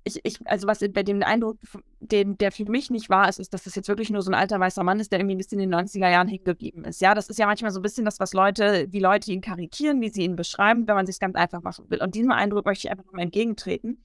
ich, 0.04 0.20
ich, 0.24 0.38
also 0.46 0.66
was 0.66 0.80
bei 0.80 1.02
dem 1.02 1.22
Eindruck, 1.22 1.58
den, 2.00 2.36
der 2.38 2.50
für 2.50 2.64
mich 2.64 2.90
nicht 2.90 3.08
wahr 3.08 3.28
ist, 3.28 3.38
ist, 3.38 3.54
dass 3.54 3.64
das 3.64 3.74
jetzt 3.74 3.88
wirklich 3.88 4.10
nur 4.10 4.22
so 4.22 4.30
ein 4.30 4.34
alter 4.34 4.58
weißer 4.58 4.82
Mann 4.82 5.00
ist, 5.00 5.12
der 5.12 5.20
irgendwie 5.20 5.36
bis 5.36 5.52
in 5.52 5.58
den 5.58 5.72
90er 5.72 6.10
Jahren 6.10 6.28
hängen 6.28 6.44
geblieben 6.44 6.84
ist. 6.84 7.00
Ja, 7.00 7.14
das 7.14 7.28
ist 7.28 7.38
ja 7.38 7.46
manchmal 7.46 7.70
so 7.70 7.78
ein 7.78 7.82
bisschen 7.82 8.04
das, 8.04 8.18
was 8.18 8.32
Leute, 8.32 8.86
wie 8.90 9.00
Leute 9.00 9.30
ihn 9.32 9.40
karikieren, 9.40 10.00
wie 10.00 10.08
sie 10.08 10.22
ihn 10.22 10.36
beschreiben, 10.36 10.88
wenn 10.88 10.96
man 10.96 11.06
sich 11.06 11.20
ganz 11.20 11.36
einfach 11.36 11.62
machen 11.62 11.88
will. 11.88 12.02
Und 12.02 12.14
diesem 12.14 12.32
Eindruck 12.32 12.66
möchte 12.66 12.86
ich 12.86 12.90
einfach 12.90 13.04
nochmal 13.04 13.22
entgegentreten, 13.22 14.02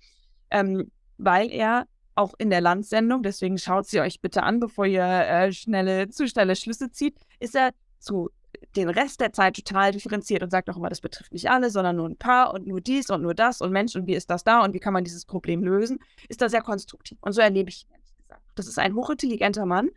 ähm, 0.52 0.92
weil 1.18 1.52
er 1.52 1.88
auch 2.14 2.34
in 2.38 2.50
der 2.50 2.62
Landsendung, 2.62 3.22
deswegen 3.24 3.58
schaut 3.58 3.88
sie 3.88 4.02
euch 4.02 4.22
bitte 4.22 4.44
an, 4.44 4.60
bevor 4.60 4.86
ihr 4.86 5.04
äh, 5.04 5.52
schnelle, 5.52 6.10
zu 6.10 6.28
schnelle 6.28 6.56
Schlüsse 6.56 6.92
zieht, 6.92 7.16
ist 7.40 7.56
er 7.56 7.72
zu 8.00 8.30
den 8.76 8.90
Rest 8.90 9.20
der 9.22 9.34
Zeit 9.34 9.56
total 9.56 9.92
differenziert 9.92 10.44
und 10.44 10.50
sagt 10.50 10.70
auch 10.70 10.78
immer, 10.78 10.90
das 10.90 11.02
betrifft 11.02 11.34
nicht 11.34 11.50
alle, 11.50 11.70
sondern 11.70 11.96
nur 11.96 12.08
ein 12.08 12.18
paar 12.18 12.54
und 12.54 12.68
nur 12.68 12.82
dies 12.82 13.10
und 13.10 13.22
nur 13.22 13.34
das 13.34 13.62
und 13.62 13.72
Mensch 13.72 13.96
und 13.96 14.08
wie 14.08 14.16
ist 14.16 14.30
das 14.30 14.44
da 14.44 14.64
und 14.64 14.74
wie 14.74 14.80
kann 14.80 14.94
man 14.94 15.04
dieses 15.04 15.26
Problem 15.26 15.64
lösen, 15.64 16.00
ist 16.30 16.42
da 16.42 16.50
sehr 16.50 16.62
konstruktiv. 16.62 17.18
Und 17.22 17.34
so 17.34 17.42
erlebe 17.42 17.70
ich 17.70 17.86
ihn 17.86 17.92
ehrlich 17.92 18.16
gesagt. 18.18 18.44
Das 18.56 18.68
ist 18.68 18.80
ein 18.80 18.96
hochintelligenter 18.96 19.66
Mann, 19.66 19.90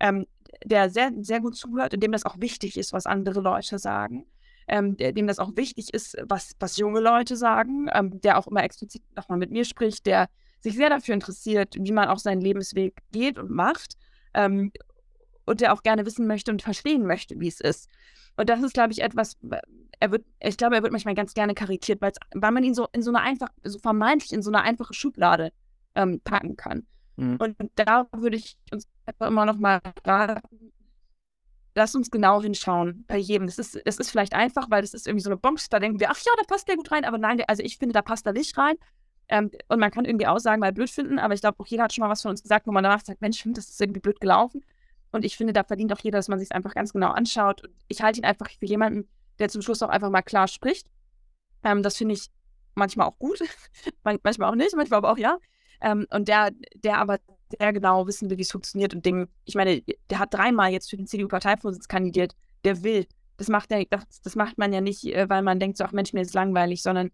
ähm, 0.00 0.26
der 0.64 0.90
sehr, 0.90 1.12
sehr 1.20 1.40
gut 1.40 1.56
zuhört 1.56 1.94
und 1.94 2.02
dem 2.02 2.12
das 2.12 2.24
auch 2.24 2.40
wichtig 2.40 2.76
ist, 2.76 2.92
was 2.92 3.06
andere 3.06 3.40
Leute 3.40 3.78
sagen. 3.78 4.26
Ähm, 4.66 4.96
der, 4.96 5.12
dem 5.12 5.26
das 5.26 5.38
auch 5.38 5.54
wichtig 5.56 5.92
ist, 5.92 6.16
was, 6.22 6.52
was 6.58 6.78
junge 6.78 7.00
Leute 7.00 7.36
sagen, 7.36 7.90
ähm, 7.92 8.18
der 8.22 8.38
auch 8.38 8.46
immer 8.46 8.64
explizit 8.64 9.02
nochmal 9.14 9.36
mit 9.36 9.50
mir 9.50 9.66
spricht, 9.66 10.06
der 10.06 10.30
sich 10.60 10.74
sehr 10.74 10.88
dafür 10.88 11.12
interessiert, 11.12 11.74
wie 11.78 11.92
man 11.92 12.08
auch 12.08 12.18
seinen 12.18 12.40
Lebensweg 12.40 12.94
geht 13.12 13.38
und 13.38 13.50
macht. 13.50 13.98
Und 15.46 15.60
der 15.60 15.72
auch 15.72 15.82
gerne 15.82 16.06
wissen 16.06 16.26
möchte 16.26 16.50
und 16.50 16.62
verstehen 16.62 17.06
möchte, 17.06 17.38
wie 17.38 17.48
es 17.48 17.60
ist. 17.60 17.88
Und 18.36 18.48
das 18.48 18.62
ist, 18.62 18.74
glaube 18.74 18.92
ich, 18.92 19.02
etwas, 19.02 19.36
er 20.00 20.10
wird, 20.10 20.24
ich 20.40 20.56
glaube, 20.56 20.76
er 20.76 20.82
wird 20.82 20.92
manchmal 20.92 21.14
ganz 21.14 21.34
gerne 21.34 21.54
karikiert, 21.54 22.00
weil 22.00 22.50
man 22.50 22.64
ihn 22.64 22.74
so 22.74 22.88
in 22.92 23.02
so 23.02 23.10
eine 23.10 23.20
einfach, 23.20 23.48
so 23.62 23.78
vermeintlich 23.78 24.32
in 24.32 24.42
so 24.42 24.50
eine 24.50 24.62
einfache 24.62 24.94
Schublade 24.94 25.52
ähm, 25.94 26.20
packen 26.24 26.56
kann. 26.56 26.86
Mhm. 27.16 27.36
Und 27.36 27.56
da 27.76 28.06
würde 28.12 28.36
ich 28.36 28.56
uns 28.72 28.88
einfach 29.06 29.28
immer 29.28 29.44
noch 29.44 29.58
mal 29.58 29.80
raten, 30.04 30.40
lass 31.74 31.94
uns 31.94 32.10
genau 32.10 32.42
hinschauen 32.42 33.04
bei 33.06 33.18
jedem. 33.18 33.48
Es 33.48 33.58
ist, 33.58 33.76
es 33.84 33.98
ist 33.98 34.10
vielleicht 34.10 34.34
einfach, 34.34 34.70
weil 34.70 34.82
das 34.82 34.94
ist 34.94 35.06
irgendwie 35.06 35.22
so 35.22 35.30
eine 35.30 35.36
Box, 35.36 35.68
da 35.68 35.78
denken 35.78 36.00
wir, 36.00 36.10
ach 36.10 36.18
ja, 36.18 36.32
da 36.36 36.44
passt 36.44 36.68
der 36.68 36.76
gut 36.76 36.90
rein, 36.92 37.04
aber 37.04 37.18
nein, 37.18 37.38
der, 37.38 37.50
also 37.50 37.62
ich 37.62 37.78
finde, 37.78 37.92
da 37.92 38.02
passt 38.02 38.26
er 38.26 38.32
nicht 38.32 38.56
rein. 38.56 38.76
Ähm, 39.28 39.50
und 39.68 39.80
man 39.80 39.90
kann 39.90 40.04
irgendwie 40.04 40.26
Aussagen 40.26 40.60
mal 40.60 40.72
blöd 40.72 40.90
finden, 40.90 41.18
aber 41.18 41.34
ich 41.34 41.40
glaube, 41.40 41.58
auch 41.58 41.66
jeder 41.66 41.84
hat 41.84 41.94
schon 41.94 42.02
mal 42.02 42.10
was 42.10 42.22
von 42.22 42.30
uns 42.30 42.42
gesagt, 42.42 42.66
wo 42.66 42.72
man 42.72 42.84
danach 42.84 43.02
sagt, 43.04 43.20
Mensch, 43.20 43.42
das 43.46 43.68
ist 43.68 43.80
irgendwie 43.80 44.00
blöd 44.00 44.20
gelaufen. 44.20 44.64
Und 45.14 45.24
ich 45.24 45.36
finde, 45.36 45.52
da 45.52 45.62
verdient 45.62 45.92
auch 45.92 46.00
jeder, 46.00 46.18
dass 46.18 46.26
man 46.26 46.40
sich 46.40 46.50
einfach 46.50 46.74
ganz 46.74 46.92
genau 46.92 47.12
anschaut. 47.12 47.62
Und 47.62 47.72
ich 47.86 48.02
halte 48.02 48.18
ihn 48.18 48.24
einfach 48.24 48.50
für 48.50 48.66
jemanden, 48.66 49.08
der 49.38 49.48
zum 49.48 49.62
Schluss 49.62 49.80
auch 49.80 49.88
einfach 49.88 50.10
mal 50.10 50.22
klar 50.22 50.48
spricht. 50.48 50.88
Ähm, 51.62 51.84
das 51.84 51.96
finde 51.96 52.14
ich 52.14 52.30
manchmal 52.74 53.06
auch 53.06 53.16
gut, 53.16 53.38
manchmal 54.02 54.50
auch 54.50 54.56
nicht, 54.56 54.74
manchmal 54.74 54.98
aber 54.98 55.12
auch 55.12 55.18
ja. 55.18 55.38
Ähm, 55.80 56.08
und 56.10 56.26
der, 56.26 56.50
der 56.74 56.98
aber 56.98 57.20
sehr 57.56 57.72
genau 57.72 58.08
wissen 58.08 58.28
will, 58.28 58.38
wie 58.38 58.42
es 58.42 58.50
funktioniert 58.50 58.92
und 58.92 59.06
Ding, 59.06 59.28
ich 59.44 59.54
meine, 59.54 59.82
der 60.10 60.18
hat 60.18 60.34
dreimal 60.34 60.72
jetzt 60.72 60.90
für 60.90 60.96
den 60.96 61.06
CDU-Parteivorsitz 61.06 61.86
kandidiert, 61.86 62.34
der 62.64 62.82
will. 62.82 63.06
Das 63.36 63.46
macht, 63.46 63.70
der, 63.70 63.84
das, 63.84 64.20
das 64.20 64.34
macht 64.34 64.58
man 64.58 64.72
ja 64.72 64.80
nicht, 64.80 65.04
äh, 65.04 65.28
weil 65.28 65.42
man 65.42 65.60
denkt, 65.60 65.78
so, 65.78 65.84
ach 65.84 65.92
Mensch, 65.92 66.12
mir 66.12 66.22
ist 66.22 66.34
langweilig, 66.34 66.82
sondern 66.82 67.12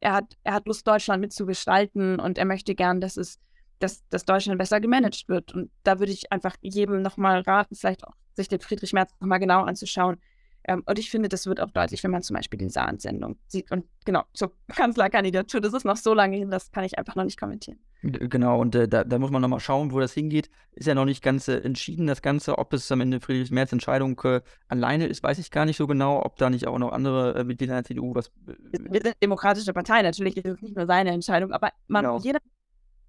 er 0.00 0.12
hat, 0.12 0.36
er 0.44 0.52
hat 0.52 0.66
Lust, 0.66 0.86
Deutschland 0.86 1.22
mitzugestalten 1.22 2.20
und 2.20 2.36
er 2.36 2.44
möchte 2.44 2.74
gern, 2.74 3.00
dass 3.00 3.16
es 3.16 3.38
dass, 3.80 4.06
dass 4.08 4.24
Deutschland 4.24 4.58
besser 4.58 4.80
gemanagt 4.80 5.28
wird. 5.28 5.52
Und 5.54 5.70
da 5.82 5.98
würde 5.98 6.12
ich 6.12 6.30
einfach 6.30 6.54
jedem 6.60 7.02
nochmal 7.02 7.40
raten, 7.40 7.74
vielleicht 7.74 8.04
auch 8.06 8.14
sich 8.34 8.48
den 8.48 8.60
Friedrich 8.60 8.92
Merz 8.92 9.12
nochmal 9.20 9.40
genau 9.40 9.62
anzuschauen. 9.62 10.18
Ähm, 10.64 10.82
und 10.86 10.98
ich 10.98 11.10
finde, 11.10 11.28
das 11.28 11.46
wird 11.46 11.60
auch 11.60 11.70
deutlich, 11.70 12.04
wenn 12.04 12.10
man 12.10 12.22
zum 12.22 12.36
Beispiel 12.36 12.58
die 12.58 12.68
Saansendung 12.68 13.38
sieht. 13.46 13.70
Und 13.70 13.86
genau, 14.04 14.24
zur 14.34 14.52
Kanzlerkandidatur, 14.68 15.60
das 15.60 15.72
ist 15.72 15.84
noch 15.84 15.96
so 15.96 16.14
lange 16.14 16.36
hin, 16.36 16.50
das 16.50 16.70
kann 16.70 16.84
ich 16.84 16.98
einfach 16.98 17.16
noch 17.16 17.24
nicht 17.24 17.40
kommentieren. 17.40 17.78
Genau, 18.02 18.60
und 18.60 18.74
äh, 18.74 18.88
da, 18.88 19.04
da, 19.04 19.18
muss 19.18 19.30
man 19.30 19.42
nochmal 19.42 19.60
schauen, 19.60 19.92
wo 19.92 20.00
das 20.00 20.12
hingeht. 20.14 20.50
Ist 20.72 20.86
ja 20.86 20.94
noch 20.94 21.04
nicht 21.04 21.22
ganz 21.22 21.48
äh, 21.48 21.58
entschieden, 21.58 22.06
das 22.06 22.22
Ganze. 22.22 22.58
Ob 22.58 22.72
es 22.72 22.90
am 22.92 23.00
Ende 23.00 23.20
Friedrich 23.20 23.50
Merz 23.50 23.72
Entscheidung 23.72 24.18
äh, 24.24 24.40
alleine 24.68 25.06
ist, 25.06 25.22
weiß 25.22 25.38
ich 25.38 25.50
gar 25.50 25.66
nicht 25.66 25.76
so 25.76 25.86
genau. 25.86 26.22
Ob 26.24 26.36
da 26.36 26.48
nicht 26.48 26.66
auch 26.66 26.78
noch 26.78 26.92
andere 26.92 27.34
äh, 27.34 27.44
Mitglieder 27.44 27.74
der 27.74 27.84
CDU 27.84 28.14
was. 28.14 28.28
Äh, 28.46 28.54
wir 28.72 29.02
sind 29.02 29.16
demokratische 29.22 29.74
Partei, 29.74 30.00
natürlich 30.00 30.36
ist 30.36 30.46
es 30.46 30.62
nicht 30.62 30.76
nur 30.76 30.86
seine 30.86 31.10
Entscheidung, 31.10 31.52
aber 31.52 31.72
man, 31.88 32.04
genau. 32.04 32.18
jeder 32.20 32.38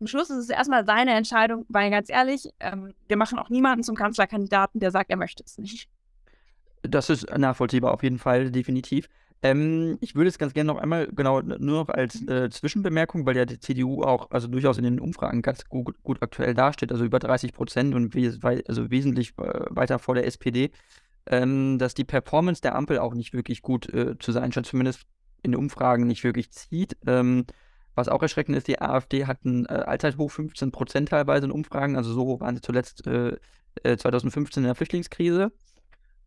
am 0.01 0.07
Schluss 0.07 0.29
ist 0.29 0.37
es 0.37 0.49
erstmal 0.49 0.85
seine 0.85 1.13
Entscheidung, 1.13 1.65
weil 1.69 1.91
ganz 1.91 2.09
ehrlich, 2.09 2.49
ähm, 2.59 2.93
wir 3.07 3.17
machen 3.17 3.39
auch 3.39 3.49
niemanden 3.49 3.83
zum 3.83 3.95
Kanzlerkandidaten, 3.95 4.79
der 4.79 4.91
sagt, 4.91 5.11
er 5.11 5.17
möchte 5.17 5.43
es 5.45 5.57
nicht. 5.57 5.87
Das 6.81 7.09
ist 7.09 7.29
nachvollziehbar, 7.37 7.93
auf 7.93 8.01
jeden 8.01 8.17
Fall, 8.17 8.49
definitiv. 8.49 9.07
Ähm, 9.43 9.97
ich 10.01 10.15
würde 10.15 10.29
es 10.29 10.39
ganz 10.39 10.53
gerne 10.53 10.73
noch 10.73 10.79
einmal, 10.79 11.07
genau, 11.07 11.41
nur 11.41 11.85
noch 11.85 11.89
als 11.89 12.27
äh, 12.27 12.49
Zwischenbemerkung, 12.49 13.25
weil 13.25 13.37
ja 13.37 13.45
die 13.45 13.59
CDU 13.59 14.03
auch, 14.03 14.31
also 14.31 14.47
durchaus 14.47 14.77
in 14.77 14.83
den 14.83 14.99
Umfragen 14.99 15.41
ganz 15.41 15.65
gut, 15.65 16.01
gut 16.03 16.21
aktuell 16.21 16.53
dasteht, 16.53 16.91
also 16.91 17.05
über 17.05 17.19
30 17.19 17.53
Prozent 17.53 17.95
und 17.95 18.13
we 18.15 18.63
also 18.67 18.89
wesentlich 18.91 19.33
äh, 19.37 19.65
weiter 19.69 19.99
vor 19.99 20.15
der 20.15 20.25
SPD, 20.25 20.71
ähm, 21.27 21.77
dass 21.77 21.93
die 21.93 22.03
Performance 22.03 22.61
der 22.61 22.75
Ampel 22.75 22.97
auch 22.99 23.13
nicht 23.13 23.33
wirklich 23.33 23.61
gut 23.61 23.91
äh, 23.93 24.17
zu 24.17 24.31
sein 24.31 24.51
scheint, 24.51 24.65
zumindest 24.65 25.03
in 25.43 25.51
den 25.51 25.59
Umfragen 25.59 26.07
nicht 26.07 26.23
wirklich 26.23 26.51
zieht. 26.51 26.97
Ähm, 27.05 27.45
was 28.01 28.09
auch 28.09 28.21
erschreckend 28.21 28.57
ist, 28.57 28.67
die 28.67 28.81
AfD 28.81 29.25
hat 29.25 29.45
ein 29.45 29.65
äh, 29.67 29.73
Allzeithoch 29.73 30.31
15 30.31 30.71
Prozent 30.71 31.09
teilweise 31.09 31.45
in 31.45 31.51
Umfragen. 31.51 31.95
Also 31.95 32.11
so 32.13 32.39
waren 32.39 32.55
sie 32.55 32.61
zuletzt 32.61 33.05
äh, 33.05 33.37
2015 33.83 34.61
äh, 34.61 34.63
in 34.63 34.67
der 34.67 34.75
Flüchtlingskrise. 34.75 35.51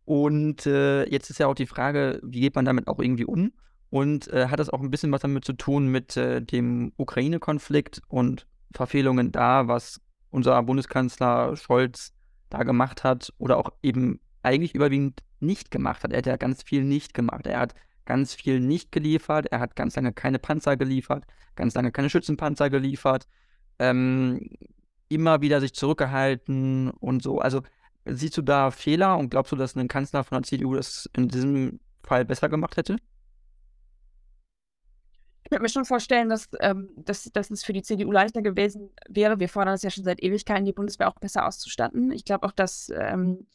Und 0.05 0.65
äh, 0.65 1.03
jetzt 1.09 1.29
ist 1.29 1.39
ja 1.39 1.47
auch 1.47 1.55
die 1.55 1.65
Frage, 1.65 2.19
wie 2.23 2.39
geht 2.41 2.55
man 2.55 2.65
damit 2.65 2.87
auch 2.87 2.99
irgendwie 2.99 3.25
um? 3.25 3.51
Und 3.89 4.27
äh, 4.31 4.47
hat 4.47 4.59
das 4.59 4.69
auch 4.69 4.81
ein 4.81 4.91
bisschen 4.91 5.11
was 5.11 5.21
damit 5.21 5.45
zu 5.45 5.53
tun 5.53 5.87
mit 5.87 6.15
äh, 6.15 6.41
dem 6.41 6.93
Ukraine-Konflikt 6.97 8.01
und 8.07 8.47
Verfehlungen 8.73 9.31
da, 9.31 9.67
was 9.67 9.99
unser 10.29 10.61
Bundeskanzler 10.63 11.55
Scholz 11.55 12.13
da 12.49 12.63
gemacht 12.63 13.03
hat 13.03 13.33
oder 13.37 13.57
auch 13.57 13.71
eben 13.81 14.19
eigentlich 14.43 14.75
überwiegend 14.75 15.23
nicht 15.39 15.71
gemacht 15.71 16.03
hat. 16.03 16.11
Er 16.11 16.19
hat 16.19 16.25
ja 16.25 16.37
ganz 16.37 16.63
viel 16.63 16.83
nicht 16.83 17.13
gemacht. 17.13 17.47
Er 17.47 17.59
hat 17.59 17.75
ganz 18.05 18.33
viel 18.33 18.59
nicht 18.59 18.91
geliefert. 18.91 19.47
Er 19.51 19.59
hat 19.59 19.75
ganz 19.75 19.95
lange 19.95 20.13
keine 20.13 20.39
Panzer 20.39 20.77
geliefert, 20.77 21.25
ganz 21.55 21.73
lange 21.73 21.91
keine 21.91 22.09
Schützenpanzer 22.09 22.69
geliefert. 22.69 23.27
Ähm, 23.79 24.49
immer 25.09 25.41
wieder 25.41 25.59
sich 25.61 25.73
zurückgehalten 25.73 26.91
und 26.91 27.21
so. 27.21 27.39
Also 27.39 27.61
siehst 28.05 28.37
du 28.37 28.41
da 28.41 28.71
Fehler 28.71 29.17
und 29.17 29.29
glaubst 29.29 29.51
du, 29.51 29.55
dass 29.55 29.75
ein 29.75 29.87
Kanzler 29.87 30.23
von 30.23 30.37
der 30.37 30.43
CDU 30.43 30.75
das 30.75 31.09
in 31.15 31.27
diesem 31.27 31.79
Fall 32.03 32.25
besser 32.25 32.49
gemacht 32.49 32.77
hätte? 32.77 32.97
Ich 35.43 35.51
könnte 35.51 35.61
mir 35.61 35.69
schon 35.69 35.85
vorstellen, 35.85 36.27
dass, 36.27 36.49
ähm, 36.59 36.89
dass, 36.95 37.23
dass 37.25 37.51
es 37.51 37.63
für 37.63 37.73
die 37.73 37.83
CDU 37.83 38.11
leichter 38.11 38.41
gewesen 38.41 38.89
wäre. 39.07 39.39
Wir 39.39 39.47
fordern 39.47 39.75
es 39.75 39.83
ja 39.83 39.91
schon 39.91 40.03
seit 40.03 40.23
Ewigkeiten, 40.23 40.65
die 40.65 40.73
Bundeswehr 40.73 41.07
auch 41.07 41.19
besser 41.19 41.45
auszustatten. 41.45 42.11
Ich 42.11 42.25
glaube 42.25 42.47
auch, 42.47 42.51
dass, 42.51 42.91
ähm, 42.95 43.45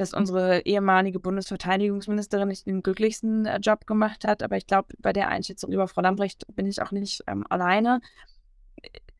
dass 0.00 0.14
unsere 0.14 0.64
ehemalige 0.64 1.20
Bundesverteidigungsministerin 1.20 2.48
nicht 2.48 2.66
den 2.66 2.82
glücklichsten 2.82 3.44
äh, 3.44 3.58
Job 3.58 3.86
gemacht 3.86 4.24
hat. 4.26 4.42
Aber 4.42 4.56
ich 4.56 4.66
glaube, 4.66 4.88
bei 4.98 5.12
der 5.12 5.28
Einschätzung 5.28 5.70
über 5.70 5.88
Frau 5.88 6.00
Lambrecht 6.00 6.44
bin 6.56 6.64
ich 6.64 6.80
auch 6.80 6.90
nicht 6.90 7.22
ähm, 7.26 7.44
alleine. 7.50 8.00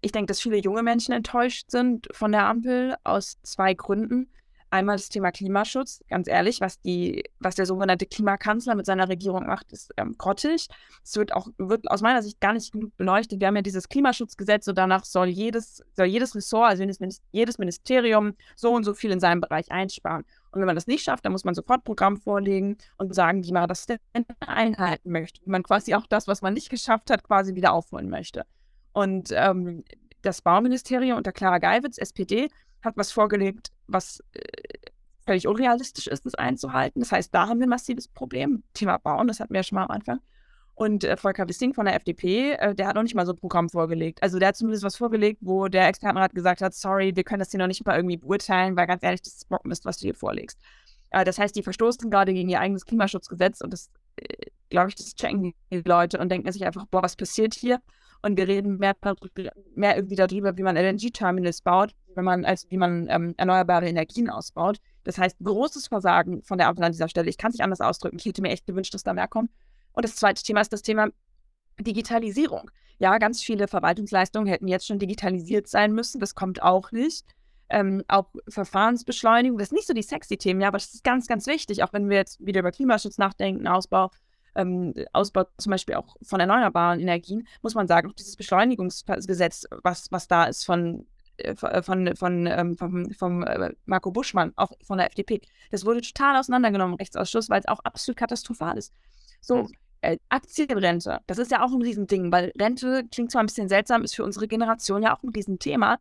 Ich 0.01 0.13
denke, 0.13 0.29
dass 0.29 0.41
viele 0.41 0.57
junge 0.57 0.83
Menschen 0.83 1.13
enttäuscht 1.13 1.71
sind 1.71 2.09
von 2.13 2.33
der 2.33 2.47
Ampel 2.47 2.97
aus 3.05 3.37
zwei 3.43 3.75
Gründen. 3.75 4.31
Einmal 4.71 4.97
das 4.97 5.11
Thema 5.11 5.33
Klimaschutz. 5.33 6.03
Ganz 6.09 6.29
ehrlich, 6.29 6.63
was, 6.63 6.81
die, 6.81 7.25
was 7.41 7.57
der 7.57 7.67
sogenannte 7.67 8.07
Klimakanzler 8.07 8.75
mit 8.75 8.87
seiner 8.87 9.11
Regierung 9.11 9.45
macht, 9.45 9.73
ist 9.73 9.93
ähm, 9.99 10.15
grottig. 10.17 10.69
Es 11.05 11.17
wird 11.17 11.35
auch 11.35 11.49
wird 11.59 11.91
aus 11.91 12.01
meiner 12.01 12.23
Sicht 12.23 12.41
gar 12.41 12.55
nicht 12.55 12.73
genug 12.73 12.97
beleuchtet. 12.97 13.41
Wir 13.41 13.49
haben 13.49 13.57
ja 13.57 13.63
dieses 13.63 13.91
Klimaschutzgesetz 13.91 14.67
und 14.67 14.79
danach 14.79 15.05
soll 15.05 15.29
jedes, 15.29 15.83
soll 15.95 16.07
jedes 16.07 16.35
Ressort, 16.35 16.71
also 16.71 16.85
jedes, 16.85 17.21
jedes 17.33 17.59
Ministerium 17.59 18.35
so 18.57 18.73
und 18.73 18.85
so 18.85 18.95
viel 18.95 19.11
in 19.11 19.21
seinem 19.21 19.43
Bereich 19.43 19.71
einsparen. 19.71 20.25
Und 20.53 20.61
wenn 20.61 20.67
man 20.67 20.75
das 20.75 20.87
nicht 20.87 21.05
schafft, 21.05 21.25
dann 21.25 21.33
muss 21.33 21.45
man 21.45 21.55
sofort 21.55 21.85
Programm 21.85 22.17
vorlegen 22.17 22.77
und 22.99 23.15
sagen, 23.15 23.45
wie 23.45 23.53
man 23.53 23.69
das 23.69 23.87
denn 23.87 23.99
einhalten 24.41 25.11
möchte. 25.11 25.41
Wie 25.45 25.51
man 25.51 25.63
quasi 25.63 25.95
auch 25.95 26.07
das, 26.07 26.27
was 26.27 26.43
man 26.43 26.55
nicht 26.55 26.71
geschafft 26.71 27.11
hat, 27.11 27.23
quasi 27.23 27.55
wieder 27.55 27.73
aufholen 27.73 28.11
möchte. 28.11 28.45
Und 28.93 29.31
ähm, 29.33 29.85
das 30.23 30.43
Bauministerium 30.43 31.17
unter 31.17 31.33
Clara 31.33 31.59
Geiwitz, 31.59 31.99
SPD, 31.99 32.49
hat 32.83 32.97
was 32.97 33.13
vorgelegt, 33.13 33.71
was 33.87 34.21
äh, 34.33 34.41
völlig 35.27 35.47
unrealistisch 35.47 36.07
ist, 36.07 36.27
das 36.27 36.35
einzuhalten. 36.35 37.01
Das 37.01 37.13
heißt, 37.13 37.35
da 37.35 37.47
haben 37.47 37.61
wir 37.61 37.67
ein 37.67 37.71
massives 37.71 38.09
Problem. 38.09 38.65
Thema 38.75 38.99
Bauen, 38.99 39.29
das 39.29 39.39
hatten 39.39 39.53
wir 39.53 39.61
ja 39.61 39.65
schon 39.65 39.77
mal 39.77 39.85
am 39.85 39.91
Anfang. 39.91 40.21
Und 40.81 41.05
äh, 41.05 41.19
Volker 41.19 41.47
Wissing 41.47 41.75
von 41.75 41.85
der 41.85 41.95
FDP, 41.95 42.53
äh, 42.53 42.75
der 42.75 42.87
hat 42.87 42.95
noch 42.95 43.03
nicht 43.03 43.15
mal 43.15 43.27
so 43.27 43.33
ein 43.33 43.39
Programm 43.39 43.69
vorgelegt. 43.69 44.23
Also 44.23 44.39
der 44.39 44.49
hat 44.49 44.57
zumindest 44.57 44.83
was 44.83 44.97
vorgelegt, 44.97 45.41
wo 45.43 45.69
der 45.69 45.87
Expertenrat 45.87 46.35
gesagt 46.35 46.63
hat, 46.63 46.73
sorry, 46.73 47.15
wir 47.15 47.23
können 47.23 47.41
das 47.41 47.51
hier 47.51 47.59
noch 47.61 47.67
nicht 47.67 47.85
mal 47.85 47.97
irgendwie 47.97 48.17
beurteilen, 48.17 48.79
weil 48.79 48.87
ganz 48.87 49.03
ehrlich, 49.03 49.21
das 49.21 49.35
ist 49.35 49.49
Bockmist, 49.51 49.85
was 49.85 49.99
du 49.99 50.05
hier 50.05 50.15
vorlegst. 50.15 50.59
Äh, 51.11 51.27
das 51.27 51.39
heißt, 51.39 51.55
die 51.55 51.63
verstoßen 51.63 52.11
gerade 52.11 52.33
gegen 52.33 52.49
ihr 52.49 52.61
eigenes 52.61 52.87
Klimaschutzgesetz 52.87 53.61
und 53.61 53.75
das, 53.75 53.91
äh, 54.17 54.25
glaube 54.71 54.89
ich, 54.89 54.95
das 54.95 55.15
checken 55.15 55.53
die 55.71 55.83
Leute 55.85 56.19
und 56.19 56.31
denken 56.31 56.51
sich 56.51 56.65
einfach, 56.65 56.87
boah, 56.87 57.03
was 57.03 57.15
passiert 57.15 57.53
hier? 57.53 57.83
Und 58.23 58.39
wir 58.39 58.49
reden 58.49 58.79
mehr, 58.79 58.97
mehr 59.75 59.97
irgendwie 59.97 60.17
darüber, 60.17 60.57
wie 60.57 60.63
man 60.63 60.79
LNG-Terminals 60.79 61.61
baut, 61.61 61.95
wenn 62.15 62.25
man, 62.25 62.47
als 62.47 62.67
wie 62.71 62.79
man 62.79 63.07
ähm, 63.11 63.35
erneuerbare 63.37 63.87
Energien 63.87 64.31
ausbaut. 64.31 64.79
Das 65.05 65.19
heißt, 65.19 65.37
großes 65.45 65.89
Versagen 65.89 66.43
von 66.43 66.57
der 66.57 66.69
Ampel 66.69 66.85
an 66.85 66.93
dieser 66.93 67.09
Stelle. 67.09 67.29
Ich 67.29 67.37
kann 67.37 67.51
es 67.51 67.57
nicht 67.57 67.65
anders 67.65 67.83
ausdrücken. 67.83 68.17
Ich 68.19 68.25
hätte 68.25 68.41
mir 68.41 68.49
echt 68.49 68.67
gewünscht, 68.67 68.95
dass 68.95 69.03
da 69.03 69.13
mehr 69.13 69.29
kommt. 69.29 69.51
Und 69.93 70.05
das 70.05 70.17
zweite 70.17 70.43
Thema 70.43 70.61
ist 70.61 70.73
das 70.73 70.83
Thema 70.83 71.09
Digitalisierung. 71.79 72.71
Ja, 72.99 73.17
ganz 73.19 73.43
viele 73.43 73.67
Verwaltungsleistungen 73.67 74.47
hätten 74.47 74.69
jetzt 74.69 74.87
schon 74.87 74.99
digitalisiert 74.99 75.69
sein 75.69 75.93
müssen. 75.93 76.21
Das 76.21 76.35
kommt 76.35 76.63
auch 76.63 76.93
nicht. 76.93 77.25
Ähm, 77.71 78.03
auch 78.09 78.27
Verfahrensbeschleunigung, 78.49 79.57
das 79.57 79.69
sind 79.69 79.77
nicht 79.77 79.87
so 79.87 79.95
die 79.95 80.03
sexy 80.03 80.37
Themen, 80.37 80.61
ja, 80.61 80.69
aber 80.69 80.79
das 80.79 80.93
ist 80.93 81.05
ganz, 81.05 81.29
ganz 81.29 81.47
wichtig, 81.47 81.85
auch 81.85 81.93
wenn 81.93 82.09
wir 82.09 82.17
jetzt 82.17 82.45
wieder 82.45 82.61
über 82.61 82.73
Klimaschutz 82.73 83.17
nachdenken, 83.17 83.69
Ausbau 83.69 84.11
ähm, 84.55 84.95
Ausbau 85.13 85.45
zum 85.59 85.71
Beispiel 85.71 85.95
auch 85.95 86.17
von 86.23 86.41
erneuerbaren 86.41 87.01
Energien, 87.01 87.47
muss 87.63 87.75
man 87.75 87.87
sagen, 87.87 88.11
auch 88.11 88.15
dieses 88.15 88.37
Beschleunigungsgesetz, 88.37 89.67
was, 89.83 90.11
was 90.11 90.29
da 90.29 90.45
ist 90.45 90.65
von 90.65 91.07
äh, 91.39 91.53
äh, 91.53 91.83
von, 91.83 92.17
von, 92.17 92.47
ähm, 92.47 92.77
vom, 92.77 93.11
vom 93.13 93.43
äh, 93.43 93.73
Marco 93.87 94.11
Buschmann, 94.11 94.53
auch 94.57 94.73
von 94.83 94.99
der 94.99 95.07
FDP. 95.07 95.41
Das 95.71 95.85
wurde 95.85 96.01
total 96.01 96.37
auseinandergenommen 96.37 96.95
im 96.95 96.99
Rechtsausschuss, 96.99 97.49
weil 97.51 97.61
es 97.61 97.69
auch 97.69 97.81
absolut 97.81 98.17
katastrophal 98.17 98.77
ist. 98.79 98.93
So, 99.41 99.69
äh, 100.03 100.19
Aktienrente, 100.29 101.21
das 101.27 101.39
ist 101.39 101.51
ja 101.51 101.65
auch 101.65 101.73
ein 101.73 101.83
Riesending, 101.83 102.33
weil 102.33 102.53
Rente 102.59 103.05
klingt 103.11 103.31
zwar 103.31 103.43
ein 103.43 103.47
bisschen 103.47 103.69
seltsam, 103.69 104.03
ist 104.03 104.15
für 104.15 104.25
unsere 104.25 104.49
Generation 104.49 105.03
ja 105.03 105.17
auch 105.17 105.23
ein 105.23 105.31
Riesenthema, 105.31 105.99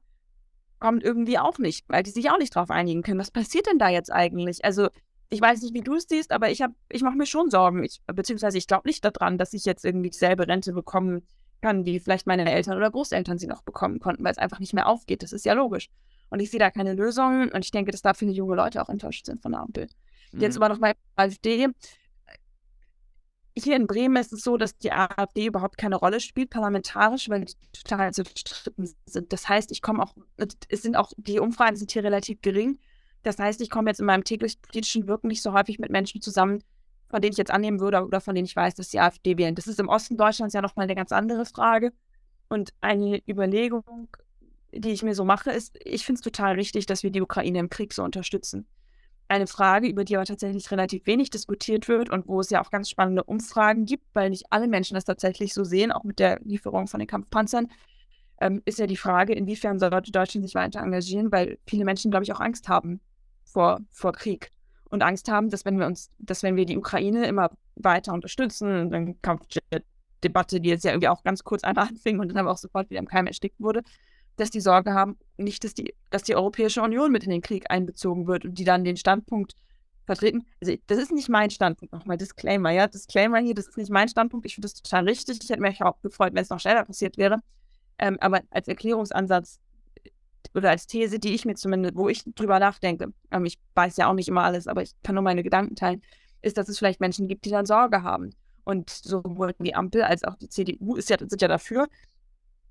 kommt 0.79 1.03
irgendwie 1.03 1.37
auch 1.37 1.57
nicht, 1.57 1.85
weil 1.89 2.03
die 2.03 2.11
sich 2.11 2.29
auch 2.29 2.37
nicht 2.37 2.55
drauf 2.55 2.69
einigen 2.69 3.01
können. 3.01 3.19
Was 3.19 3.31
passiert 3.31 3.67
denn 3.67 3.79
da 3.79 3.89
jetzt 3.89 4.11
eigentlich? 4.11 4.63
Also, 4.63 4.87
ich 5.29 5.41
weiß 5.41 5.61
nicht, 5.61 5.73
wie 5.73 5.81
du 5.81 5.95
es 5.95 6.07
siehst, 6.07 6.31
aber 6.31 6.49
ich, 6.49 6.63
ich 6.89 7.03
mache 7.03 7.17
mir 7.17 7.25
schon 7.25 7.51
Sorgen. 7.51 7.83
Ich, 7.83 8.01
beziehungsweise 8.07 8.57
ich 8.57 8.67
glaube 8.67 8.87
nicht 8.87 9.03
daran, 9.03 9.37
dass 9.37 9.53
ich 9.53 9.65
jetzt 9.65 9.85
irgendwie 9.85 10.09
dieselbe 10.09 10.47
Rente 10.47 10.73
bekommen 10.73 11.21
kann, 11.61 11.85
wie 11.85 11.99
vielleicht 11.99 12.25
meine 12.25 12.49
Eltern 12.49 12.77
oder 12.77 12.89
Großeltern 12.89 13.37
sie 13.37 13.47
noch 13.47 13.61
bekommen 13.61 13.99
konnten, 13.99 14.23
weil 14.23 14.31
es 14.31 14.37
einfach 14.37 14.59
nicht 14.59 14.73
mehr 14.73 14.87
aufgeht. 14.87 15.21
Das 15.21 15.33
ist 15.33 15.45
ja 15.45 15.53
logisch. 15.53 15.89
Und 16.29 16.39
ich 16.39 16.49
sehe 16.51 16.59
da 16.59 16.71
keine 16.71 16.93
Lösung 16.93 17.49
und 17.51 17.65
ich 17.65 17.71
denke, 17.71 17.91
dass 17.91 18.01
da 18.01 18.13
viele 18.13 18.31
junge 18.31 18.55
Leute 18.55 18.81
auch 18.81 18.89
enttäuscht 18.89 19.25
sind 19.25 19.41
von 19.41 19.51
der 19.51 19.61
Ampel. 19.61 19.87
Mhm. 20.31 20.41
Jetzt 20.41 20.57
aber 20.57 20.69
noch 20.69 20.79
mal 20.79 20.93
AfD. 21.15 21.67
Hier 23.63 23.75
in 23.75 23.87
Bremen 23.87 24.15
ist 24.17 24.31
es 24.31 24.41
so, 24.41 24.57
dass 24.57 24.77
die 24.77 24.91
AfD 24.91 25.47
überhaupt 25.47 25.77
keine 25.77 25.95
Rolle 25.95 26.19
spielt, 26.19 26.49
parlamentarisch, 26.49 27.29
weil 27.29 27.45
die 27.45 27.53
total 27.73 28.13
zerstritten 28.13 28.89
sind. 29.05 29.33
Das 29.33 29.49
heißt, 29.49 29.71
ich 29.71 29.81
komme 29.81 30.03
auch, 30.03 30.13
es 30.69 30.81
sind 30.81 30.95
auch, 30.95 31.11
die 31.17 31.39
Umfragen 31.39 31.75
sind 31.75 31.91
hier 31.91 32.03
relativ 32.03 32.41
gering. 32.41 32.79
Das 33.23 33.37
heißt, 33.37 33.61
ich 33.61 33.69
komme 33.69 33.89
jetzt 33.89 33.99
in 33.99 34.05
meinem 34.05 34.23
täglichen 34.23 34.61
politischen 34.61 35.07
Wirken 35.07 35.27
nicht 35.27 35.41
so 35.41 35.53
häufig 35.53 35.79
mit 35.79 35.91
Menschen 35.91 36.21
zusammen, 36.21 36.63
von 37.09 37.21
denen 37.21 37.33
ich 37.33 37.37
jetzt 37.37 37.51
annehmen 37.51 37.79
würde 37.79 38.05
oder 38.05 38.21
von 38.21 38.35
denen 38.35 38.45
ich 38.45 38.55
weiß, 38.55 38.75
dass 38.75 38.89
die 38.89 38.99
AfD 38.99 39.37
wählen. 39.37 39.55
Das 39.55 39.67
ist 39.67 39.79
im 39.79 39.89
Osten 39.89 40.15
Deutschlands 40.15 40.53
ja 40.53 40.61
nochmal 40.61 40.85
eine 40.85 40.95
ganz 40.95 41.11
andere 41.11 41.45
Frage. 41.45 41.91
Und 42.47 42.73
eine 42.81 43.21
Überlegung, 43.27 44.07
die 44.71 44.91
ich 44.91 45.03
mir 45.03 45.15
so 45.15 45.25
mache, 45.25 45.51
ist, 45.51 45.77
ich 45.83 46.05
finde 46.05 46.19
es 46.19 46.23
total 46.23 46.55
richtig, 46.55 46.85
dass 46.85 47.03
wir 47.03 47.11
die 47.11 47.21
Ukraine 47.21 47.59
im 47.59 47.69
Krieg 47.69 47.93
so 47.93 48.03
unterstützen. 48.03 48.67
Eine 49.29 49.45
Frage, 49.45 49.87
über 49.87 50.03
die 50.03 50.15
aber 50.15 50.25
tatsächlich 50.25 50.71
relativ 50.71 51.05
wenig 51.05 51.29
diskutiert 51.29 51.87
wird 51.87 52.09
und 52.09 52.27
wo 52.27 52.39
es 52.39 52.49
ja 52.49 52.63
auch 52.63 52.71
ganz 52.71 52.89
spannende 52.89 53.23
Umfragen 53.23 53.85
gibt, 53.85 54.03
weil 54.13 54.31
nicht 54.31 54.45
alle 54.49 54.67
Menschen 54.67 54.95
das 54.95 55.05
tatsächlich 55.05 55.53
so 55.53 55.63
sehen, 55.63 55.91
auch 55.91 56.03
mit 56.03 56.17
der 56.17 56.39
Lieferung 56.43 56.87
von 56.87 56.99
den 56.99 57.05
Kampfpanzern, 57.07 57.67
ähm, 58.41 58.63
ist 58.65 58.79
ja 58.79 58.87
die 58.87 58.97
Frage, 58.97 59.33
inwiefern 59.33 59.77
sollte 59.77 60.11
Deutschland 60.11 60.45
sich 60.45 60.55
weiter 60.55 60.79
engagieren, 60.79 61.31
weil 61.31 61.59
viele 61.67 61.85
Menschen, 61.85 62.09
glaube 62.09 62.23
ich, 62.23 62.33
auch 62.33 62.39
Angst 62.39 62.69
haben 62.69 63.01
vor, 63.43 63.81
vor 63.91 64.13
Krieg 64.13 64.51
und 64.89 65.03
Angst 65.03 65.29
haben, 65.29 65.51
dass 65.51 65.63
wenn 65.63 65.77
wir 65.77 65.85
uns, 65.85 66.09
dass 66.17 66.41
wenn 66.41 66.55
wir 66.55 66.65
die 66.65 66.77
Ukraine 66.77 67.27
immer 67.27 67.51
weiter 67.75 68.13
unterstützen, 68.13 68.89
dann 68.89 69.21
Kampfjet-Debatte, 69.21 70.59
die 70.59 70.69
jetzt 70.69 70.85
ja 70.85 70.91
irgendwie 70.91 71.09
auch 71.09 71.23
ganz 71.23 71.43
kurz 71.43 71.63
einmal 71.63 71.87
anfing 71.87 72.19
und 72.19 72.29
dann 72.29 72.37
aber 72.37 72.51
auch 72.51 72.57
sofort 72.57 72.89
wieder 72.89 72.99
im 72.99 73.07
Keim 73.07 73.27
erstickt 73.27 73.59
wurde, 73.59 73.83
dass 74.39 74.51
die 74.51 74.61
Sorge 74.61 74.93
haben, 74.93 75.17
nicht, 75.37 75.63
dass 75.63 75.73
die, 75.73 75.93
dass 76.09 76.23
die 76.23 76.35
Europäische 76.35 76.81
Union 76.81 77.11
mit 77.11 77.23
in 77.23 77.29
den 77.29 77.41
Krieg 77.41 77.69
einbezogen 77.69 78.27
wird 78.27 78.45
und 78.45 78.57
die 78.57 78.63
dann 78.63 78.83
den 78.83 78.97
Standpunkt 78.97 79.55
vertreten. 80.05 80.45
Also 80.61 80.75
das 80.87 80.97
ist 80.97 81.11
nicht 81.11 81.29
mein 81.29 81.51
Standpunkt, 81.51 81.93
nochmal 81.93 82.17
Disclaimer, 82.17 82.71
ja, 82.71 82.87
Disclaimer 82.87 83.39
hier, 83.39 83.53
das 83.53 83.67
ist 83.67 83.77
nicht 83.77 83.91
mein 83.91 84.09
Standpunkt, 84.09 84.45
ich 84.45 84.55
finde 84.55 84.67
das 84.67 84.73
total 84.73 85.07
richtig, 85.07 85.39
ich 85.43 85.49
hätte 85.49 85.61
mich 85.61 85.81
auch 85.83 86.01
gefreut, 86.01 86.33
wenn 86.33 86.41
es 86.41 86.49
noch 86.49 86.59
schneller 86.59 86.83
passiert 86.83 87.17
wäre, 87.17 87.39
ähm, 87.99 88.17
aber 88.19 88.41
als 88.49 88.67
Erklärungsansatz 88.67 89.59
oder 90.55 90.71
als 90.71 90.87
These, 90.87 91.19
die 91.19 91.35
ich 91.35 91.45
mir 91.45 91.55
zumindest, 91.55 91.95
wo 91.95 92.09
ich 92.09 92.23
drüber 92.33 92.59
nachdenke, 92.59 93.13
ähm, 93.31 93.45
ich 93.45 93.59
weiß 93.75 93.97
ja 93.97 94.09
auch 94.09 94.13
nicht 94.13 94.27
immer 94.27 94.43
alles, 94.43 94.67
aber 94.67 94.81
ich 94.81 94.93
kann 95.03 95.13
nur 95.15 95.23
meine 95.23 95.43
Gedanken 95.43 95.75
teilen, 95.75 96.01
ist, 96.41 96.57
dass 96.57 96.69
es 96.69 96.79
vielleicht 96.79 97.01
Menschen 97.01 97.27
gibt, 97.27 97.45
die 97.45 97.51
dann 97.51 97.65
Sorge 97.65 98.01
haben. 98.01 98.31
Und 98.63 98.89
sowohl 98.89 99.53
die 99.59 99.75
Ampel 99.75 100.03
als 100.03 100.23
auch 100.23 100.35
die 100.35 100.49
CDU 100.49 100.95
ist 100.95 101.09
ja, 101.09 101.17
sind 101.19 101.41
ja 101.41 101.47
dafür, 101.47 101.87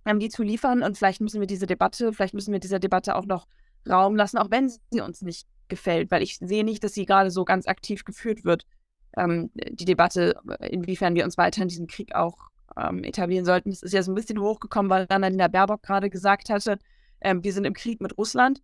ähm, 0.09 0.19
die 0.19 0.31
zu 0.31 0.43
liefern. 0.43 0.83
Und 0.83 0.97
vielleicht 0.97 1.21
müssen 1.21 1.41
wir 1.41 1.47
diese 1.47 1.67
Debatte, 1.67 2.13
vielleicht 2.13 2.35
müssen 2.35 2.53
wir 2.53 2.61
dieser 2.61 2.79
Debatte 2.79 3.15
auch 3.15 3.27
noch 3.27 3.47
Raum 3.89 4.17
lassen, 4.17 4.39
auch 4.39 4.51
wenn 4.51 4.69
sie 4.69 5.01
uns 5.01 5.23
nicht 5.23 5.47
gefällt, 5.69 6.11
weil 6.11 6.23
ich 6.23 6.39
sehe 6.39 6.65
nicht, 6.65 6.83
dass 6.83 6.95
sie 6.95 7.07
gerade 7.07 7.31
so 7.31 7.45
ganz 7.45 7.69
aktiv 7.69 8.05
geführt 8.05 8.45
wird. 8.45 8.67
Ähm, 9.17 9.51
die 9.55 9.85
Debatte, 9.85 10.41
inwiefern 10.71 11.15
wir 11.15 11.25
uns 11.25 11.39
weiter 11.39 11.63
in 11.63 11.69
diesem 11.69 11.87
Krieg 11.87 12.15
auch 12.15 12.49
ähm, 12.77 13.05
etablieren 13.05 13.45
sollten. 13.45 13.71
Das 13.71 13.83
ist 13.83 13.93
ja 13.93 14.03
so 14.03 14.11
ein 14.11 14.15
bisschen 14.15 14.41
hochgekommen, 14.41 14.91
weil 14.91 15.07
Annalena 15.09 15.49
Baerbock 15.49 15.83
gerade 15.83 16.11
gesagt 16.11 16.51
hatte, 16.51 16.79
ähm, 17.21 17.45
wir 17.45 17.53
sind 17.53 17.65
im 17.65 17.75
Krieg 17.75 18.01
mit 18.01 18.17
Russland, 18.17 18.63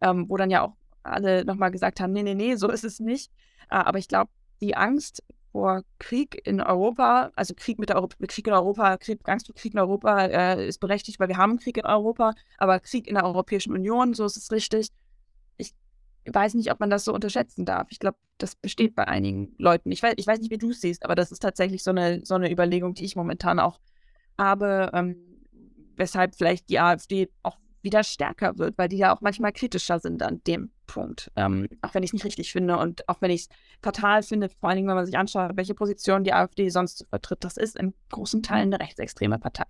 ähm, 0.00 0.26
wo 0.28 0.36
dann 0.36 0.50
ja 0.50 0.62
auch 0.62 0.74
alle 1.02 1.44
nochmal 1.44 1.70
gesagt 1.70 2.00
haben, 2.00 2.12
nee, 2.12 2.22
nee, 2.22 2.34
nee, 2.34 2.56
so 2.56 2.68
ist 2.68 2.84
es 2.84 3.00
nicht. 3.00 3.30
Äh, 3.70 3.76
aber 3.76 3.98
ich 3.98 4.08
glaube, 4.08 4.30
die 4.60 4.76
Angst 4.76 5.22
vor 5.52 5.82
Krieg 5.98 6.40
in 6.46 6.60
Europa, 6.60 7.30
also 7.34 7.54
Krieg 7.54 7.78
mit 7.78 7.88
der 7.88 7.96
Europa, 7.96 8.16
Krieg 8.26 8.46
in 8.46 8.52
Europa, 8.52 8.96
Krieg, 8.98 9.20
Angst 9.24 9.46
vor 9.46 9.54
Krieg 9.54 9.72
in 9.74 9.80
Europa 9.80 10.26
äh, 10.26 10.66
ist 10.66 10.78
berechtigt, 10.78 11.18
weil 11.18 11.28
wir 11.28 11.36
haben 11.36 11.58
Krieg 11.58 11.76
in 11.76 11.86
Europa, 11.86 12.34
aber 12.58 12.80
Krieg 12.80 13.06
in 13.08 13.14
der 13.14 13.24
Europäischen 13.24 13.72
Union, 13.72 14.14
so 14.14 14.24
ist 14.24 14.36
es 14.36 14.52
richtig. 14.52 14.88
Ich 15.56 15.74
weiß 16.26 16.54
nicht, 16.54 16.70
ob 16.70 16.80
man 16.80 16.90
das 16.90 17.04
so 17.04 17.14
unterschätzen 17.14 17.64
darf. 17.64 17.88
Ich 17.90 17.98
glaube, 17.98 18.18
das 18.38 18.54
besteht 18.54 18.94
bei 18.94 19.08
einigen 19.08 19.54
Leuten. 19.58 19.90
Ich 19.90 20.02
weiß, 20.02 20.14
ich 20.16 20.26
weiß 20.26 20.38
nicht, 20.40 20.50
wie 20.50 20.58
du 20.58 20.70
es 20.70 20.80
siehst, 20.80 21.04
aber 21.04 21.14
das 21.14 21.32
ist 21.32 21.40
tatsächlich 21.40 21.82
so 21.82 21.90
eine, 21.90 22.24
so 22.24 22.34
eine 22.34 22.50
Überlegung, 22.50 22.94
die 22.94 23.04
ich 23.04 23.16
momentan 23.16 23.58
auch 23.58 23.80
habe. 24.38 24.90
Ähm, 24.92 25.30
weshalb 26.00 26.34
vielleicht 26.34 26.68
die 26.68 26.80
AfD 26.80 27.28
auch 27.42 27.58
wieder 27.82 28.02
stärker 28.02 28.58
wird, 28.58 28.76
weil 28.76 28.88
die 28.88 28.96
ja 28.96 29.14
auch 29.14 29.20
manchmal 29.20 29.52
kritischer 29.52 30.00
sind 30.00 30.22
an 30.22 30.42
dem 30.46 30.72
Punkt. 30.92 31.30
Ähm, 31.36 31.68
auch 31.82 31.94
wenn 31.94 32.02
ich 32.02 32.10
es 32.10 32.14
nicht 32.14 32.24
richtig 32.24 32.52
finde 32.52 32.76
und 32.78 33.08
auch 33.08 33.20
wenn 33.20 33.30
ich 33.30 33.42
es 33.42 33.48
fatal 33.82 34.22
finde, 34.22 34.48
vor 34.48 34.68
allen 34.68 34.76
Dingen, 34.76 34.88
wenn 34.88 34.96
man 34.96 35.06
sich 35.06 35.16
anschaut, 35.16 35.52
welche 35.54 35.74
Position 35.74 36.24
die 36.24 36.32
AfD 36.32 36.68
sonst 36.68 37.06
vertritt. 37.08 37.44
Das 37.44 37.56
ist 37.56 37.76
in 37.76 37.94
großen 38.10 38.42
Teilen 38.42 38.72
eine 38.72 38.80
rechtsextreme 38.80 39.38
Partei. 39.38 39.66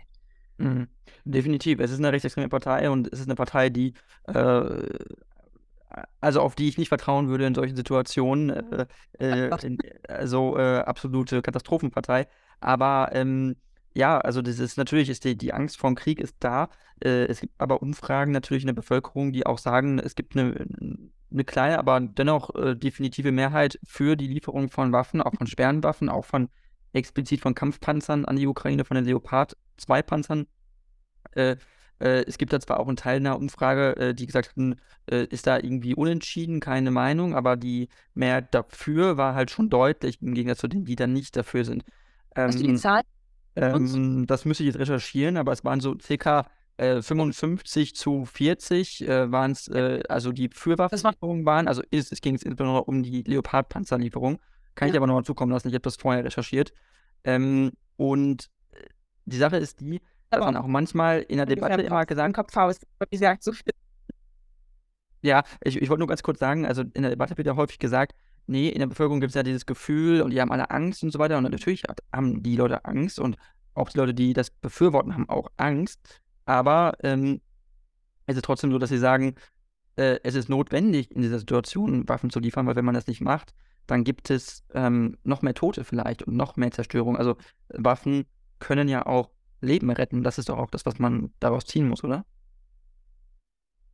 Mhm. 0.59 0.89
Definitiv. 1.25 1.81
Es 1.81 1.91
ist 1.91 1.99
eine 1.99 2.13
rechtsextreme 2.13 2.49
Partei 2.49 2.91
und 2.91 3.13
es 3.13 3.21
ist 3.21 3.27
eine 3.27 3.35
Partei, 3.35 3.71
die 3.71 3.95
äh, 4.29 4.89
also 6.21 6.41
auf 6.41 6.55
die 6.55 6.69
ich 6.69 6.79
nicht 6.79 6.89
vertrauen 6.89 7.29
würde 7.29 7.47
in 7.47 7.55
solchen 7.55 7.77
Situationen. 7.77 8.51
Äh, 8.51 8.87
äh, 9.19 9.51
also 10.09 10.57
äh, 10.57 10.79
absolute 10.79 11.43
Katastrophenpartei. 11.43 12.27
Aber 12.61 13.11
ähm, 13.13 13.57
ja, 13.95 14.19
also 14.19 14.43
das 14.43 14.59
ist 14.59 14.77
natürlich 14.77 15.09
ist 15.09 15.25
die, 15.25 15.37
die 15.37 15.53
Angst 15.53 15.77
vor 15.79 15.91
dem 15.91 15.97
Krieg 15.97 16.21
ist 16.21 16.37
da. 16.41 16.69
Äh, 17.03 17.27
es 17.27 17.41
gibt 17.41 17.55
aber 17.59 17.83
Umfragen 17.83 18.33
natürlich 18.33 18.63
in 18.63 18.69
der 18.69 18.75
Bevölkerung, 18.75 19.33
die 19.33 19.47
auch 19.47 19.59
sagen, 19.59 19.99
es 19.99 20.15
gibt 20.15 20.37
eine, 20.37 20.67
eine 21.31 21.45
kleine, 21.45 21.79
aber 21.79 22.01
dennoch 22.01 22.55
äh, 22.55 22.77
definitive 22.77 23.33
Mehrheit 23.33 23.79
für 23.85 24.17
die 24.17 24.29
Lieferung 24.29 24.69
von 24.71 24.93
Waffen, 24.93 25.21
auch 25.21 25.35
von 25.35 25.47
schweren 25.47 25.83
Waffen, 25.83 26.09
auch 26.09 26.25
von 26.25 26.49
explizit 26.93 27.41
von 27.41 27.55
Kampfpanzern 27.55 28.25
an 28.25 28.37
die 28.37 28.47
Ukraine, 28.47 28.85
von 28.85 28.97
den 28.97 29.05
Leopard 29.05 29.57
2 29.77 30.03
Panzern. 30.03 30.47
Äh, 31.33 31.57
äh, 32.01 32.25
es 32.27 32.39
gibt 32.39 32.53
da 32.53 32.61
zwar 32.61 32.81
auch 32.81 32.89
einen 32.89 32.97
Teil 32.97 33.17
einer 33.17 33.37
Umfrage, 33.37 33.97
äh, 33.97 34.15
die 34.15 34.27
gesagt 34.27 34.51
haben, 34.51 34.77
äh, 35.07 35.25
ist 35.27 35.47
da 35.47 35.59
irgendwie 35.59 35.95
unentschieden, 35.95 36.61
keine 36.61 36.91
Meinung, 36.91 37.35
aber 37.35 37.57
die 37.57 37.89
Mehrheit 38.15 38.55
dafür 38.55 39.17
war 39.17 39.35
halt 39.35 39.51
schon 39.51 39.69
deutlich 39.69 40.21
im 40.23 40.35
Gegensatz 40.35 40.59
zu 40.59 40.69
denen, 40.69 40.85
die 40.85 40.97
dann 40.97 41.13
nicht 41.13 41.37
dafür 41.37 41.65
sind. 41.65 41.85
Hast 42.35 42.59
du 42.59 42.63
die 42.63 42.71
ähm, 42.71 42.77
Zahl? 42.77 43.03
Ähm, 43.61 44.27
das 44.27 44.45
müsste 44.45 44.63
ich 44.63 44.69
jetzt 44.69 44.79
recherchieren, 44.79 45.37
aber 45.37 45.53
es 45.53 45.65
waren 45.65 45.81
so 45.81 45.97
circa 46.01 46.47
äh, 46.79 47.03
55 47.03 47.95
zu 47.95 48.25
40 48.25 49.07
äh, 49.07 49.31
waren 49.31 49.51
es, 49.51 49.69
äh, 49.69 50.03
also 50.09 50.33
die 50.33 50.49
Fürwaffenlieferungen 50.49 51.45
waren, 51.45 51.69
also 51.69 51.83
ist, 51.91 52.11
es 52.11 52.23
ging 52.23 52.35
insbesondere 52.35 52.85
um 52.85 53.03
die 53.03 53.23
Leopard-Panzerlieferung. 53.23 54.39
Kann 54.75 54.89
ja. 54.89 54.95
ich 54.95 54.97
aber 54.97 55.07
noch 55.07 55.15
mal 55.15 55.25
zukommen 55.25 55.53
lassen, 55.53 55.69
ich 55.69 55.75
habe 55.75 55.83
das 55.83 55.97
vorher 55.97 56.25
recherchiert. 56.25 56.73
Ähm, 57.25 57.73
und 57.97 58.49
die 59.27 59.37
Sache 59.37 59.59
ist 59.59 59.81
die, 59.81 60.01
dass 60.31 60.41
man 60.41 60.57
auch 60.57 60.67
manchmal 60.67 61.21
in 61.21 61.37
der 61.37 61.47
Debatte 61.47 61.83
immer 61.83 62.07
gesagt 62.07 62.35
Kopfhaus, 62.35 62.81
wie 63.11 63.17
gesagt, 63.17 63.43
so 63.43 63.53
viel. 63.53 63.73
Ja, 65.23 65.43
ich, 65.63 65.77
ich 65.77 65.91
wollte 65.91 65.99
nur 65.99 66.09
ganz 66.09 66.23
kurz 66.23 66.39
sagen, 66.39 66.65
also 66.65 66.83
in 66.95 67.03
der 67.03 67.11
Debatte 67.11 67.37
wird 67.37 67.47
ja 67.47 67.57
häufig 67.57 67.79
gesagt, 67.79 68.15
nee, 68.51 68.69
in 68.69 68.81
der 68.81 68.87
Bevölkerung 68.87 69.21
gibt 69.21 69.31
es 69.31 69.35
ja 69.35 69.43
dieses 69.43 69.65
Gefühl 69.65 70.23
und 70.23 70.31
die 70.31 70.41
haben 70.41 70.53
alle 70.53 70.71
Angst 70.71 71.03
und 71.03 71.13
so 71.13 71.19
weiter. 71.19 71.39
Und 71.39 71.45
natürlich 71.45 71.85
haben 72.13 72.43
die 72.43 72.57
Leute 72.57 72.85
Angst 72.85 73.19
und 73.19 73.37
auch 73.75 73.89
die 73.89 73.99
Leute, 73.99 74.13
die 74.13 74.33
das 74.33 74.51
befürworten, 74.51 75.15
haben 75.15 75.29
auch 75.29 75.49
Angst. 75.57 76.21
Aber 76.45 76.95
ähm, 77.03 77.41
es 78.27 78.37
ist 78.37 78.45
trotzdem 78.45 78.73
so, 78.73 78.79
dass 78.79 78.91
sie 78.91 78.99
sagen, 78.99 79.37
äh, 79.97 80.19
es 80.25 80.35
ist 80.35 80.49
notwendig, 80.49 81.11
in 81.13 81.23
dieser 81.23 81.39
Situation 81.39 82.09
Waffen 82.09 82.31
zu 82.31 82.41
liefern, 82.41 82.67
weil 82.67 82.77
wenn 82.77 82.85
man 82.85 82.95
das 82.95 83.07
nicht 83.07 83.21
macht, 83.21 83.55
dann 83.87 84.05
gibt 84.05 84.31
es 84.31 84.65
ähm, 84.75 85.17
noch 85.23 85.43
mehr 85.43 85.55
Tote 85.55 85.85
vielleicht 85.85 86.25
und 86.25 86.37
noch 86.37 86.57
mehr 86.57 86.71
Zerstörung. 86.71 87.17
Also 87.17 87.37
Waffen 87.69 88.27
können 88.59 88.89
ja 88.89 89.07
auch 89.07 89.31
Leben 89.61 89.91
retten. 89.91 90.23
Das 90.23 90.39
ist 90.39 90.49
doch 90.49 90.59
auch 90.59 90.71
das, 90.71 90.87
was 90.87 90.99
man 90.99 91.33
daraus 91.39 91.65
ziehen 91.65 91.89
muss, 91.89 92.03
oder? 92.03 92.25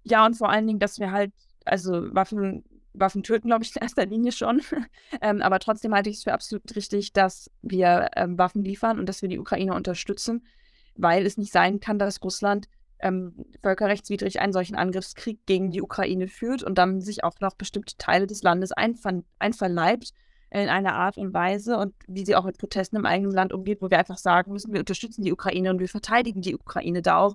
Ja, 0.04 0.24
und 0.24 0.34
vor 0.34 0.48
allen 0.48 0.66
Dingen, 0.66 0.78
dass 0.78 0.98
wir 0.98 1.10
halt, 1.10 1.32
also 1.64 2.14
Waffen 2.14 2.64
Waffen 2.98 3.22
töten, 3.22 3.48
glaube 3.48 3.64
ich, 3.64 3.74
in 3.74 3.82
erster 3.82 4.06
Linie 4.06 4.32
schon. 4.32 4.62
ähm, 5.20 5.42
aber 5.42 5.58
trotzdem 5.58 5.94
halte 5.94 6.10
ich 6.10 6.16
es 6.16 6.24
für 6.24 6.32
absolut 6.32 6.74
richtig, 6.74 7.12
dass 7.12 7.50
wir 7.62 8.08
ähm, 8.16 8.38
Waffen 8.38 8.64
liefern 8.64 8.98
und 8.98 9.08
dass 9.08 9.22
wir 9.22 9.28
die 9.28 9.38
Ukraine 9.38 9.74
unterstützen, 9.74 10.46
weil 10.94 11.26
es 11.26 11.36
nicht 11.36 11.52
sein 11.52 11.80
kann, 11.80 11.98
dass 11.98 12.22
Russland 12.22 12.68
ähm, 12.98 13.34
völkerrechtswidrig 13.62 14.40
einen 14.40 14.52
solchen 14.52 14.74
Angriffskrieg 14.74 15.44
gegen 15.46 15.70
die 15.70 15.82
Ukraine 15.82 16.28
führt 16.28 16.62
und 16.62 16.78
dann 16.78 17.00
sich 17.00 17.24
auch 17.24 17.38
noch 17.40 17.54
bestimmte 17.54 17.96
Teile 17.98 18.26
des 18.26 18.42
Landes 18.42 18.72
einver 18.72 19.22
einverleibt 19.38 20.12
in 20.50 20.68
einer 20.68 20.94
Art 20.94 21.18
und 21.18 21.34
Weise 21.34 21.76
und 21.76 21.92
wie 22.06 22.24
sie 22.24 22.36
auch 22.36 22.44
mit 22.44 22.56
Protesten 22.56 22.96
im 22.96 23.04
eigenen 23.04 23.32
Land 23.32 23.52
umgeht, 23.52 23.82
wo 23.82 23.90
wir 23.90 23.98
einfach 23.98 24.16
sagen 24.16 24.52
müssen, 24.52 24.72
wir 24.72 24.80
unterstützen 24.80 25.22
die 25.22 25.32
Ukraine 25.32 25.70
und 25.70 25.80
wir 25.80 25.88
verteidigen 25.88 26.40
die 26.40 26.54
Ukraine 26.54 27.02
da 27.02 27.18
auch 27.18 27.34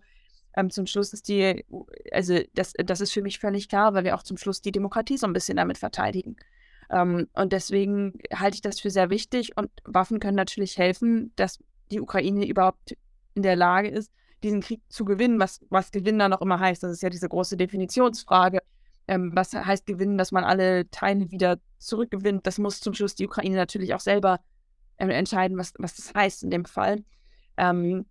ähm, 0.56 0.70
zum 0.70 0.86
Schluss 0.86 1.14
ist 1.14 1.28
die, 1.28 1.66
also 2.12 2.40
das, 2.54 2.74
das 2.78 3.02
ist 3.02 3.12
für 3.12 3.22
mich 3.22 3.40
völlig 3.40 3.70
klar, 3.70 3.94
weil 3.94 4.04
wir 4.04 4.16
auch 4.16 4.24
zum 4.24 4.38
Schluss 4.38 4.62
die 4.62 4.72
Demokratie 4.72 5.18
so 5.18 5.28
ein 5.28 5.34
bisschen 5.34 5.58
damit 5.58 5.78
verteidigen. 5.78 6.36
Ähm, 6.90 7.28
und 7.34 7.54
deswegen 7.54 8.20
halte 8.34 8.56
ich 8.56 8.62
das 8.62 8.80
für 8.80 8.90
sehr 8.90 9.10
wichtig 9.10 9.58
und 9.58 9.70
Waffen 9.86 10.20
können 10.20 10.36
natürlich 10.36 10.78
helfen, 10.78 11.32
dass 11.36 11.60
die 11.92 12.02
Ukraine 12.02 12.46
überhaupt 12.46 12.98
in 13.34 13.44
der 13.44 13.56
Lage 13.56 13.90
ist, 13.90 14.12
diesen 14.44 14.62
Krieg 14.62 14.82
zu 14.90 15.06
gewinnen, 15.06 15.40
was, 15.40 15.62
was 15.70 15.92
Gewinnen 15.92 16.20
dann 16.20 16.34
auch 16.34 16.42
immer 16.42 16.60
heißt. 16.60 16.84
Das 16.84 16.92
ist 16.92 17.04
ja 17.04 17.10
diese 17.10 17.30
große 17.30 17.58
Definitionsfrage. 17.58 18.60
Ähm, 19.08 19.32
was 19.34 19.54
heißt 19.54 19.86
gewinnen, 19.86 20.18
dass 20.18 20.32
man 20.32 20.44
alle 20.44 20.90
Teile 20.90 21.32
wieder 21.32 21.60
zurückgewinnt? 21.78 22.46
Das 22.46 22.58
muss 22.58 22.80
zum 22.80 22.94
Schluss 22.94 23.16
die 23.16 23.26
Ukraine 23.26 23.56
natürlich 23.56 23.94
auch 23.94 24.00
selber 24.00 24.40
äh, 24.98 25.08
entscheiden, 25.08 25.58
was, 25.58 25.74
was 25.78 25.96
das 25.96 26.14
heißt 26.14 26.44
in 26.44 26.50
dem 26.50 26.66
Fall. 26.66 27.04
Ähm, 27.58 28.06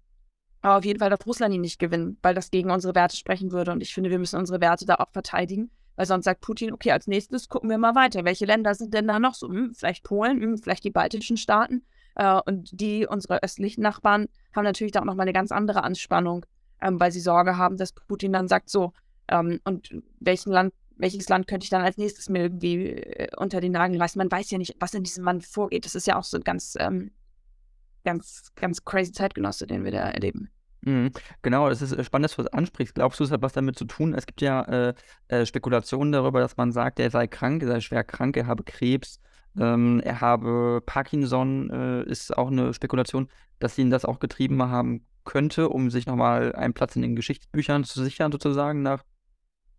aber 0.63 0.79
auf 0.79 0.85
jeden 0.85 0.99
Fall 0.99 1.11
darf 1.11 1.27
Russland 1.27 1.55
ihn 1.55 1.61
nicht 1.61 1.79
gewinnen, 1.79 2.19
weil 2.23 2.35
das 2.35 2.51
gegen 2.51 2.71
unsere 2.71 2.95
Werte 2.95 3.17
sprechen 3.17 3.51
würde. 3.53 3.73
Und 3.73 3.83
ich 3.83 3.95
finde, 3.95 4.11
wir 4.11 4.19
müssen 4.19 4.39
unsere 4.39 4.61
Werte 4.61 4.85
da 4.85 4.97
auch 4.97 5.11
verteidigen. 5.11 5.71
Weil 5.97 6.07
sonst 6.07 6.25
sagt 6.25 6.41
Putin, 6.41 6.73
okay, 6.73 6.93
als 6.93 7.07
nächstes 7.07 7.49
gucken 7.49 7.69
wir 7.69 7.79
mal 7.79 7.95
weiter. 7.95 8.25
Welche 8.25 8.47
Länder 8.47 8.75
sind 8.75 8.95
denn 8.95 9.07
da 9.07 9.19
noch 9.19 9.35
so? 9.35 9.49
Hm, 9.49 9.75
vielleicht 9.75 10.05
Polen, 10.05 10.41
hm, 10.41 10.59
vielleicht 10.59 10.85
die 10.85 10.91
baltischen 10.91 11.37
Staaten. 11.37 11.83
Äh, 12.15 12.41
und 12.47 12.71
die, 12.73 13.07
unsere 13.07 13.43
östlichen 13.43 13.83
Nachbarn, 13.83 14.29
haben 14.55 14.65
natürlich 14.65 14.93
da 14.93 15.01
auch 15.01 15.05
nochmal 15.05 15.25
eine 15.25 15.33
ganz 15.33 15.53
andere 15.53 15.85
Anspannung, 15.85 16.47
ähm, 16.81 16.99
weil 16.99 17.13
sie 17.13 17.21
Sorge 17.21 17.57
haben, 17.57 17.77
dass 17.77 17.93
Putin 17.93 18.33
dann 18.33 18.49
sagt, 18.49 18.71
so, 18.71 18.93
ähm, 19.29 19.61
und 19.65 19.95
welchen 20.21 20.53
Land, 20.53 20.75
welches 20.97 21.29
Land 21.29 21.47
könnte 21.47 21.65
ich 21.65 21.71
dann 21.71 21.83
als 21.83 21.97
nächstes 21.97 22.29
mir 22.29 22.43
irgendwie 22.43 22.89
äh, 22.89 23.29
unter 23.37 23.61
den 23.61 23.73
Nagel 23.73 24.01
reißen? 24.01 24.19
Man 24.19 24.31
weiß 24.31 24.51
ja 24.51 24.59
nicht, 24.59 24.77
was 24.81 24.95
in 24.95 25.03
diesem 25.03 25.25
Land 25.25 25.45
vorgeht. 25.45 25.85
Das 25.85 25.95
ist 25.95 26.07
ja 26.07 26.19
auch 26.19 26.25
so 26.25 26.41
ganz 26.41 26.77
ähm, 26.79 27.11
ganz, 28.05 28.53
ganz 28.55 28.85
crazy 28.85 29.13
Zeitgenosse, 29.13 29.67
den 29.67 29.85
wir 29.85 29.93
da 29.93 30.09
erleben. 30.09 30.51
Mhm. 30.83 31.11
Genau, 31.43 31.69
das 31.69 31.83
ist 31.83 31.93
äh, 31.93 32.05
spannend, 32.05 32.25
dass 32.25 32.37
du 32.37 32.43
das 32.43 32.53
ansprichst. 32.53 32.95
Glaubst 32.95 33.21
du, 33.21 33.25
es 33.25 33.31
hat 33.31 33.43
was 33.43 33.53
damit 33.53 33.77
zu 33.77 33.85
tun? 33.85 34.15
Es 34.15 34.27
gibt 34.27 34.41
ja 34.41 34.63
äh, 34.63 34.95
äh, 35.29 35.47
Spekulationen 35.47 36.13
darüber, 36.13 36.41
dass 36.41 36.57
man 36.57 36.73
sagt, 36.73 36.99
er 37.01 37.11
sei 37.11 37.27
krank, 37.27 37.63
er 37.63 37.69
sei 37.69 37.81
schwer 37.81 38.05
krank, 38.05 38.37
er 38.37 38.47
habe 38.47 38.65
Krebs, 38.65 39.21
ähm, 39.59 40.01
er 40.01 40.21
habe 40.21 40.83
Parkinson, 40.85 41.71
äh, 41.71 42.03
ist 42.05 42.37
auch 42.37 42.49
eine 42.49 42.73
Spekulation, 42.73 43.29
dass 43.59 43.77
ihn 43.77 43.91
das 43.91 44.05
auch 44.05 44.21
getrieben 44.21 44.63
haben 44.63 45.05
könnte, 45.25 45.69
um 45.69 45.91
sich 45.91 46.07
nochmal 46.07 46.55
einen 46.55 46.73
Platz 46.73 46.97
in 46.97 47.03
den 47.03 47.15
Geschichtsbüchern 47.15 47.85
zu 47.85 48.03
sichern, 48.03 48.33
sozusagen, 48.33 48.83
nach 48.83 49.05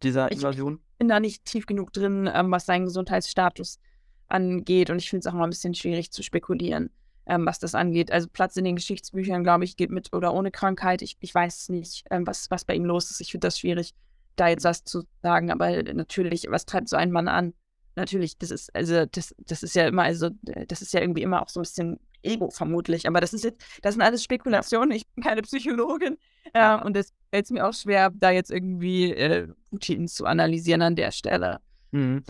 dieser 0.04 0.32
Invasion. 0.32 0.80
Ich 0.94 0.98
bin 1.00 1.08
da 1.08 1.20
nicht 1.20 1.46
tief 1.46 1.66
genug 1.66 1.94
drin, 1.94 2.30
ähm, 2.32 2.52
was 2.52 2.68
seinen 2.68 2.86
Gesundheitsstatus 2.86 3.80
angeht 4.28 4.92
und 4.92 4.98
ich 4.98 5.10
finde 5.10 5.22
es 5.22 5.28
auch 5.28 5.38
mal 5.38 5.46
ein 5.46 5.50
bisschen 5.50 5.74
schwierig 5.74 6.12
zu 6.12 6.22
spekulieren 6.22 6.92
ähm, 7.26 7.46
was 7.46 7.60
das 7.60 7.76
angeht. 7.76 8.12
Also 8.12 8.28
Platz 8.28 8.58
in 8.58 8.66
den 8.66 8.76
Geschichtsbüchern, 8.76 9.44
glaube 9.44 9.64
ich, 9.64 9.78
geht 9.78 9.92
mit 9.92 10.14
oder 10.14 10.34
ohne 10.34 10.52
Krankheit. 10.52 11.02
Ich, 11.02 11.18
ich 11.20 11.34
weiß 11.34 11.70
nicht, 11.70 12.06
ähm, 12.10 12.26
was, 12.26 12.50
was 12.50 12.66
bei 12.66 12.76
ihm 12.76 12.86
los 12.86 13.12
ist. 13.12 13.22
Ich 13.22 13.32
finde 13.32 13.48
das 13.48 13.60
schwierig, 13.60 13.94
da 14.36 14.48
jetzt 14.48 14.64
was 14.64 14.84
zu 14.84 15.04
sagen. 15.22 15.52
Aber 15.52 15.84
natürlich, 15.84 16.48
was 16.50 16.66
treibt 16.66 16.90
so 16.90 16.98
ein 16.98 17.12
Mann 17.12 17.28
an? 17.28 17.54
Natürlich, 17.96 18.38
das 18.38 18.52
ist, 18.52 18.74
also 18.76 19.06
das, 19.06 19.36
das 19.38 19.64
ist 19.64 19.76
ja 19.76 19.88
immer, 19.88 20.04
also 20.04 20.30
das 20.68 20.82
ist 20.82 20.94
ja 20.94 21.02
irgendwie 21.02 21.24
immer 21.24 21.42
auch 21.42 21.50
so 21.50 21.60
ein 21.60 21.64
bisschen 21.64 22.00
Ego 22.24 22.50
vermutlich. 22.50 23.08
Aber 23.08 23.22
das 23.22 23.34
ist 23.34 23.44
jetzt, 23.44 23.64
das 23.82 23.96
sind 23.96 24.02
alles 24.02 24.24
Spekulationen. 24.24 24.92
Ich 24.92 25.08
bin 25.08 25.24
keine 25.24 25.42
Psychologin. 25.42 26.18
Äh, 26.54 26.78
und 26.84 26.98
es 26.98 27.14
fällt 27.30 27.50
mir 27.52 27.68
auch 27.68 27.74
schwer, 27.74 28.12
da 28.14 28.32
jetzt 28.32 28.52
irgendwie 28.52 29.12
äh, 29.14 29.48
Putin 29.70 30.08
zu 30.08 30.26
analysieren 30.26 30.82
an 30.82 30.96
der 30.96 31.12
Stelle. 31.12 31.60
Mhm. 31.92 32.24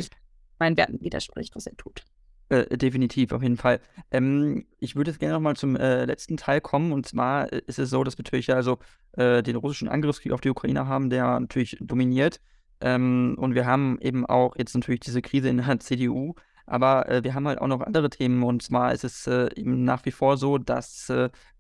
Meinen 0.60 0.78
Werten 0.78 1.02
widerspricht, 1.02 1.56
was 1.56 1.66
er 1.66 1.76
tut. 1.78 2.04
Äh, 2.52 2.78
definitiv, 2.78 3.32
auf 3.32 3.42
jeden 3.42 3.56
Fall. 3.56 3.80
Ähm, 4.12 4.66
ich 4.80 4.98
würde 4.98 5.10
jetzt 5.10 5.22
gerne 5.22 5.36
nochmal 5.36 5.56
zum 5.56 5.78
äh, 5.78 6.04
letzten 6.04 6.36
Teil 6.36 6.60
kommen. 6.60 6.92
Und 6.92 7.08
zwar 7.08 7.52
äh, 7.54 7.62
ist 7.66 7.80
es 7.80 7.90
so, 7.92 8.04
dass 8.04 8.18
wir 8.18 8.24
natürlich 8.24 8.54
also 8.54 8.80
äh, 9.14 9.42
den 9.42 9.56
russischen 9.56 9.88
Angriffskrieg 9.88 10.34
auf 10.34 10.42
die 10.42 10.50
Ukraine 10.50 10.86
haben, 10.86 11.10
der 11.10 11.40
natürlich 11.40 11.78
dominiert. 11.80 12.42
Ähm, 12.82 13.38
und 13.40 13.56
wir 13.56 13.66
haben 13.66 14.00
eben 14.02 14.26
auch 14.26 14.58
jetzt 14.58 14.76
natürlich 14.76 15.00
diese 15.00 15.22
Krise 15.22 15.48
in 15.48 15.58
der 15.58 15.80
CDU. 15.80 16.34
Aber 16.66 17.08
äh, 17.08 17.24
wir 17.24 17.36
haben 17.36 17.48
halt 17.48 17.62
auch 17.62 17.68
noch 17.68 17.80
andere 17.80 18.10
Themen. 18.10 18.44
Und 18.44 18.62
zwar 18.64 18.92
ist 18.92 19.06
es 19.06 19.28
eben 19.28 19.86
nach 19.86 20.04
wie 20.06 20.12
vor 20.12 20.36
so, 20.36 20.58
dass 20.58 21.12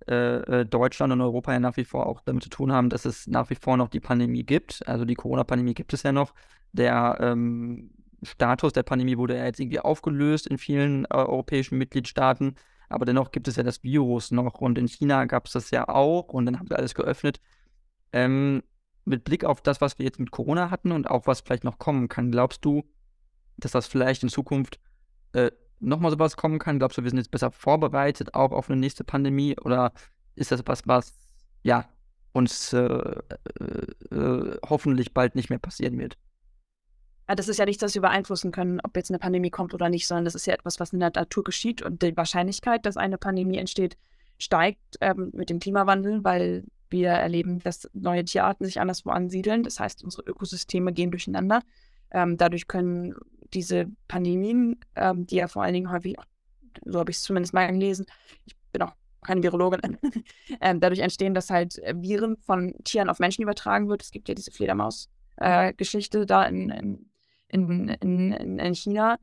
Deutschland 0.08 1.14
und 1.14 1.22
Europa 1.22 1.54
ja 1.54 1.60
nach 1.60 1.78
wie 1.78 1.86
vor 1.86 2.06
auch 2.08 2.22
damit 2.26 2.44
zu 2.44 2.50
tun 2.50 2.74
haben, 2.74 2.90
dass 2.90 3.06
es 3.06 3.28
nach 3.28 3.50
wie 3.50 3.56
vor 3.56 3.78
noch 3.78 3.88
die 3.88 4.00
Pandemie 4.02 4.44
gibt. 4.44 4.86
Also 4.88 5.06
die 5.06 5.16
Corona-Pandemie 5.16 5.74
gibt 5.74 5.94
es 5.94 6.04
ja 6.04 6.12
noch. 6.12 6.34
Der 6.74 7.18
ähm, 7.22 7.92
Status 8.24 8.74
der 8.74 8.84
Pandemie 8.84 9.18
wurde 9.18 9.38
ja 9.38 9.46
jetzt 9.46 9.60
irgendwie 9.60 9.80
aufgelöst 9.80 10.48
in 10.48 10.58
vielen 10.58 11.06
äh, 11.06 11.14
europäischen 11.14 11.78
Mitgliedstaaten. 11.78 12.56
Aber 12.90 13.06
dennoch 13.06 13.32
gibt 13.32 13.48
es 13.48 13.56
ja 13.56 13.64
das 13.64 13.84
Virus 13.84 14.32
noch 14.32 14.56
und 14.56 14.78
in 14.78 14.88
China 14.88 15.26
gab 15.26 15.48
es 15.48 15.54
das 15.54 15.72
ja 15.72 15.88
auch 15.88 16.30
und 16.30 16.46
dann 16.46 16.60
haben 16.60 16.70
wir 16.70 16.78
alles 16.78 16.94
geöffnet. 16.94 17.40
Ähm, 18.12 18.64
mit 19.06 19.24
Blick 19.24 19.46
auf 19.46 19.62
das, 19.62 19.82
was 19.82 19.98
wir 19.98 20.06
jetzt 20.06 20.20
mit 20.20 20.32
Corona 20.32 20.70
hatten 20.70 20.92
und 20.92 21.10
auch 21.10 21.26
was 21.26 21.42
vielleicht 21.42 21.64
noch 21.64 21.80
kommen 21.80 22.10
kann, 22.10 22.32
glaubst 22.32 22.64
du, 22.66 22.84
dass 23.58 23.72
das 23.72 23.88
vielleicht 23.88 24.24
in 24.24 24.30
Zukunft 24.30 24.80
äh, 25.34 25.52
nochmal 25.80 26.12
sowas 26.12 26.36
kommen 26.36 26.60
kann? 26.60 26.80
Glaubst 26.80 26.98
du, 26.98 27.04
wir 27.04 27.10
sind 27.10 27.18
jetzt 27.18 27.32
besser 27.32 27.52
vorbereitet 27.52 28.34
auch 28.36 28.52
auf 28.52 28.70
eine 28.70 28.80
nächste 28.80 29.04
Pandemie 29.04 29.58
oder 29.60 29.94
ist 30.36 30.52
das 30.52 30.62
was, 30.66 30.88
was 30.88 31.14
ja 31.64 31.88
uns 32.34 32.74
äh, 32.74 32.80
äh, 32.80 34.58
hoffentlich 34.68 35.14
bald 35.14 35.36
nicht 35.36 35.50
mehr 35.50 35.60
passieren 35.60 35.98
wird. 35.98 36.18
Ja, 37.32 37.36
das 37.36 37.48
ist 37.48 37.60
ja 37.60 37.66
nichts, 37.66 37.80
das 37.80 37.94
wir 37.94 38.02
beeinflussen 38.02 38.52
können, 38.52 38.82
ob 38.84 38.94
jetzt 38.98 39.10
eine 39.10 39.18
Pandemie 39.18 39.52
kommt 39.52 39.74
oder 39.74 39.88
nicht, 39.88 40.06
sondern 40.06 40.26
das 40.26 40.36
ist 40.36 40.48
ja 40.48 40.54
etwas, 40.54 40.82
was 40.82 40.92
in 40.92 41.00
der 41.00 41.14
Natur 41.16 41.46
geschieht 41.46 41.82
und 41.82 42.02
die 42.02 42.18
Wahrscheinlichkeit, 42.18 42.86
dass 42.86 42.98
eine 42.98 43.18
Pandemie 43.18 43.56
entsteht, 43.56 43.96
steigt 44.38 44.98
ähm, 45.00 45.30
mit 45.32 45.50
dem 45.50 45.60
Klimawandel, 45.60 46.26
weil 46.26 46.66
wir 46.90 47.12
erleben, 47.12 47.60
dass 47.60 47.90
neue 47.94 48.26
Tierarten 48.26 48.66
sich 48.66 48.82
anderswo 48.82 49.12
ansiedeln. 49.12 49.64
Das 49.64 49.80
heißt, 49.80 50.04
unsere 50.04 50.24
Ökosysteme 50.24 50.92
gehen 50.92 51.10
durcheinander. 51.10 51.62
Ähm, 52.12 52.36
dadurch 52.36 52.68
können 52.68 53.16
diese 53.54 53.86
Pandemien, 54.10 54.82
ähm, 54.98 55.26
die 55.26 55.38
ja 55.38 55.48
vor 55.48 55.64
allen 55.64 55.74
Dingen 55.74 55.90
häufig, 55.90 56.18
so 56.84 57.00
habe 57.00 57.12
ich 57.12 57.16
es 57.16 57.24
zumindest 57.24 57.54
mal 57.54 57.66
gelesen, 57.72 58.08
ich 58.44 58.58
bin 58.74 58.82
auch 58.82 58.92
keine 59.22 59.42
Virologin, 59.42 59.98
ähm, 60.60 60.82
dadurch 60.82 61.00
entstehen, 61.00 61.34
dass 61.34 61.50
halt 61.50 61.82
Viren 61.96 62.36
von 62.36 62.74
Tieren 62.84 63.08
auf 63.08 63.20
Menschen 63.20 63.44
übertragen 63.44 63.88
wird. 63.88 64.04
Es 64.04 64.12
gibt 64.12 64.28
ja 64.28 64.36
diese 64.36 64.52
Fledermaus-Geschichte 64.52 66.20
äh, 66.20 66.26
da 66.26 66.44
in, 66.44 66.70
in, 66.70 67.11
in, 67.52 67.90
in, 67.90 68.60
in 68.60 68.76
China, 68.76 69.18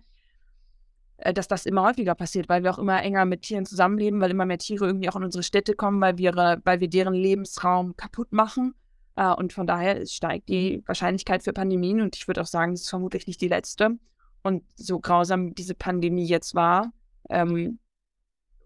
äh, 1.18 1.32
dass 1.32 1.48
das 1.48 1.66
immer 1.66 1.82
häufiger 1.82 2.14
passiert, 2.14 2.48
weil 2.48 2.62
wir 2.62 2.70
auch 2.70 2.78
immer 2.78 3.02
enger 3.02 3.24
mit 3.24 3.42
Tieren 3.42 3.66
zusammenleben, 3.66 4.20
weil 4.20 4.30
immer 4.30 4.46
mehr 4.46 4.58
Tiere 4.58 4.86
irgendwie 4.86 5.08
auch 5.08 5.16
in 5.16 5.24
unsere 5.24 5.42
Städte 5.42 5.74
kommen, 5.74 6.00
weil 6.00 6.18
wir, 6.18 6.34
weil 6.64 6.80
wir 6.80 6.88
deren 6.88 7.14
Lebensraum 7.14 7.96
kaputt 7.96 8.32
machen. 8.32 8.74
Äh, 9.16 9.32
und 9.32 9.52
von 9.52 9.66
daher 9.66 10.06
steigt 10.06 10.48
die 10.48 10.82
Wahrscheinlichkeit 10.86 11.42
für 11.42 11.52
Pandemien 11.52 12.00
und 12.00 12.16
ich 12.16 12.28
würde 12.28 12.40
auch 12.40 12.46
sagen, 12.46 12.72
es 12.72 12.82
ist 12.82 12.90
vermutlich 12.90 13.26
nicht 13.26 13.40
die 13.40 13.48
letzte. 13.48 13.98
Und 14.42 14.62
so 14.76 15.00
grausam 15.00 15.54
diese 15.54 15.74
Pandemie 15.74 16.26
jetzt 16.26 16.54
war, 16.54 16.92
ähm, 17.28 17.78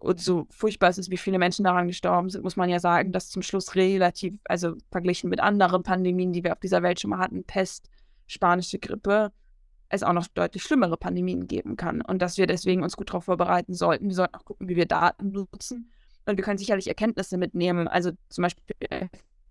und 0.02 0.20
so 0.20 0.46
furchtbar 0.50 0.90
es 0.90 0.98
ist, 0.98 1.10
wie 1.10 1.16
viele 1.16 1.38
Menschen 1.38 1.64
daran 1.64 1.86
gestorben 1.86 2.28
sind, 2.28 2.42
muss 2.42 2.56
man 2.56 2.68
ja 2.68 2.80
sagen, 2.80 3.12
dass 3.12 3.28
zum 3.28 3.42
Schluss 3.42 3.76
relativ, 3.76 4.34
also 4.44 4.74
verglichen 4.90 5.30
mit 5.30 5.40
anderen 5.40 5.84
Pandemien, 5.84 6.32
die 6.32 6.42
wir 6.42 6.52
auf 6.52 6.60
dieser 6.60 6.82
Welt 6.82 7.00
schon 7.00 7.10
mal 7.10 7.18
hatten, 7.18 7.44
Pest, 7.44 7.88
spanische 8.26 8.80
Grippe, 8.80 9.30
es 9.92 10.02
auch 10.02 10.12
noch 10.12 10.26
deutlich 10.28 10.62
schlimmere 10.62 10.96
Pandemien 10.96 11.46
geben 11.46 11.76
kann 11.76 12.00
und 12.00 12.20
dass 12.20 12.38
wir 12.38 12.46
deswegen 12.46 12.82
uns 12.82 12.96
gut 12.96 13.10
darauf 13.10 13.24
vorbereiten 13.24 13.74
sollten. 13.74 14.08
Wir 14.08 14.14
sollten 14.14 14.34
auch 14.34 14.44
gucken, 14.44 14.68
wie 14.68 14.76
wir 14.76 14.86
Daten 14.86 15.30
nutzen 15.30 15.92
und 16.26 16.36
wir 16.36 16.44
können 16.44 16.58
sicherlich 16.58 16.88
Erkenntnisse 16.88 17.36
mitnehmen, 17.36 17.88
also 17.88 18.10
zum 18.28 18.42
Beispiel 18.42 18.64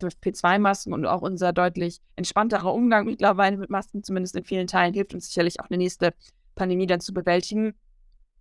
FP2-Masken 0.01 0.93
und 0.93 1.05
auch 1.05 1.21
unser 1.21 1.53
deutlich 1.53 2.01
entspannterer 2.15 2.73
Umgang 2.73 3.05
mittlerweile 3.05 3.57
mit 3.57 3.69
Masken, 3.69 4.03
zumindest 4.03 4.35
in 4.35 4.43
vielen 4.43 4.65
Teilen, 4.65 4.93
hilft 4.95 5.13
uns 5.13 5.27
sicherlich 5.27 5.59
auch 5.59 5.69
eine 5.69 5.77
nächste 5.77 6.13
Pandemie 6.55 6.87
dann 6.87 7.01
zu 7.01 7.13
bewältigen. 7.13 7.75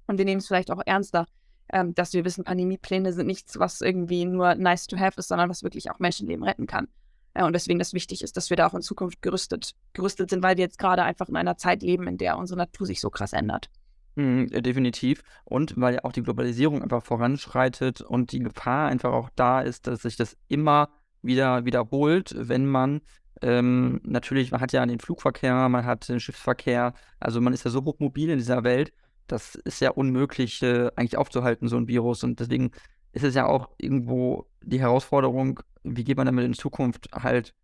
Und 0.06 0.16
wir 0.16 0.24
nehmen 0.24 0.38
es 0.38 0.46
vielleicht 0.46 0.70
auch 0.70 0.80
ernster, 0.84 1.26
ähm, 1.70 1.94
dass 1.94 2.14
wir 2.14 2.24
wissen, 2.24 2.44
Pandemiepläne 2.44 3.12
sind 3.12 3.26
nichts, 3.26 3.58
was 3.58 3.82
irgendwie 3.82 4.24
nur 4.24 4.54
nice 4.54 4.86
to 4.86 4.98
have 4.98 5.18
ist, 5.18 5.28
sondern 5.28 5.50
was 5.50 5.62
wirklich 5.62 5.90
auch 5.90 5.98
Menschenleben 5.98 6.44
retten 6.44 6.66
kann. 6.66 6.88
Ja, 7.36 7.46
und 7.46 7.52
deswegen 7.52 7.78
das 7.78 7.94
wichtig 7.94 8.22
ist, 8.22 8.36
dass 8.36 8.50
wir 8.50 8.56
da 8.56 8.66
auch 8.66 8.74
in 8.74 8.82
Zukunft 8.82 9.22
gerüstet, 9.22 9.72
gerüstet 9.92 10.30
sind, 10.30 10.42
weil 10.42 10.56
wir 10.56 10.64
jetzt 10.64 10.78
gerade 10.78 11.02
einfach 11.02 11.28
in 11.28 11.36
einer 11.36 11.56
Zeit 11.56 11.82
leben, 11.82 12.06
in 12.08 12.18
der 12.18 12.36
unsere 12.36 12.58
Natur 12.58 12.86
sich 12.86 13.00
so 13.00 13.10
krass 13.10 13.32
ändert. 13.32 13.70
Mhm, 14.16 14.48
definitiv. 14.48 15.22
Und 15.44 15.74
weil 15.76 15.94
ja 15.94 16.04
auch 16.04 16.12
die 16.12 16.22
Globalisierung 16.22 16.82
einfach 16.82 17.02
voranschreitet 17.02 18.00
und 18.00 18.32
die 18.32 18.40
Gefahr 18.40 18.88
einfach 18.88 19.12
auch 19.12 19.30
da 19.36 19.60
ist, 19.60 19.86
dass 19.86 20.02
sich 20.02 20.16
das 20.16 20.36
immer 20.48 20.90
wieder 21.22 21.64
wiederholt, 21.64 22.34
wenn 22.36 22.66
man 22.66 23.00
ähm, 23.42 24.00
natürlich, 24.04 24.50
man 24.50 24.60
hat 24.60 24.72
ja 24.72 24.84
den 24.84 25.00
Flugverkehr, 25.00 25.68
man 25.68 25.84
hat 25.84 26.08
den 26.08 26.20
Schiffsverkehr, 26.20 26.94
also 27.20 27.40
man 27.40 27.52
ist 27.52 27.64
ja 27.64 27.70
so 27.70 27.84
hochmobil 27.84 28.30
in 28.30 28.38
dieser 28.38 28.64
Welt, 28.64 28.92
das 29.26 29.54
ist 29.54 29.80
ja 29.80 29.90
unmöglich 29.90 30.62
äh, 30.62 30.90
eigentlich 30.96 31.16
aufzuhalten, 31.16 31.68
so 31.68 31.76
ein 31.76 31.88
Virus. 31.88 32.24
Und 32.24 32.40
deswegen 32.40 32.72
ist 33.12 33.24
es 33.24 33.34
ja 33.34 33.46
auch 33.46 33.70
irgendwo 33.78 34.46
die 34.62 34.80
Herausforderung, 34.80 35.60
wie 35.82 36.04
geht 36.04 36.16
man 36.16 36.26
damit 36.26 36.44
in 36.44 36.54
Zukunft 36.54 37.08
halt 37.12 37.54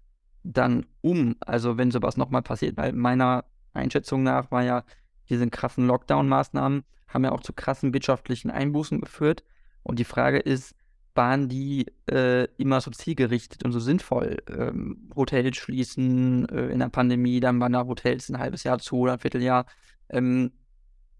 dann 0.42 0.86
um? 1.00 1.36
Also 1.40 1.76
wenn 1.76 1.90
sowas 1.90 2.16
nochmal 2.16 2.42
passiert, 2.42 2.76
weil 2.76 2.92
meiner 2.92 3.44
Einschätzung 3.72 4.22
nach 4.22 4.50
war 4.50 4.62
ja, 4.62 4.84
diese 5.28 5.48
krassen 5.48 5.86
Lockdown-Maßnahmen 5.86 6.84
haben 7.08 7.24
ja 7.24 7.32
auch 7.32 7.40
zu 7.40 7.52
krassen 7.52 7.92
wirtschaftlichen 7.92 8.50
Einbußen 8.50 9.00
geführt. 9.00 9.44
Und 9.82 9.98
die 9.98 10.04
Frage 10.04 10.38
ist, 10.38 10.74
waren 11.14 11.48
die 11.48 11.86
äh, 12.10 12.44
immer 12.58 12.80
so 12.80 12.90
zielgerichtet 12.90 13.64
und 13.64 13.72
so 13.72 13.80
sinnvoll? 13.80 14.36
Ähm, 14.48 15.10
Hotels 15.16 15.56
schließen 15.56 16.48
äh, 16.48 16.66
in 16.68 16.78
der 16.78 16.88
Pandemie, 16.88 17.40
dann 17.40 17.58
waren 17.60 17.72
da 17.72 17.86
Hotels 17.86 18.28
ein 18.28 18.38
halbes 18.38 18.64
Jahr 18.64 18.78
zu 18.78 18.98
oder 18.98 19.14
ein 19.14 19.18
Vierteljahr. 19.18 19.66
Ähm, 20.10 20.52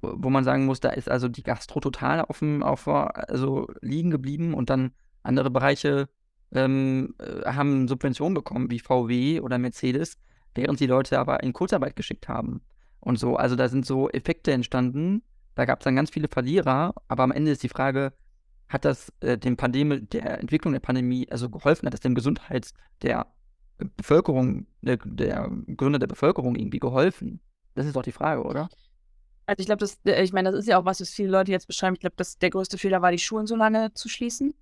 wo 0.03 0.31
man 0.31 0.45
sagen 0.45 0.67
muss, 0.67 0.81
da 0.81 0.91
ist 0.91 1.11
also 1.11 1.29
die 1.29 1.43
Gastro 1.43 1.81
total 1.81 2.21
auf 2.21 2.39
dem, 2.39 2.63
auf, 2.63 2.87
also 2.87 3.67
liegen 3.81 4.11
geblieben 4.11 4.55
und 4.55 4.71
dann 4.71 4.93
andere 5.23 5.51
Bereiche 5.51 6.09
ähm, 6.53 7.15
äh, 7.19 7.45
haben 7.51 7.89
Subventionen 7.89 8.35
bekommen, 8.35 8.71
wie 8.71 8.79
VW 8.79 9.41
oder 9.41 9.59
Mercedes, 9.59 10.17
während 10.55 10.81
die 10.81 10.87
Leute 10.87 11.19
aber 11.19 11.43
in 11.43 11.53
Kurzarbeit 11.53 11.97
geschickt 11.97 12.29
haben. 12.29 12.61
Und 13.01 13.19
so, 13.19 13.37
also 13.37 13.57
da 13.57 13.69
sind 13.69 13.87
so 13.87 14.09
Effekte 14.11 14.53
entstanden, 14.53 15.23
da 15.55 15.65
gab 15.65 15.81
es 15.81 15.85
dann 15.85 15.97
ganz 15.97 16.11
viele 16.11 16.29
Verlierer, 16.29 16.95
aber 17.09 17.23
am 17.23 17.33
Ende 17.33 17.51
ist 17.51 17.63
die 17.63 17.69
Frage, 17.69 18.13
hat 18.69 18.85
das 18.85 19.13
äh, 19.21 19.39
dem 19.39 19.57
Pandemie, 19.57 20.01
der 20.01 20.41
Entwicklung 20.41 20.73
der 20.73 20.81
Pandemie 20.81 21.27
also 21.31 21.49
geholfen, 21.49 21.87
hat 21.87 21.95
das 21.95 22.01
dem 22.01 22.15
Gesundheits 22.15 22.75
der 23.03 23.27
Bevölkerung, 23.79 24.67
der, 24.81 24.99
der 25.05 25.51
Gründe 25.77 25.99
der 25.99 26.07
Bevölkerung 26.07 26.57
irgendwie 26.57 26.79
geholfen? 26.79 27.41
Das 27.75 27.87
ist 27.87 27.95
doch 27.95 28.03
die 28.03 28.13
Frage, 28.13 28.43
oder? 28.43 28.69
Also 29.47 29.61
ich 29.61 29.67
glaube, 29.67 29.81
das, 29.81 29.99
äh, 30.05 30.23
ich 30.23 30.33
meine, 30.33 30.51
das 30.51 30.61
ist 30.61 30.69
ja 30.69 30.79
auch 30.79 30.85
was, 30.85 31.01
was 31.01 31.11
viele 31.11 31.31
Leute 31.31 31.53
jetzt 31.53 31.69
beschreiben. 31.69 31.95
Ich 31.95 32.01
glaube, 32.01 32.17
dass 32.17 32.39
der 32.39 32.51
größte 32.51 32.79
Fehler 32.79 33.03
war, 33.03 33.13
die 33.13 33.19
Schulen 33.19 33.47
so 33.47 33.55
lange 33.55 33.93
zu 33.95 34.09
schließen. 34.09 34.55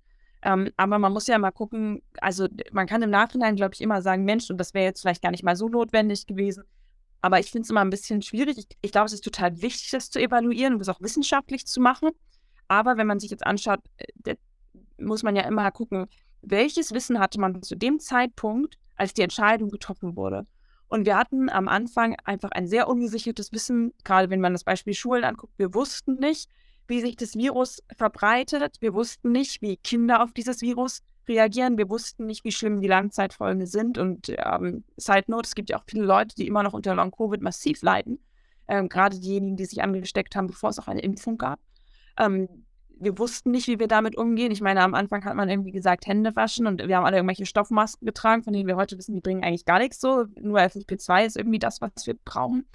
Ähm, 0.45 0.69
aber 0.77 0.99
man 0.99 1.11
muss 1.11 1.25
ja 1.25 1.39
mal 1.39 1.49
gucken, 1.49 2.03
also 2.21 2.47
man 2.71 2.85
kann 2.85 3.01
im 3.01 3.09
Nachhinein, 3.09 3.55
glaube 3.55 3.73
ich, 3.73 3.81
immer 3.81 4.03
sagen, 4.03 4.25
Mensch, 4.25 4.49
und 4.51 4.57
das 4.59 4.75
wäre 4.75 4.85
jetzt 4.85 5.01
vielleicht 5.01 5.23
gar 5.23 5.31
nicht 5.31 5.43
mal 5.43 5.55
so 5.55 5.67
notwendig 5.67 6.27
gewesen. 6.27 6.63
Aber 7.21 7.39
ich 7.39 7.49
finde 7.49 7.63
es 7.63 7.71
immer 7.71 7.81
ein 7.81 7.89
bisschen 7.89 8.21
schwierig. 8.21 8.59
Ich, 8.59 8.67
ich 8.81 8.91
glaube, 8.91 9.07
es 9.07 9.13
ist 9.13 9.23
total 9.23 9.59
wichtig, 9.63 9.89
das 9.89 10.11
zu 10.11 10.19
evaluieren 10.19 10.73
und 10.73 10.79
das 10.79 10.89
auch 10.89 11.01
wissenschaftlich 11.01 11.65
zu 11.65 11.81
machen. 11.81 12.11
Aber 12.67 12.95
wenn 12.95 13.07
man 13.07 13.19
sich 13.19 13.31
jetzt 13.31 13.45
anschaut, 13.45 13.79
äh, 13.97 14.35
muss 14.99 15.23
man 15.23 15.35
ja 15.35 15.41
immer 15.43 15.69
gucken, 15.71 16.05
welches 16.43 16.93
Wissen 16.93 17.19
hatte 17.19 17.39
man 17.39 17.63
zu 17.63 17.75
dem 17.75 17.99
Zeitpunkt, 17.99 18.77
als 18.95 19.15
die 19.15 19.23
Entscheidung 19.23 19.71
getroffen 19.71 20.15
wurde. 20.15 20.45
Und 20.87 21.07
wir 21.07 21.17
hatten 21.17 21.49
am 21.49 21.67
Anfang 21.67 22.15
einfach 22.23 22.51
ein 22.51 22.67
sehr 22.67 22.87
ungesichertes 22.87 23.51
Wissen, 23.51 23.93
gerade 24.03 24.29
wenn 24.29 24.41
man 24.41 24.53
das 24.53 24.63
Beispiel 24.63 24.93
Schulen 24.93 25.23
anguckt. 25.23 25.53
Wir 25.57 25.73
wussten 25.73 26.19
nicht, 26.19 26.51
wie 26.87 27.01
sich 27.01 27.15
das 27.15 27.35
Virus 27.35 27.83
verbreitet. 27.95 28.77
Wir 28.79 28.93
wussten 28.93 29.31
nicht, 29.31 29.61
wie 29.61 29.77
Kinder 29.77 30.23
auf 30.23 30.31
dieses 30.33 30.61
Virus 30.61 31.01
reagieren. 31.27 31.77
Wir 31.77 31.89
wussten 31.89 32.25
nicht, 32.25 32.43
wie 32.43 32.51
schlimm 32.51 32.81
die 32.81 32.87
Langzeitfolgen 32.87 33.65
sind. 33.65 33.97
Und 33.97 34.29
ähm, 34.29 34.83
Side 34.97 35.25
Note, 35.27 35.47
es 35.47 35.55
gibt 35.55 35.69
ja 35.69 35.77
auch 35.77 35.83
viele 35.87 36.05
Leute, 36.05 36.35
die 36.35 36.47
immer 36.47 36.63
noch 36.63 36.73
unter 36.73 36.95
Long-Covid 36.95 37.41
massiv 37.41 37.81
leiden. 37.81 38.19
Ähm, 38.67 38.89
gerade 38.89 39.19
diejenigen, 39.19 39.57
die 39.57 39.65
sich 39.65 39.81
angesteckt 39.81 40.35
haben, 40.35 40.47
bevor 40.47 40.69
es 40.69 40.79
auch 40.79 40.87
eine 40.87 41.01
Impfung 41.01 41.37
gab. 41.37 41.59
Ähm, 42.17 42.65
wir 42.97 43.17
wussten 43.17 43.51
nicht, 43.51 43.67
wie 43.67 43.79
wir 43.79 43.87
damit 43.87 44.17
umgehen. 44.17 44.51
Ich 44.51 44.61
meine, 44.61 44.81
am 44.81 44.93
Anfang 44.93 45.25
hat 45.25 45.35
man 45.35 45.49
irgendwie 45.49 45.71
gesagt, 45.71 46.07
Hände 46.07 46.35
waschen 46.35 46.65
und 46.65 46.87
wir 46.87 46.95
haben 46.95 47.05
alle 47.05 47.17
irgendwelche 47.17 47.45
Stoffmasken 47.45 48.05
getragen, 48.05 48.43
von 48.43 48.53
denen 48.53 48.67
wir 48.67 48.77
heute 48.77 48.97
wissen, 48.97 49.13
die 49.13 49.21
bringen 49.21 49.43
eigentlich 49.43 49.65
gar 49.65 49.79
nichts 49.79 49.99
so. 49.99 50.25
Nur 50.39 50.59
FFP2 50.59 51.25
ist 51.25 51.37
irgendwie 51.37 51.59
das, 51.59 51.81
was 51.81 51.91
wir 52.05 52.15
brauchen. 52.23 52.65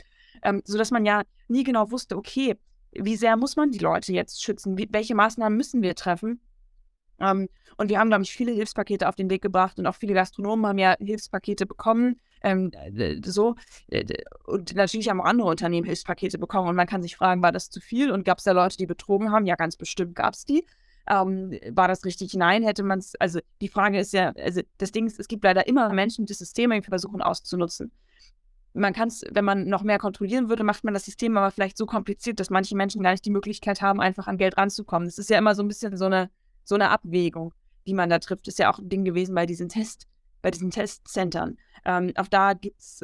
Ähm, 0.42 0.62
sodass 0.64 0.90
man 0.90 1.04
ja 1.04 1.22
nie 1.48 1.64
genau 1.64 1.90
wusste, 1.90 2.16
okay, 2.16 2.56
wie 2.92 3.16
sehr 3.16 3.36
muss 3.36 3.56
man 3.56 3.70
die 3.70 3.78
Leute 3.78 4.12
jetzt 4.12 4.42
schützen? 4.42 4.76
Wie, 4.78 4.88
welche 4.90 5.14
Maßnahmen 5.14 5.56
müssen 5.56 5.82
wir 5.82 5.94
treffen? 5.94 6.40
Ähm, 7.20 7.48
und 7.76 7.88
wir 7.88 7.98
haben, 7.98 8.08
glaube 8.08 8.24
ich, 8.24 8.32
viele 8.32 8.52
Hilfspakete 8.52 9.08
auf 9.08 9.14
den 9.14 9.30
Weg 9.30 9.42
gebracht 9.42 9.78
und 9.78 9.86
auch 9.86 9.94
viele 9.94 10.14
Gastronomen 10.14 10.66
haben 10.66 10.78
ja 10.78 10.96
Hilfspakete 10.98 11.66
bekommen. 11.66 12.16
Ähm, 12.42 12.70
so. 13.24 13.54
Und 14.46 14.74
natürlich 14.74 15.08
haben 15.08 15.20
auch 15.20 15.26
andere 15.26 15.48
Unternehmen 15.48 15.86
Hilfspakete 15.86 16.38
bekommen. 16.38 16.68
Und 16.68 16.76
man 16.76 16.86
kann 16.86 17.02
sich 17.02 17.16
fragen, 17.16 17.42
war 17.42 17.52
das 17.52 17.70
zu 17.70 17.80
viel? 17.80 18.10
Und 18.10 18.24
gab 18.24 18.38
es 18.38 18.44
da 18.44 18.52
Leute, 18.52 18.76
die 18.76 18.86
betrogen 18.86 19.30
haben? 19.30 19.46
Ja, 19.46 19.54
ganz 19.56 19.76
bestimmt 19.76 20.14
gab 20.14 20.34
es 20.34 20.44
die. 20.44 20.66
Ähm, 21.08 21.58
war 21.70 21.88
das 21.88 22.04
richtig? 22.04 22.34
Nein, 22.34 22.62
hätte 22.62 22.82
man 22.82 22.98
es. 22.98 23.14
Also 23.16 23.40
die 23.60 23.68
Frage 23.68 23.98
ist 23.98 24.12
ja, 24.12 24.32
also 24.36 24.62
das 24.78 24.92
Ding 24.92 25.06
ist, 25.06 25.18
es 25.18 25.28
gibt 25.28 25.44
leider 25.44 25.66
immer 25.66 25.92
Menschen, 25.92 26.24
die 26.24 26.30
das 26.30 26.38
System 26.38 26.72
irgendwie 26.72 26.90
versuchen 26.90 27.22
auszunutzen. 27.22 27.92
Man 28.72 28.92
kann 28.92 29.08
es, 29.08 29.24
wenn 29.30 29.44
man 29.44 29.66
noch 29.66 29.82
mehr 29.82 29.98
kontrollieren 29.98 30.48
würde, 30.48 30.62
macht 30.62 30.84
man 30.84 30.94
das 30.94 31.04
System 31.04 31.36
aber 31.36 31.50
vielleicht 31.50 31.76
so 31.76 31.86
kompliziert, 31.86 32.38
dass 32.38 32.50
manche 32.50 32.76
Menschen 32.76 33.02
gar 33.02 33.10
nicht 33.10 33.24
die 33.24 33.30
Möglichkeit 33.30 33.82
haben, 33.82 34.00
einfach 34.00 34.28
an 34.28 34.38
Geld 34.38 34.56
ranzukommen. 34.56 35.08
Das 35.08 35.18
ist 35.18 35.30
ja 35.30 35.38
immer 35.38 35.54
so 35.54 35.62
ein 35.62 35.68
bisschen 35.68 35.96
so 35.96 36.04
eine, 36.04 36.30
so 36.64 36.76
eine 36.76 36.90
Abwägung, 36.90 37.52
die 37.86 37.94
man 37.94 38.08
da 38.08 38.20
trifft. 38.20 38.46
Ist 38.46 38.58
ja 38.60 38.72
auch 38.72 38.78
ein 38.78 38.88
Ding 38.88 39.04
gewesen 39.04 39.34
bei 39.34 39.46
diesen 39.46 39.68
Test, 39.68 40.06
bei 40.40 40.50
diesen 40.50 40.70
Testcentern. 40.70 41.58
Ähm, 41.84 42.12
auch 42.16 42.28
da 42.28 42.52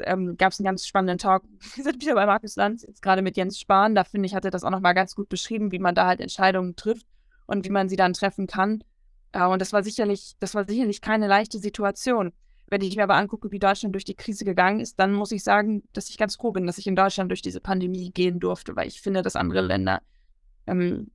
ähm, 0.03 0.37
gab 0.37 0.53
es 0.53 0.61
einen 0.61 0.67
ganz 0.67 0.87
spannenden 0.87 1.19
Talk. 1.19 1.43
Wir 1.75 1.85
sind 1.85 2.01
wieder 2.01 2.14
bei 2.14 2.27
Markus 2.27 2.57
Lanz, 2.57 2.83
jetzt 2.83 3.03
gerade 3.03 3.23
mit 3.23 3.37
Jens 3.37 3.59
Spahn. 3.59 3.95
Da 3.95 4.05
finde 4.05 4.27
ich, 4.27 4.35
hat 4.35 4.45
er 4.45 4.51
das 4.51 4.64
auch 4.64 4.71
nochmal 4.71 4.95
ganz 4.95 5.14
gut 5.14 5.29
beschrieben, 5.29 5.73
wie 5.73 5.79
man 5.79 5.95
da 5.95 6.07
halt 6.07 6.21
Entscheidungen 6.21 6.77
trifft 6.77 7.07
und 7.47 7.64
wie 7.64 7.71
man 7.71 7.89
sie 7.89 7.97
dann 7.97 8.12
treffen 8.12 8.47
kann. 8.47 8.85
Äh, 9.33 9.47
und 9.47 9.61
das 9.61 9.73
war 9.73 9.83
sicherlich, 9.83 10.37
das 10.39 10.55
war 10.55 10.67
sicherlich 10.67 11.01
keine 11.01 11.27
leichte 11.27 11.59
Situation. 11.59 12.33
Wenn 12.69 12.81
ich 12.81 12.97
mir 12.97 13.05
aber 13.05 13.14
angucke, 13.14 13.51
wie 13.53 13.59
Deutschland 13.59 13.95
durch 13.95 14.05
die 14.05 14.17
Krise 14.17 14.45
gegangen 14.45 14.81
ist, 14.81 14.99
dann 14.99 15.12
muss 15.12 15.31
ich 15.31 15.45
sagen, 15.45 15.85
dass 15.93 16.11
ich 16.11 16.19
ganz 16.19 16.37
froh 16.37 16.51
bin, 16.51 16.67
dass 16.67 16.79
ich 16.79 16.87
in 16.87 16.97
Deutschland 16.97 17.31
durch 17.31 17.43
diese 17.43 17.61
Pandemie 17.61 18.11
gehen 18.11 18.41
durfte, 18.41 18.75
weil 18.75 18.89
ich 18.89 19.01
finde, 19.01 19.23
dass 19.23 19.37
andere 19.37 19.61
Länder 19.61 20.03
ähm, 20.67 21.11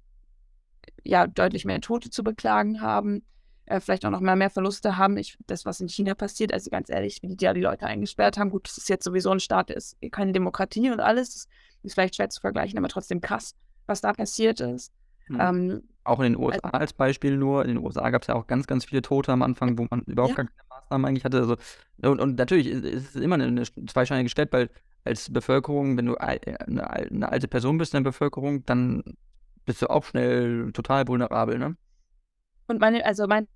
ja 1.04 1.28
deutlich 1.28 1.66
mehr 1.66 1.82
Tote 1.82 2.10
zu 2.10 2.24
beklagen 2.24 2.82
haben 2.82 3.24
äh, 3.72 3.80
vielleicht 3.80 4.06
auch 4.06 4.12
noch 4.12 4.22
mal 4.22 4.36
mehr 4.36 4.50
Verluste 4.50 4.98
haben. 4.98 5.18
Ich, 5.18 5.38
das, 5.48 5.66
was 5.66 5.80
in 5.80 5.90
China 5.90 6.14
passiert, 6.14 6.54
also 6.54 6.70
ganz 6.70 6.90
ehrlich, 6.90 7.22
wie 7.22 7.36
die 7.36 7.46
ja 7.46 7.54
die 7.54 7.62
Leute 7.62 7.86
eingesperrt 7.86 8.38
haben, 8.38 8.50
gut, 8.50 8.68
das 8.68 8.78
ist 8.78 8.90
jetzt 8.90 9.04
sowieso 9.04 9.32
ein 9.32 9.40
Staat, 9.40 9.72
ist 9.72 9.98
keine 10.12 10.34
Demokratie 10.34 10.92
und 10.92 11.00
alles, 11.00 11.48
ist 11.84 11.94
vielleicht 11.94 12.16
schwer 12.16 12.30
zu 12.30 12.42
vergleichen, 12.42 12.78
aber 12.78 12.90
trotzdem 12.90 13.22
krass, 13.22 13.56
was 13.88 14.02
da 14.02 14.14
passiert 14.14 14.60
ist. 14.60 14.94
Mhm. 15.30 15.40
Ähm, 15.40 15.84
auch 16.04 16.20
in 16.20 16.34
den 16.34 16.38
USA 16.38 16.60
also, 16.64 16.78
als 16.78 16.94
Beispiel 16.94 17.38
nur. 17.38 17.64
In 17.64 17.76
den 17.76 17.78
USA 17.78 18.10
gab 18.10 18.24
es 18.24 18.28
ja 18.28 18.36
auch 18.36 18.48
ganz, 18.48 18.68
ganz 18.68 18.86
viele 18.86 19.02
Tote 19.02 19.32
am 19.32 19.42
Anfang, 19.42 19.78
wo 19.78 19.88
man 19.90 20.02
überhaupt 20.02 20.32
ja. 20.32 20.44
gar 20.44 20.46
keine 20.46 20.71
Maßnahmen 20.92 21.06
eigentlich 21.06 21.26
hatte. 21.26 21.40
Also, 21.40 21.56
und, 22.04 22.20
und 22.20 22.38
natürlich 22.38 22.68
ist 22.68 23.16
es 23.16 23.22
immer 23.22 23.36
eine, 23.36 23.64
zweischneidige 23.64 24.30
Stellt, 24.30 24.52
weil 24.52 24.70
als 25.04 25.32
Bevölkerung, 25.32 25.98
wenn 25.98 26.06
du 26.06 26.16
eine, 26.16 26.60
eine, 26.92 27.30
alte 27.30 27.48
Person 27.48 27.78
bist 27.78 27.94
in 27.94 28.04
der 28.04 28.12
Bevölkerung, 28.12 28.66
dann 28.66 29.04
bist 29.66 29.82
du 29.82 29.90
auch 29.90 30.04
schnell 30.04 30.72
total 30.74 31.08
vulnerabel, 31.08 31.58
ne? 31.58 31.76
Und 32.68 32.80
meine, 32.80 33.06
also 33.06 33.28
meine 33.28 33.48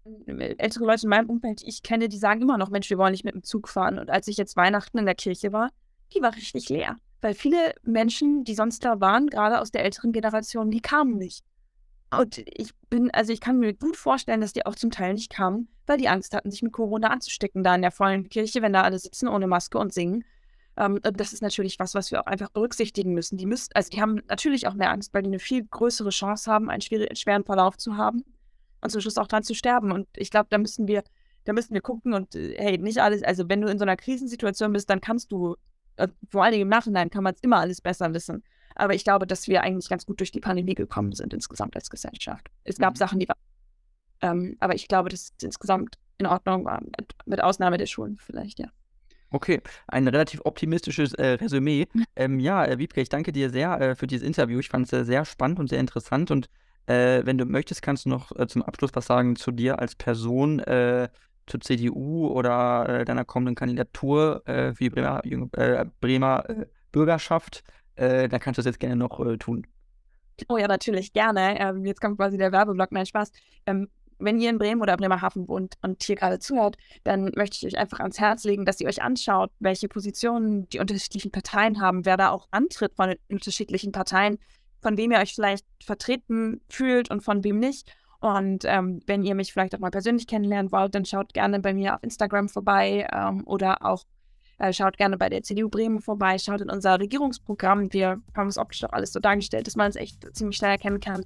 ältere 0.58 0.86
Leute 0.86 1.04
in 1.04 1.10
meinem 1.10 1.30
Umfeld, 1.30 1.62
die 1.62 1.70
ich 1.70 1.84
kenne, 1.84 2.10
die 2.10 2.18
sagen 2.18 2.42
immer 2.42 2.58
noch, 2.58 2.70
Mensch, 2.70 2.90
wir 2.90 2.98
wollen 2.98 3.12
nicht 3.12 3.24
mit 3.24 3.34
dem 3.34 3.44
Zug 3.44 3.70
fahren. 3.70 3.98
Und 3.98 4.10
als 4.10 4.28
ich 4.28 4.36
jetzt 4.36 4.58
Weihnachten 4.58 4.98
in 4.98 5.06
der 5.06 5.16
Kirche 5.16 5.54
war, 5.54 5.70
die 6.14 6.22
war 6.22 6.36
richtig 6.36 6.68
leer. 6.68 6.98
Weil 7.22 7.34
viele 7.34 7.76
Menschen, 7.84 8.44
die 8.44 8.56
sonst 8.56 8.84
da 8.84 9.00
waren, 9.00 9.28
gerade 9.28 9.62
aus 9.62 9.72
der 9.72 9.86
älteren 9.86 10.12
Generation, 10.12 10.70
die 10.70 10.82
kamen 10.82 11.18
nicht. 11.18 11.46
Und 12.20 12.38
ich 12.38 12.72
bin, 12.90 13.12
also 13.12 13.32
ich 13.32 13.42
kann 13.42 13.60
mir 13.60 13.74
gut 13.74 13.98
vorstellen, 13.98 14.42
dass 14.42 14.54
die 14.54 14.66
auch 14.66 14.76
zum 14.76 14.92
Teil 14.92 15.14
nicht 15.14 15.32
kamen, 15.32 15.68
weil 15.86 15.98
die 15.98 16.08
Angst 16.08 16.34
hatten, 16.34 16.52
sich 16.52 16.62
mit 16.62 16.74
Corona 16.74 17.10
anzustecken, 17.10 17.64
da 17.64 17.76
in 17.76 17.82
der 17.82 17.92
vollen 17.92 18.30
Kirche, 18.30 18.62
wenn 18.62 18.74
da 18.74 18.84
alle 18.84 19.00
sitzen 19.00 19.28
ohne 19.28 19.48
Maske 19.48 19.78
und 19.78 19.94
singen. 19.94 20.24
Ähm, 20.78 21.00
das 21.02 21.34
ist 21.34 21.42
natürlich 21.42 21.80
was, 21.80 21.96
was 21.96 22.12
wir 22.12 22.22
auch 22.22 22.26
einfach 22.26 22.50
berücksichtigen 22.50 23.14
müssen. 23.14 23.38
Die 23.38 23.46
müssen, 23.46 23.70
also 23.74 23.90
die 23.90 24.02
haben 24.02 24.22
natürlich 24.28 24.68
auch 24.68 24.74
mehr 24.74 24.92
Angst, 24.92 25.14
weil 25.14 25.24
die 25.24 25.30
eine 25.30 25.40
viel 25.40 25.66
größere 25.66 26.10
Chance 26.10 26.52
haben, 26.52 26.70
einen 26.70 26.82
schweren 26.82 27.46
Verlauf 27.46 27.78
zu 27.78 27.98
haben 27.98 28.24
und 28.82 28.90
zum 28.90 29.02
Schluss 29.02 29.18
auch 29.18 29.28
dran 29.28 29.44
zu 29.44 29.54
sterben. 29.54 29.92
Und 29.92 30.08
ich 30.16 30.32
glaube, 30.32 30.48
da 30.50 30.58
müssen 30.58 30.88
wir, 30.88 31.04
da 31.46 31.54
müssen 31.54 31.74
wir 31.74 31.82
gucken 31.82 32.14
und 32.14 32.36
äh, 32.36 32.56
hey, 32.58 32.78
nicht 32.78 33.00
alles, 33.00 33.24
also 33.24 33.48
wenn 33.50 33.62
du 33.62 33.68
in 33.70 33.78
so 33.78 33.84
einer 33.84 33.98
Krisensituation 33.98 34.74
bist, 34.74 34.90
dann 34.90 35.02
kannst 35.02 35.32
du, 35.32 35.56
äh, 35.98 36.08
vor 36.30 36.44
allen 36.44 36.52
Dingen 36.52 36.64
im 36.64 36.70
Nachhinein 36.70 37.10
kann 37.10 37.24
man 37.24 37.34
es 37.34 37.42
immer 37.42 37.58
alles 37.58 37.82
besser 37.82 38.14
wissen. 38.14 38.44
Aber 38.76 38.94
ich 38.94 39.04
glaube, 39.04 39.26
dass 39.26 39.48
wir 39.48 39.64
eigentlich 39.64 39.90
ganz 39.90 40.06
gut 40.06 40.20
durch 40.20 40.32
die 40.32 40.40
Pandemie 40.40 40.76
gekommen 40.76 41.14
sind 41.14 41.34
insgesamt 41.34 41.76
als 41.76 41.90
Gesellschaft. 41.90 42.50
Es 42.64 42.78
gab 42.78 42.94
mhm. 42.94 42.98
Sachen, 42.98 43.20
die 43.20 43.28
waren. 43.28 43.38
Ähm, 44.22 44.58
aber 44.60 44.76
ich 44.76 44.88
glaube, 44.88 45.10
dass 45.10 45.34
es 45.38 45.44
insgesamt 45.44 45.98
in 46.18 46.26
Ordnung 46.26 46.66
war, 46.66 46.82
mit, 46.82 47.14
mit 47.26 47.42
Ausnahme 47.42 47.78
der 47.78 47.86
Schulen 47.86 48.18
vielleicht, 48.18 48.60
ja. 48.60 48.68
Okay, 49.32 49.62
ein 49.88 50.08
relativ 50.08 50.42
optimistisches 50.46 51.14
äh, 51.14 51.32
Resümee. 51.32 51.88
Ähm, 52.16 52.40
ja, 52.40 52.64
äh, 52.64 52.78
Wiebke, 52.78 53.02
ich 53.02 53.10
danke 53.10 53.32
dir 53.32 53.50
sehr 53.50 53.82
äh, 53.82 53.96
für 53.96 54.08
dieses 54.08 54.26
Interview. 54.26 54.60
Ich 54.60 54.70
fand 54.70 54.86
es 54.86 54.94
äh, 54.94 55.04
sehr 55.04 55.26
spannend 55.26 55.60
und 55.60 55.68
sehr 55.68 55.80
interessant. 55.80 56.32
Und 56.32 56.48
äh, 56.86 57.26
wenn 57.26 57.38
du 57.38 57.46
möchtest, 57.46 57.82
kannst 57.82 58.06
du 58.06 58.10
noch 58.10 58.32
äh, 58.38 58.48
zum 58.48 58.62
Abschluss 58.62 58.92
was 58.94 59.08
sagen 59.08 59.36
zu 59.36 59.52
dir 59.52 59.80
als 59.80 59.96
Person, 59.96 60.62
zur 61.48 61.62
CDU 61.62 62.28
oder 62.28 63.06
deiner 63.06 63.24
kommenden 63.24 63.54
Kandidatur 63.54 64.42
für 64.46 64.74
die 64.80 64.90
Bremer, 64.90 65.22
Bremer 66.02 66.44
Bürgerschaft. 66.92 67.64
Äh, 67.96 68.28
dann 68.28 68.40
kannst 68.40 68.58
du 68.58 68.62
das 68.62 68.66
jetzt 68.66 68.80
gerne 68.80 68.96
noch 68.96 69.20
äh, 69.20 69.38
tun. 69.38 69.66
Oh 70.50 70.58
ja, 70.58 70.68
natürlich, 70.68 71.14
gerne. 71.14 71.60
Ähm, 71.60 71.86
jetzt 71.86 72.02
kommt 72.02 72.18
quasi 72.18 72.38
der 72.38 72.52
Werbeblock, 72.52 72.92
nein, 72.92 73.06
Spaß. 73.06 73.32
Ähm, 73.66 73.88
wenn 74.20 74.40
ihr 74.40 74.50
in 74.50 74.58
Bremen 74.58 74.82
oder 74.82 74.98
Bremerhaven 74.98 75.48
wohnt 75.48 75.76
und 75.82 76.02
hier 76.04 76.16
gerade 76.16 76.40
zuhört, 76.40 76.78
dann 77.04 77.32
möchte 77.36 77.58
ich 77.58 77.74
euch 77.74 77.80
einfach 77.80 78.00
ans 78.00 78.20
Herz 78.20 78.44
legen, 78.44 78.66
dass 78.66 78.80
ihr 78.80 78.88
euch 78.88 79.02
anschaut, 79.02 79.52
welche 79.60 79.88
Positionen 79.88 80.70
die 80.70 80.80
unterschiedlichen 80.80 81.32
Parteien 81.32 81.82
haben, 81.82 82.06
wer 82.06 82.18
da 82.18 82.30
auch 82.30 82.48
antritt 82.52 82.96
von 82.96 83.10
den 83.10 83.18
unterschiedlichen 83.30 83.92
Parteien, 83.92 84.38
von 84.82 84.98
wem 84.98 85.12
ihr 85.12 85.20
euch 85.20 85.36
vielleicht 85.36 85.66
vertreten 85.84 86.62
fühlt 86.70 87.10
und 87.10 87.22
von 87.22 87.44
wem 87.44 87.60
nicht. 87.60 87.92
Und 88.20 88.64
ähm, 88.66 89.02
wenn 89.06 89.24
ihr 89.24 89.36
mich 89.36 89.52
vielleicht 89.52 89.76
auch 89.76 89.80
mal 89.80 89.92
persönlich 89.92 90.28
kennenlernen 90.28 90.72
wollt, 90.72 90.96
dann 90.96 91.06
schaut 91.06 91.34
gerne 91.34 91.60
bei 91.60 91.74
mir 91.74 91.96
auf 91.96 92.04
Instagram 92.04 92.50
vorbei 92.50 93.08
ähm, 93.12 93.44
oder 93.46 93.86
auch 93.86 94.04
schaut 94.72 94.98
gerne 94.98 95.18
bei 95.18 95.30
der 95.30 95.44
CDU 95.44 95.70
Bremen 95.70 96.02
vorbei, 96.02 96.38
schaut 96.38 96.62
in 96.62 96.70
unser 96.70 97.00
Regierungsprogramm. 97.00 97.92
Wir 97.94 98.22
haben 98.36 98.48
es 98.48 98.58
optisch 98.58 98.84
auch 98.84 98.94
alles 98.94 99.14
so 99.14 99.20
dargestellt, 99.20 99.68
dass 99.68 99.76
man 99.76 99.90
es 99.90 99.96
echt 99.96 100.26
ziemlich 100.36 100.58
schnell 100.58 100.72
erkennen 100.72 101.00
kann. 101.00 101.24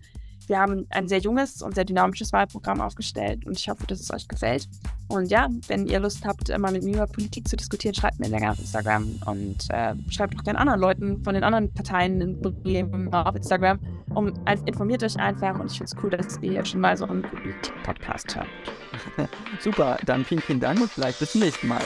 Wir 0.50 0.60
haben 0.60 0.88
ein 0.90 1.08
sehr 1.08 1.20
junges 1.20 1.62
und 1.62 1.76
sehr 1.76 1.86
dynamisches 1.86 2.34
Wahlprogramm 2.34 2.82
aufgestellt 2.82 3.46
und 3.46 3.58
ich 3.58 3.70
hoffe, 3.70 3.86
dass 3.86 4.00
es 4.00 4.12
euch 4.12 4.28
gefällt. 4.28 4.68
Und 5.08 5.30
ja, 5.30 5.48
wenn 5.68 5.86
ihr 5.86 6.00
Lust 6.00 6.26
habt, 6.26 6.50
mal 6.58 6.72
mit 6.72 6.84
mir 6.84 6.96
über 6.96 7.06
Politik 7.06 7.48
zu 7.48 7.56
diskutieren, 7.56 7.94
schreibt 7.94 8.20
mir 8.20 8.30
länger 8.30 8.52
auf 8.52 8.60
Instagram 8.60 9.16
und 9.28 9.68
äh, 9.70 9.94
schreibt 10.10 10.38
auch 10.40 10.44
den 10.44 10.56
anderen 10.56 10.80
Leuten 10.80 11.24
von 11.24 11.36
den 11.36 11.44
anderen 11.44 11.72
Parteien 11.72 12.20
in 12.20 12.42
Bremen 12.42 13.14
auf 13.14 13.36
Instagram. 13.36 13.80
Um, 14.16 14.34
informiert 14.66 15.04
euch 15.04 15.18
einfach 15.18 15.60
und 15.60 15.72
ich 15.72 15.78
finde 15.78 15.94
es 15.96 16.04
cool, 16.04 16.10
dass 16.10 16.40
ihr 16.42 16.54
jetzt 16.54 16.70
schon 16.70 16.82
mal 16.82 16.98
so 16.98 17.06
einen 17.06 17.22
Politik-Podcast 17.22 18.36
hört. 18.36 18.48
Super, 19.60 20.00
dann 20.06 20.26
vielen, 20.26 20.42
vielen 20.42 20.60
Dank 20.60 20.82
und 20.82 20.90
vielleicht 20.90 21.20
bis 21.20 21.34
zum 21.34 21.42
nächsten 21.42 21.68
Mal. 21.68 21.84